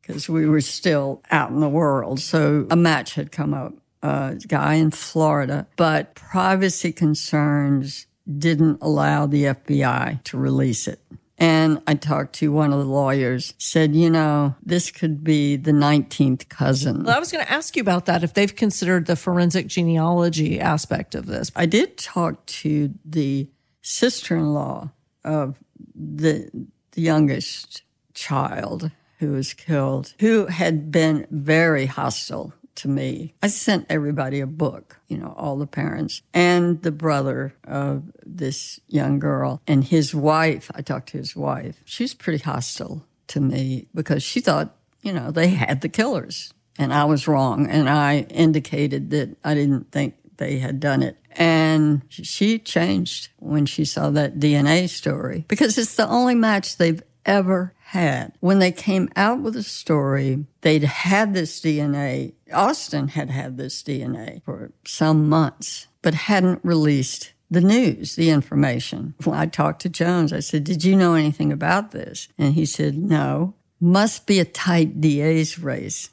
because 0.00 0.28
we 0.28 0.46
were 0.46 0.60
still 0.60 1.22
out 1.30 1.50
in 1.50 1.60
the 1.60 1.68
world. 1.68 2.20
So 2.20 2.66
a 2.70 2.76
match 2.76 3.14
had 3.14 3.32
come 3.32 3.52
up. 3.52 3.74
A 4.04 4.36
guy 4.46 4.74
in 4.74 4.90
Florida, 4.90 5.66
but 5.76 6.14
privacy 6.14 6.92
concerns 6.92 8.06
didn't 8.38 8.78
allow 8.82 9.24
the 9.24 9.44
FBI 9.44 10.22
to 10.24 10.36
release 10.36 10.86
it. 10.86 11.00
And 11.38 11.82
I 11.86 11.94
talked 11.94 12.34
to 12.34 12.52
one 12.52 12.70
of 12.72 12.78
the 12.80 12.84
lawyers, 12.84 13.54
said, 13.56 13.94
you 13.94 14.10
know, 14.10 14.56
this 14.62 14.90
could 14.90 15.24
be 15.24 15.56
the 15.56 15.72
19th 15.72 16.50
cousin. 16.50 17.04
Well, 17.04 17.16
I 17.16 17.18
was 17.18 17.32
going 17.32 17.46
to 17.46 17.50
ask 17.50 17.76
you 17.76 17.80
about 17.80 18.04
that, 18.04 18.22
if 18.22 18.34
they've 18.34 18.54
considered 18.54 19.06
the 19.06 19.16
forensic 19.16 19.68
genealogy 19.68 20.60
aspect 20.60 21.14
of 21.14 21.24
this. 21.24 21.50
I 21.56 21.64
did 21.64 21.96
talk 21.96 22.44
to 22.46 22.92
the 23.06 23.48
sister 23.80 24.36
in 24.36 24.52
law 24.52 24.90
of 25.24 25.58
the, 25.94 26.50
the 26.92 27.00
youngest 27.00 27.82
child 28.12 28.90
who 29.18 29.32
was 29.32 29.54
killed, 29.54 30.12
who 30.20 30.44
had 30.46 30.92
been 30.92 31.26
very 31.30 31.86
hostile 31.86 32.52
to 32.76 32.88
me. 32.88 33.34
I 33.42 33.48
sent 33.48 33.86
everybody 33.88 34.40
a 34.40 34.46
book, 34.46 35.00
you 35.08 35.16
know, 35.16 35.34
all 35.36 35.56
the 35.56 35.66
parents 35.66 36.22
and 36.32 36.82
the 36.82 36.92
brother 36.92 37.54
of 37.66 38.04
this 38.24 38.80
young 38.88 39.18
girl 39.18 39.62
and 39.66 39.84
his 39.84 40.14
wife. 40.14 40.70
I 40.74 40.82
talked 40.82 41.10
to 41.10 41.18
his 41.18 41.36
wife. 41.36 41.80
She 41.84 42.04
was 42.04 42.14
pretty 42.14 42.42
hostile 42.42 43.06
to 43.28 43.40
me 43.40 43.86
because 43.94 44.22
she 44.22 44.40
thought, 44.40 44.76
you 45.02 45.12
know, 45.12 45.30
they 45.30 45.48
had 45.48 45.80
the 45.80 45.88
killers 45.88 46.52
and 46.78 46.92
I 46.92 47.04
was 47.04 47.28
wrong. 47.28 47.68
And 47.68 47.88
I 47.88 48.20
indicated 48.30 49.10
that 49.10 49.36
I 49.44 49.54
didn't 49.54 49.92
think 49.92 50.14
they 50.36 50.58
had 50.58 50.80
done 50.80 51.02
it. 51.02 51.16
And 51.32 52.02
she 52.08 52.58
changed 52.58 53.28
when 53.38 53.66
she 53.66 53.84
saw 53.84 54.10
that 54.10 54.38
DNA 54.38 54.88
story 54.88 55.44
because 55.48 55.78
it's 55.78 55.96
the 55.96 56.08
only 56.08 56.34
match 56.34 56.76
they've 56.76 57.02
ever 57.26 57.73
had. 57.94 58.34
When 58.40 58.58
they 58.58 58.72
came 58.72 59.08
out 59.16 59.40
with 59.40 59.56
a 59.56 59.62
story, 59.62 60.44
they'd 60.60 60.84
had 60.84 61.32
this 61.32 61.60
DNA. 61.60 62.34
Austin 62.52 63.08
had 63.08 63.30
had 63.30 63.56
this 63.56 63.82
DNA 63.82 64.42
for 64.44 64.72
some 64.84 65.28
months, 65.28 65.86
but 66.02 66.14
hadn't 66.14 66.60
released 66.62 67.32
the 67.50 67.60
news, 67.60 68.16
the 68.16 68.30
information. 68.30 69.14
When 69.24 69.38
I 69.38 69.46
talked 69.46 69.80
to 69.82 69.88
Jones, 69.88 70.32
I 70.32 70.40
said, 70.40 70.64
Did 70.64 70.84
you 70.84 70.96
know 70.96 71.14
anything 71.14 71.52
about 71.52 71.92
this? 71.92 72.28
And 72.36 72.54
he 72.54 72.66
said, 72.66 72.98
No. 72.98 73.54
Must 73.80 74.26
be 74.26 74.40
a 74.40 74.44
tight 74.44 75.00
DA's 75.00 75.58
race. 75.58 76.10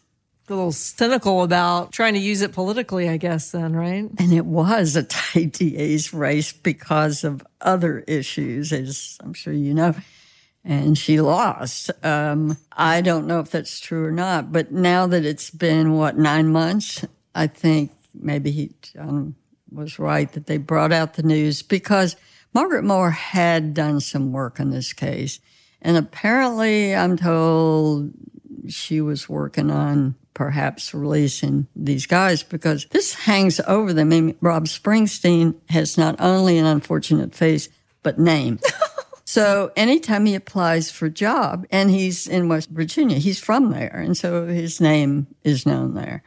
A 0.50 0.54
little 0.54 0.72
cynical 0.72 1.44
about 1.44 1.94
trying 1.94 2.14
to 2.16 2.20
use 2.20 2.42
it 2.42 2.52
politically, 2.52 3.08
I 3.08 3.18
guess, 3.18 3.52
then, 3.52 3.74
right? 3.74 4.10
And 4.18 4.34
it 4.34 4.46
was 4.46 4.96
a 4.96 5.04
tight 5.04 5.54
DA's 5.54 6.14
race 6.14 6.52
because 6.52 7.24
of 7.24 7.46
other 7.62 8.00
issues, 8.00 8.74
as 8.74 9.18
I'm 9.24 9.34
sure 9.34 9.54
you 9.54 9.74
know 9.74 9.96
and 10.64 10.98
she 10.98 11.22
lost. 11.22 11.92
Um, 12.04 12.58
I 12.72 13.02
don't 13.02 13.28
know 13.28 13.40
if 13.40 13.52
that's 13.52 13.80
true 13.80 14.06
or 14.06 14.12
not, 14.12 14.52
but 14.52 14.72
now 14.72 15.08
that 15.08 15.26
it's 15.26 15.50
been 15.50 15.94
what 15.94 16.18
nine 16.18 16.50
months, 16.50 17.06
I 17.34 17.48
think 17.48 17.92
maybe 18.14 18.52
he 18.52 18.72
um, 18.98 19.36
was 19.72 20.00
right 20.00 20.32
that 20.34 20.46
they 20.46 20.58
brought 20.58 20.92
out 20.92 21.16
the 21.16 21.24
news 21.24 21.62
because 21.62 22.16
Margaret 22.54 22.84
Moore 22.84 23.12
had 23.12 23.74
done 23.74 24.02
some 24.02 24.32
work 24.32 24.60
on 24.60 24.72
this 24.72 24.94
case, 24.94 25.40
and 25.82 25.98
apparently, 25.98 26.94
I'm 26.94 27.18
told 27.18 28.12
she 28.68 29.02
was 29.02 29.28
working 29.28 29.72
on 29.72 30.16
perhaps 30.34 30.94
releasing 30.94 31.68
these 31.76 32.06
guys 32.06 32.44
because 32.44 32.86
this 32.92 33.14
hangs 33.14 33.60
over 33.68 33.94
them. 33.94 34.08
I 34.08 34.22
mean, 34.22 34.38
Rob 34.42 34.66
Springsteen 34.66 35.56
has 35.70 35.98
not 35.98 36.16
only 36.20 36.58
an 36.58 36.66
unfortunate 36.66 37.34
face 37.34 37.70
but 38.04 38.20
name. 38.20 38.60
So 39.26 39.72
anytime 39.76 40.26
he 40.26 40.36
applies 40.36 40.92
for 40.92 41.06
a 41.06 41.12
job, 41.12 41.66
and 41.72 41.90
he's 41.90 42.28
in 42.28 42.50
West 42.50 42.70
Virginia, 42.70 43.18
he's 43.18 43.40
from 43.40 43.72
there, 43.72 44.02
and 44.04 44.18
so 44.18 44.48
his 44.48 44.82
name 44.82 45.28
is 45.44 45.66
known 45.66 45.94
there. 45.94 46.24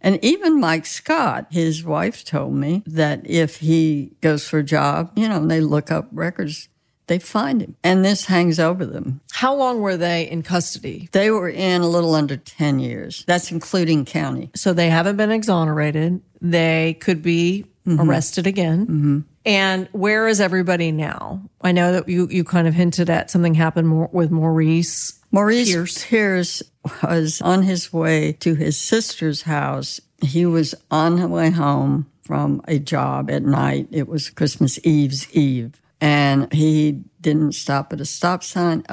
And 0.00 0.18
even 0.24 0.60
Mike 0.60 0.86
Scott, 0.86 1.46
his 1.50 1.84
wife 1.84 2.24
told 2.24 2.54
me 2.54 2.82
that 2.86 3.28
if 3.28 3.58
he 3.58 4.12
goes 4.20 4.48
for 4.48 4.58
a 4.58 4.64
job, 4.64 5.12
you 5.14 5.28
know, 5.28 5.44
they 5.46 5.60
look 5.60 5.90
up 5.90 6.08
records, 6.10 6.68
they 7.06 7.18
find 7.18 7.60
him. 7.60 7.76
And 7.84 8.04
this 8.04 8.26
hangs 8.26 8.58
over 8.58 8.86
them. 8.86 9.20
How 9.32 9.54
long 9.54 9.80
were 9.80 9.96
they 9.96 10.30
in 10.30 10.42
custody? 10.42 11.08
They 11.12 11.30
were 11.30 11.48
in 11.48 11.82
a 11.82 11.88
little 11.88 12.14
under 12.14 12.36
10 12.36 12.78
years. 12.78 13.24
That's 13.26 13.50
including 13.50 14.04
county. 14.04 14.50
So 14.54 14.72
they 14.72 14.88
haven't 14.88 15.16
been 15.16 15.32
exonerated. 15.32 16.22
They 16.40 16.96
could 17.00 17.20
be 17.20 17.66
mm-hmm. 17.86 18.00
arrested 18.00 18.46
again. 18.46 18.86
Mm-hmm. 18.86 19.18
And 19.46 19.88
where 19.92 20.28
is 20.28 20.40
everybody 20.40 20.92
now? 20.92 21.42
I 21.62 21.72
know 21.72 21.92
that 21.92 22.08
you, 22.08 22.28
you 22.28 22.44
kind 22.44 22.68
of 22.68 22.74
hinted 22.74 23.08
at 23.08 23.30
something 23.30 23.54
happened 23.54 23.88
more 23.88 24.10
with 24.12 24.30
Maurice. 24.30 25.18
Maurice 25.30 25.70
Pierce. 25.70 26.04
Pierce 26.04 26.62
was 27.02 27.40
on 27.40 27.62
his 27.62 27.92
way 27.92 28.32
to 28.40 28.54
his 28.54 28.78
sister's 28.78 29.42
house. 29.42 30.00
He 30.22 30.44
was 30.44 30.74
on 30.90 31.16
the 31.16 31.28
way 31.28 31.50
home 31.50 32.10
from 32.22 32.62
a 32.68 32.78
job 32.78 33.30
at 33.30 33.42
night. 33.42 33.88
It 33.90 34.08
was 34.08 34.30
Christmas 34.30 34.78
Eve's 34.84 35.30
Eve. 35.34 35.80
And 36.00 36.52
he 36.52 37.02
didn't 37.20 37.52
stop 37.52 37.92
at 37.92 38.00
a 38.00 38.04
stop 38.04 38.42
sign. 38.42 38.84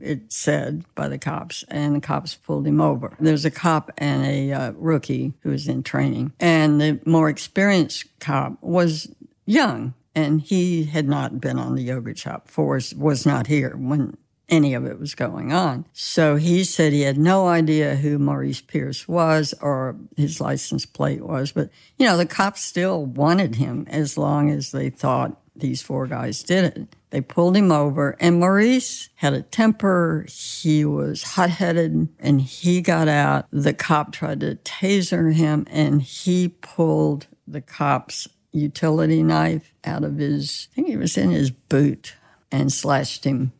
It 0.00 0.32
said 0.32 0.84
by 0.94 1.08
the 1.08 1.18
cops, 1.18 1.64
and 1.68 1.96
the 1.96 2.00
cops 2.00 2.34
pulled 2.34 2.66
him 2.66 2.80
over. 2.80 3.16
There's 3.20 3.44
a 3.44 3.50
cop 3.50 3.90
and 3.98 4.24
a 4.24 4.52
uh, 4.52 4.72
rookie 4.76 5.34
who 5.40 5.50
was 5.50 5.68
in 5.68 5.82
training, 5.82 6.32
and 6.40 6.80
the 6.80 7.00
more 7.04 7.28
experienced 7.28 8.06
cop 8.18 8.56
was 8.62 9.12
young, 9.44 9.94
and 10.14 10.40
he 10.40 10.84
had 10.84 11.08
not 11.08 11.40
been 11.40 11.58
on 11.58 11.74
the 11.74 11.82
yogurt 11.82 12.18
shop. 12.18 12.48
Forrest 12.48 12.96
was 12.96 13.26
not 13.26 13.46
here 13.46 13.76
when 13.76 14.16
any 14.48 14.74
of 14.74 14.84
it 14.84 14.98
was 14.98 15.14
going 15.14 15.52
on. 15.52 15.84
So 15.92 16.36
he 16.36 16.64
said 16.64 16.92
he 16.92 17.02
had 17.02 17.18
no 17.18 17.48
idea 17.48 17.96
who 17.96 18.18
Maurice 18.18 18.60
Pierce 18.60 19.08
was 19.08 19.54
or 19.60 19.96
his 20.16 20.40
license 20.40 20.86
plate 20.86 21.22
was. 21.22 21.52
But, 21.52 21.70
you 21.98 22.06
know, 22.06 22.16
the 22.16 22.26
cops 22.26 22.62
still 22.62 23.04
wanted 23.04 23.56
him 23.56 23.86
as 23.88 24.16
long 24.16 24.50
as 24.50 24.70
they 24.70 24.90
thought 24.90 25.40
these 25.54 25.82
four 25.82 26.06
guys 26.06 26.42
did 26.42 26.76
it. 26.76 26.96
They 27.16 27.22
pulled 27.22 27.56
him 27.56 27.72
over, 27.72 28.14
and 28.20 28.40
Maurice 28.40 29.08
had 29.14 29.32
a 29.32 29.40
temper. 29.40 30.26
He 30.28 30.84
was 30.84 31.22
hot 31.22 31.48
headed, 31.48 32.10
and 32.18 32.42
he 32.42 32.82
got 32.82 33.08
out. 33.08 33.46
The 33.50 33.72
cop 33.72 34.12
tried 34.12 34.40
to 34.40 34.56
taser 34.56 35.32
him, 35.32 35.66
and 35.70 36.02
he 36.02 36.48
pulled 36.48 37.26
the 37.48 37.62
cop's 37.62 38.28
utility 38.52 39.22
knife 39.22 39.72
out 39.82 40.04
of 40.04 40.18
his, 40.18 40.68
I 40.72 40.74
think 40.74 40.90
it 40.90 40.98
was 40.98 41.16
in 41.16 41.30
his 41.30 41.50
boot, 41.50 42.16
and 42.52 42.70
slashed 42.70 43.24
him 43.24 43.52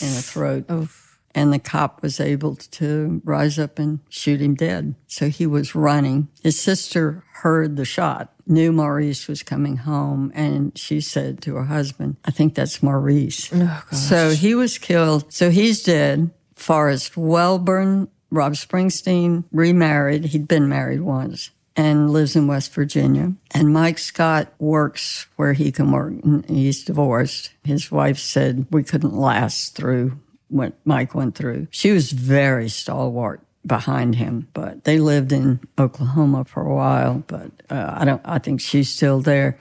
in 0.00 0.12
the 0.12 0.22
throat. 0.22 0.64
Oof. 0.68 1.05
And 1.36 1.52
the 1.52 1.58
cop 1.58 2.02
was 2.02 2.18
able 2.18 2.56
to 2.56 3.20
rise 3.22 3.58
up 3.58 3.78
and 3.78 4.00
shoot 4.08 4.40
him 4.40 4.54
dead. 4.54 4.94
So 5.06 5.28
he 5.28 5.46
was 5.46 5.74
running. 5.74 6.28
His 6.42 6.58
sister 6.58 7.22
heard 7.34 7.76
the 7.76 7.84
shot, 7.84 8.32
knew 8.46 8.72
Maurice 8.72 9.28
was 9.28 9.42
coming 9.42 9.76
home, 9.76 10.32
and 10.34 10.76
she 10.76 11.00
said 11.00 11.42
to 11.42 11.54
her 11.56 11.66
husband, 11.66 12.16
I 12.24 12.30
think 12.30 12.54
that's 12.54 12.82
Maurice. 12.82 13.50
Oh, 13.52 13.84
so 13.92 14.30
he 14.30 14.54
was 14.54 14.78
killed. 14.78 15.30
So 15.30 15.50
he's 15.50 15.82
dead. 15.82 16.30
Forrest 16.54 17.12
Welborn, 17.12 18.08
Rob 18.30 18.54
Springsteen, 18.54 19.44
remarried. 19.52 20.24
He'd 20.24 20.48
been 20.48 20.70
married 20.70 21.02
once 21.02 21.50
and 21.76 22.08
lives 22.10 22.34
in 22.34 22.46
West 22.46 22.72
Virginia. 22.72 23.34
And 23.50 23.74
Mike 23.74 23.98
Scott 23.98 24.54
works 24.58 25.26
where 25.36 25.52
he 25.52 25.70
can 25.70 25.92
work. 25.92 26.14
He's 26.48 26.82
divorced. 26.82 27.50
His 27.62 27.92
wife 27.92 28.18
said 28.18 28.66
we 28.70 28.82
couldn't 28.82 29.14
last 29.14 29.76
through 29.76 30.18
what 30.48 30.74
Mike 30.84 31.14
went 31.14 31.34
through. 31.34 31.68
She 31.70 31.92
was 31.92 32.12
very 32.12 32.68
stalwart 32.68 33.40
behind 33.66 34.14
him, 34.14 34.48
but 34.54 34.84
they 34.84 34.98
lived 34.98 35.32
in 35.32 35.60
Oklahoma 35.78 36.44
for 36.44 36.62
a 36.62 36.74
while. 36.74 37.24
But 37.26 37.50
uh, 37.68 37.94
I 37.96 38.04
don't. 38.04 38.22
I 38.24 38.38
think 38.38 38.60
she's 38.60 38.88
still 38.88 39.20
there. 39.20 39.58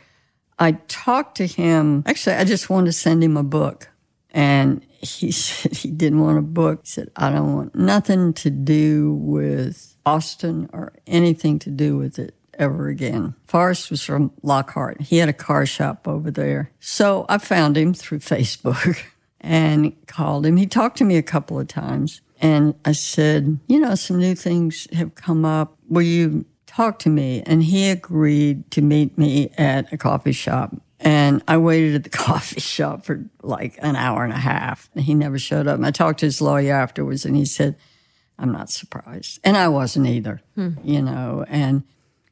I 0.60 0.74
talked 0.88 1.38
to 1.38 1.48
him. 1.48 2.04
Actually, 2.06 2.36
I 2.38 2.44
just 2.44 2.70
wanted 2.70 2.88
to 2.88 2.94
send 2.94 3.24
him 3.24 3.36
a 3.36 3.44
book, 3.44 3.90
and 4.32 4.86
he 5.00 5.32
said 5.32 5.76
he 5.76 5.92
didn't 5.92 6.22
want 6.22 6.38
a 6.38 6.44
book. 6.44 6.82
He 6.84 6.90
said, 6.90 7.12
"I 7.16 7.32
don't 7.32 7.56
want 7.56 7.76
nothing 7.76 8.34
to 8.34 8.50
do 8.50 9.14
with 9.14 9.96
Austin 10.06 10.70
or 10.72 10.94
anything 11.08 11.60
to 11.60 11.70
do 11.70 11.98
with 11.98 12.20
it." 12.20 12.36
Ever 12.58 12.88
again. 12.88 13.36
Forrest 13.48 13.92
was 13.92 14.02
from 14.02 14.32
Lockhart. 14.42 15.02
He 15.02 15.18
had 15.18 15.28
a 15.28 15.34
car 15.34 15.66
shop 15.66 16.08
over 16.08 16.32
there. 16.32 16.72
So 16.80 17.26
I 17.28 17.38
found 17.38 17.76
him 17.76 17.94
through 17.94 18.20
Facebook 18.20 19.04
and 19.46 19.94
called 20.08 20.46
him. 20.46 20.58
He 20.58 20.66
talked 20.66 20.98
to 20.98 21.04
me 21.04 21.18
a 21.18 21.24
couple 21.24 21.60
of 21.60 21.68
times. 21.68 22.22
And 22.42 22.76
I 22.84 22.92
said, 22.92 23.60
You 23.68 23.80
know, 23.80 23.96
some 23.96 24.20
new 24.20 24.36
things 24.36 24.88
have 24.92 25.16
come 25.16 25.46
up. 25.46 25.78
Will 25.88 26.02
you 26.02 26.46
talk 26.66 27.00
to 27.00 27.10
me? 27.10 27.44
And 27.46 27.64
he 27.64 27.90
agreed 27.90 28.70
to 28.72 28.82
meet 28.82 29.18
me 29.18 29.52
at 29.58 29.92
a 29.94 29.98
coffee 29.98 30.34
shop. 30.34 30.76
And 31.00 31.44
I 31.48 31.58
waited 31.58 31.96
at 31.96 32.04
the 32.04 32.10
coffee 32.18 32.60
shop 32.60 33.06
for 33.06 33.24
like 33.42 33.78
an 33.82 33.96
hour 33.96 34.24
and 34.24 34.34
a 34.34 34.38
half. 34.38 34.90
And 34.96 35.04
he 35.04 35.14
never 35.14 35.40
showed 35.40 35.68
up. 35.68 35.76
And 35.76 35.86
I 35.86 35.92
talked 35.92 36.20
to 36.20 36.26
his 36.26 36.42
lawyer 36.42 36.74
afterwards 36.74 37.26
and 37.26 37.36
he 37.36 37.46
said, 37.46 37.78
I'm 38.38 38.52
not 38.52 38.70
surprised. 38.70 39.40
And 39.44 39.56
I 39.56 39.70
wasn't 39.70 40.08
either, 40.08 40.42
hmm. 40.56 40.72
you 40.84 41.02
know. 41.02 41.46
And 41.48 41.84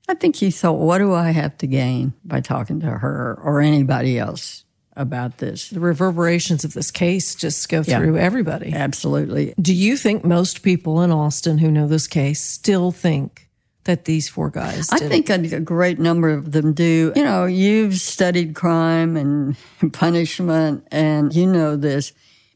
I 0.10 0.16
think 0.16 0.36
he 0.36 0.52
thought, 0.52 0.80
what 0.80 0.98
do 0.98 1.14
I 1.14 1.32
have 1.32 1.58
to 1.60 1.68
gain 1.68 2.14
by 2.26 2.42
talking 2.42 2.82
to 2.82 2.90
her 2.90 3.40
or 3.42 3.62
anybody 3.62 4.20
else 4.20 4.63
about 4.96 5.38
this? 5.40 5.70
The 5.70 5.80
reverberations 5.80 6.64
of 6.64 6.74
this 6.74 6.92
case 6.92 7.36
just 7.36 7.68
go 7.70 7.84
Yeah. 7.86 8.00
through 8.00 8.18
everybody. 8.18 8.74
Absolutely. 8.74 9.54
Do 9.60 9.74
you 9.74 9.98
think 9.98 10.24
most 10.24 10.64
people 10.64 11.02
in 11.02 11.12
Austin 11.12 11.58
who 11.58 11.72
know 11.72 11.88
this 11.88 12.08
case 12.08 12.40
still 12.42 12.92
think 12.92 13.50
that 13.86 14.06
these 14.06 14.30
four 14.30 14.50
guys 14.50 14.90
I 14.92 14.98
think 15.00 15.30
a, 15.30 15.34
a 15.58 15.60
great 15.60 16.00
number 16.00 16.30
of 16.30 16.52
them 16.54 16.74
do. 16.74 17.12
You 17.16 17.24
know, 17.24 17.46
you've 17.46 17.96
studied 17.96 18.56
crime 18.56 19.18
and 19.18 19.58
punishment, 19.94 20.88
and 20.92 21.36
you 21.36 21.46
know 21.46 21.76
this. 21.76 22.14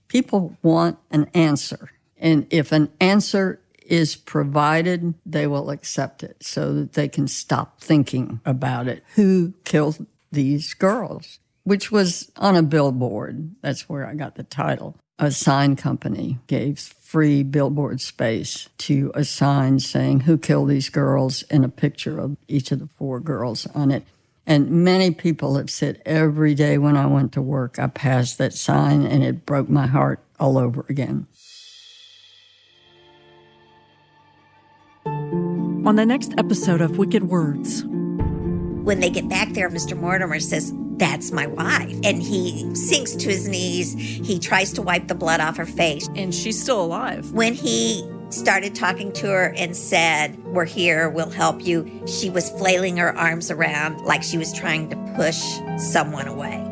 People 0.07 0.55
want 0.61 0.97
an 1.11 1.29
answer. 1.33 1.89
And 2.17 2.47
if 2.49 2.71
an 2.71 2.89
answer 3.01 3.59
is 3.85 4.15
provided, 4.15 5.13
they 5.25 5.47
will 5.47 5.69
accept 5.69 6.23
it 6.23 6.37
so 6.41 6.73
that 6.73 6.93
they 6.93 7.07
can 7.09 7.27
stop 7.27 7.81
thinking 7.81 8.39
about 8.45 8.87
it. 8.87 9.03
Who 9.15 9.53
killed 9.65 10.05
these 10.31 10.73
girls? 10.73 11.39
Which 11.67 11.91
was 11.91 12.31
on 12.37 12.55
a 12.55 12.63
billboard. 12.63 13.53
That's 13.61 13.89
where 13.89 14.07
I 14.07 14.13
got 14.13 14.35
the 14.35 14.43
title. 14.43 14.95
A 15.19 15.31
sign 15.31 15.75
company 15.75 16.37
gave 16.47 16.79
free 16.79 17.43
billboard 17.43 17.99
space 17.99 18.69
to 18.77 19.11
a 19.13 19.25
sign 19.25 19.79
saying 19.79 20.21
who 20.21 20.37
killed 20.37 20.69
these 20.69 20.87
girls 20.87 21.43
and 21.49 21.65
a 21.65 21.67
picture 21.69 22.19
of 22.19 22.37
each 22.47 22.71
of 22.71 22.79
the 22.79 22.87
four 22.87 23.19
girls 23.19 23.67
on 23.75 23.91
it. 23.91 24.03
And 24.45 24.85
many 24.85 25.11
people 25.11 25.57
have 25.57 25.69
said 25.69 26.01
every 26.05 26.55
day 26.55 26.77
when 26.77 26.95
I 26.95 27.05
went 27.05 27.33
to 27.33 27.41
work, 27.41 27.77
I 27.77 27.87
passed 27.87 28.37
that 28.37 28.53
sign 28.53 29.05
and 29.05 29.21
it 29.21 29.45
broke 29.45 29.67
my 29.67 29.87
heart 29.87 30.21
all 30.39 30.57
over 30.57 30.85
again. 30.87 31.27
On 35.05 35.97
the 35.97 36.05
next 36.05 36.33
episode 36.37 36.79
of 36.79 36.97
Wicked 36.97 37.23
Words, 37.23 37.83
When 37.83 39.01
they 39.01 39.09
get 39.09 39.27
back 39.27 39.51
there, 39.51 39.69
Mr. 39.69 39.99
Mortimer 39.99 40.39
says, 40.39 40.71
That's 40.97 41.31
my 41.31 41.47
wife. 41.47 41.95
And 42.03 42.21
he 42.21 42.73
sinks 42.75 43.13
to 43.15 43.29
his 43.29 43.47
knees. 43.47 43.93
He 43.93 44.39
tries 44.39 44.73
to 44.73 44.81
wipe 44.81 45.07
the 45.07 45.15
blood 45.15 45.39
off 45.39 45.57
her 45.57 45.65
face. 45.65 46.07
and 46.15 46.33
she's 46.33 46.61
still 46.61 46.83
alive. 46.83 47.31
When 47.31 47.53
he 47.53 48.07
started 48.29 48.75
talking 48.75 49.11
to 49.13 49.27
her 49.27 49.53
and 49.55 49.75
said, 49.75 50.43
We're 50.45 50.65
here, 50.65 51.09
we'll 51.09 51.29
help 51.29 51.65
you, 51.65 52.03
she 52.07 52.29
was 52.29 52.49
flailing 52.51 52.97
her 52.97 53.15
arms 53.17 53.51
around 53.51 54.01
like 54.01 54.23
she 54.23 54.37
was 54.37 54.51
trying 54.53 54.89
to 54.89 54.95
push 55.15 55.41
someone 55.77 56.27
away. 56.27 56.66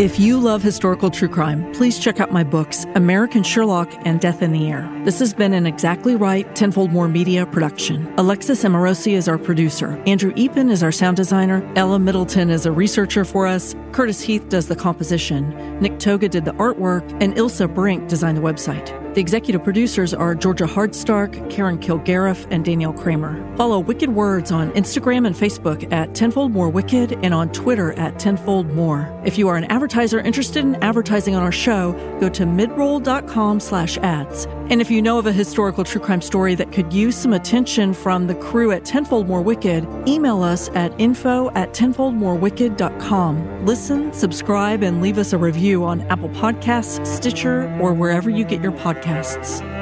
If 0.00 0.18
you 0.18 0.40
love 0.40 0.62
historical 0.62 1.10
true 1.10 1.28
crime, 1.28 1.70
please 1.74 1.98
check 1.98 2.20
out 2.20 2.32
my 2.32 2.42
books, 2.42 2.86
American 2.94 3.42
Sherlock 3.42 3.92
and 4.06 4.18
Death 4.18 4.40
in 4.40 4.50
the 4.50 4.66
Air. 4.70 4.90
This 5.04 5.18
has 5.18 5.34
been 5.34 5.52
an 5.52 5.66
Exactly 5.66 6.16
Right 6.16 6.56
Tenfold 6.56 6.90
More 6.90 7.06
Media 7.06 7.44
production. 7.44 8.10
Alexis 8.16 8.64
Amorosi 8.64 9.12
is 9.12 9.28
our 9.28 9.36
producer. 9.36 10.02
Andrew 10.06 10.32
Eapen 10.36 10.70
is 10.70 10.82
our 10.82 10.90
sound 10.90 11.18
designer. 11.18 11.70
Ella 11.76 11.98
Middleton 11.98 12.48
is 12.48 12.64
a 12.64 12.72
researcher 12.72 13.26
for 13.26 13.46
us. 13.46 13.74
Curtis 13.92 14.22
Heath 14.22 14.48
does 14.48 14.68
the 14.68 14.74
composition. 14.74 15.50
Nick 15.80 15.98
Toga 15.98 16.30
did 16.30 16.46
the 16.46 16.52
artwork. 16.52 17.02
And 17.22 17.34
Ilsa 17.34 17.68
Brink 17.74 18.08
designed 18.08 18.38
the 18.38 18.42
website. 18.42 19.09
The 19.14 19.20
executive 19.20 19.64
producers 19.64 20.14
are 20.14 20.36
Georgia 20.36 20.66
Hardstark, 20.66 21.50
Karen 21.50 21.78
Kilgariff, 21.78 22.46
and 22.52 22.64
Danielle 22.64 22.92
Kramer. 22.92 23.56
Follow 23.56 23.80
Wicked 23.80 24.08
Words 24.08 24.52
on 24.52 24.70
Instagram 24.72 25.26
and 25.26 25.34
Facebook 25.34 25.92
at 25.92 26.14
Tenfold 26.14 26.52
More 26.52 26.68
Wicked 26.68 27.18
and 27.24 27.34
on 27.34 27.50
Twitter 27.50 27.92
at 27.94 28.20
Tenfold 28.20 28.72
More. 28.72 29.12
If 29.24 29.36
you 29.36 29.48
are 29.48 29.56
an 29.56 29.64
advertiser 29.64 30.20
interested 30.20 30.64
in 30.64 30.76
advertising 30.76 31.34
on 31.34 31.42
our 31.42 31.50
show, 31.50 31.92
go 32.20 32.28
to 32.28 32.44
midroll.com 32.44 33.58
slash 33.58 33.98
ads. 33.98 34.46
And 34.70 34.80
if 34.80 34.88
you 34.88 35.02
know 35.02 35.18
of 35.18 35.26
a 35.26 35.32
historical 35.32 35.82
true 35.82 36.00
crime 36.00 36.22
story 36.22 36.54
that 36.54 36.70
could 36.70 36.92
use 36.92 37.16
some 37.16 37.32
attention 37.32 37.92
from 37.92 38.28
the 38.28 38.36
crew 38.36 38.70
at 38.70 38.84
Tenfold 38.84 39.26
More 39.26 39.42
Wicked, 39.42 39.84
email 40.06 40.44
us 40.44 40.70
at 40.74 40.98
info 41.00 41.50
at 41.56 41.74
tenfoldmorewicked.com. 41.74 43.66
Listen, 43.66 44.12
subscribe, 44.12 44.84
and 44.84 45.02
leave 45.02 45.18
us 45.18 45.32
a 45.32 45.38
review 45.38 45.84
on 45.84 46.02
Apple 46.02 46.28
Podcasts, 46.28 47.04
Stitcher, 47.04 47.68
or 47.80 47.92
wherever 47.92 48.30
you 48.30 48.44
get 48.44 48.62
your 48.62 48.70
podcasts. 48.70 49.79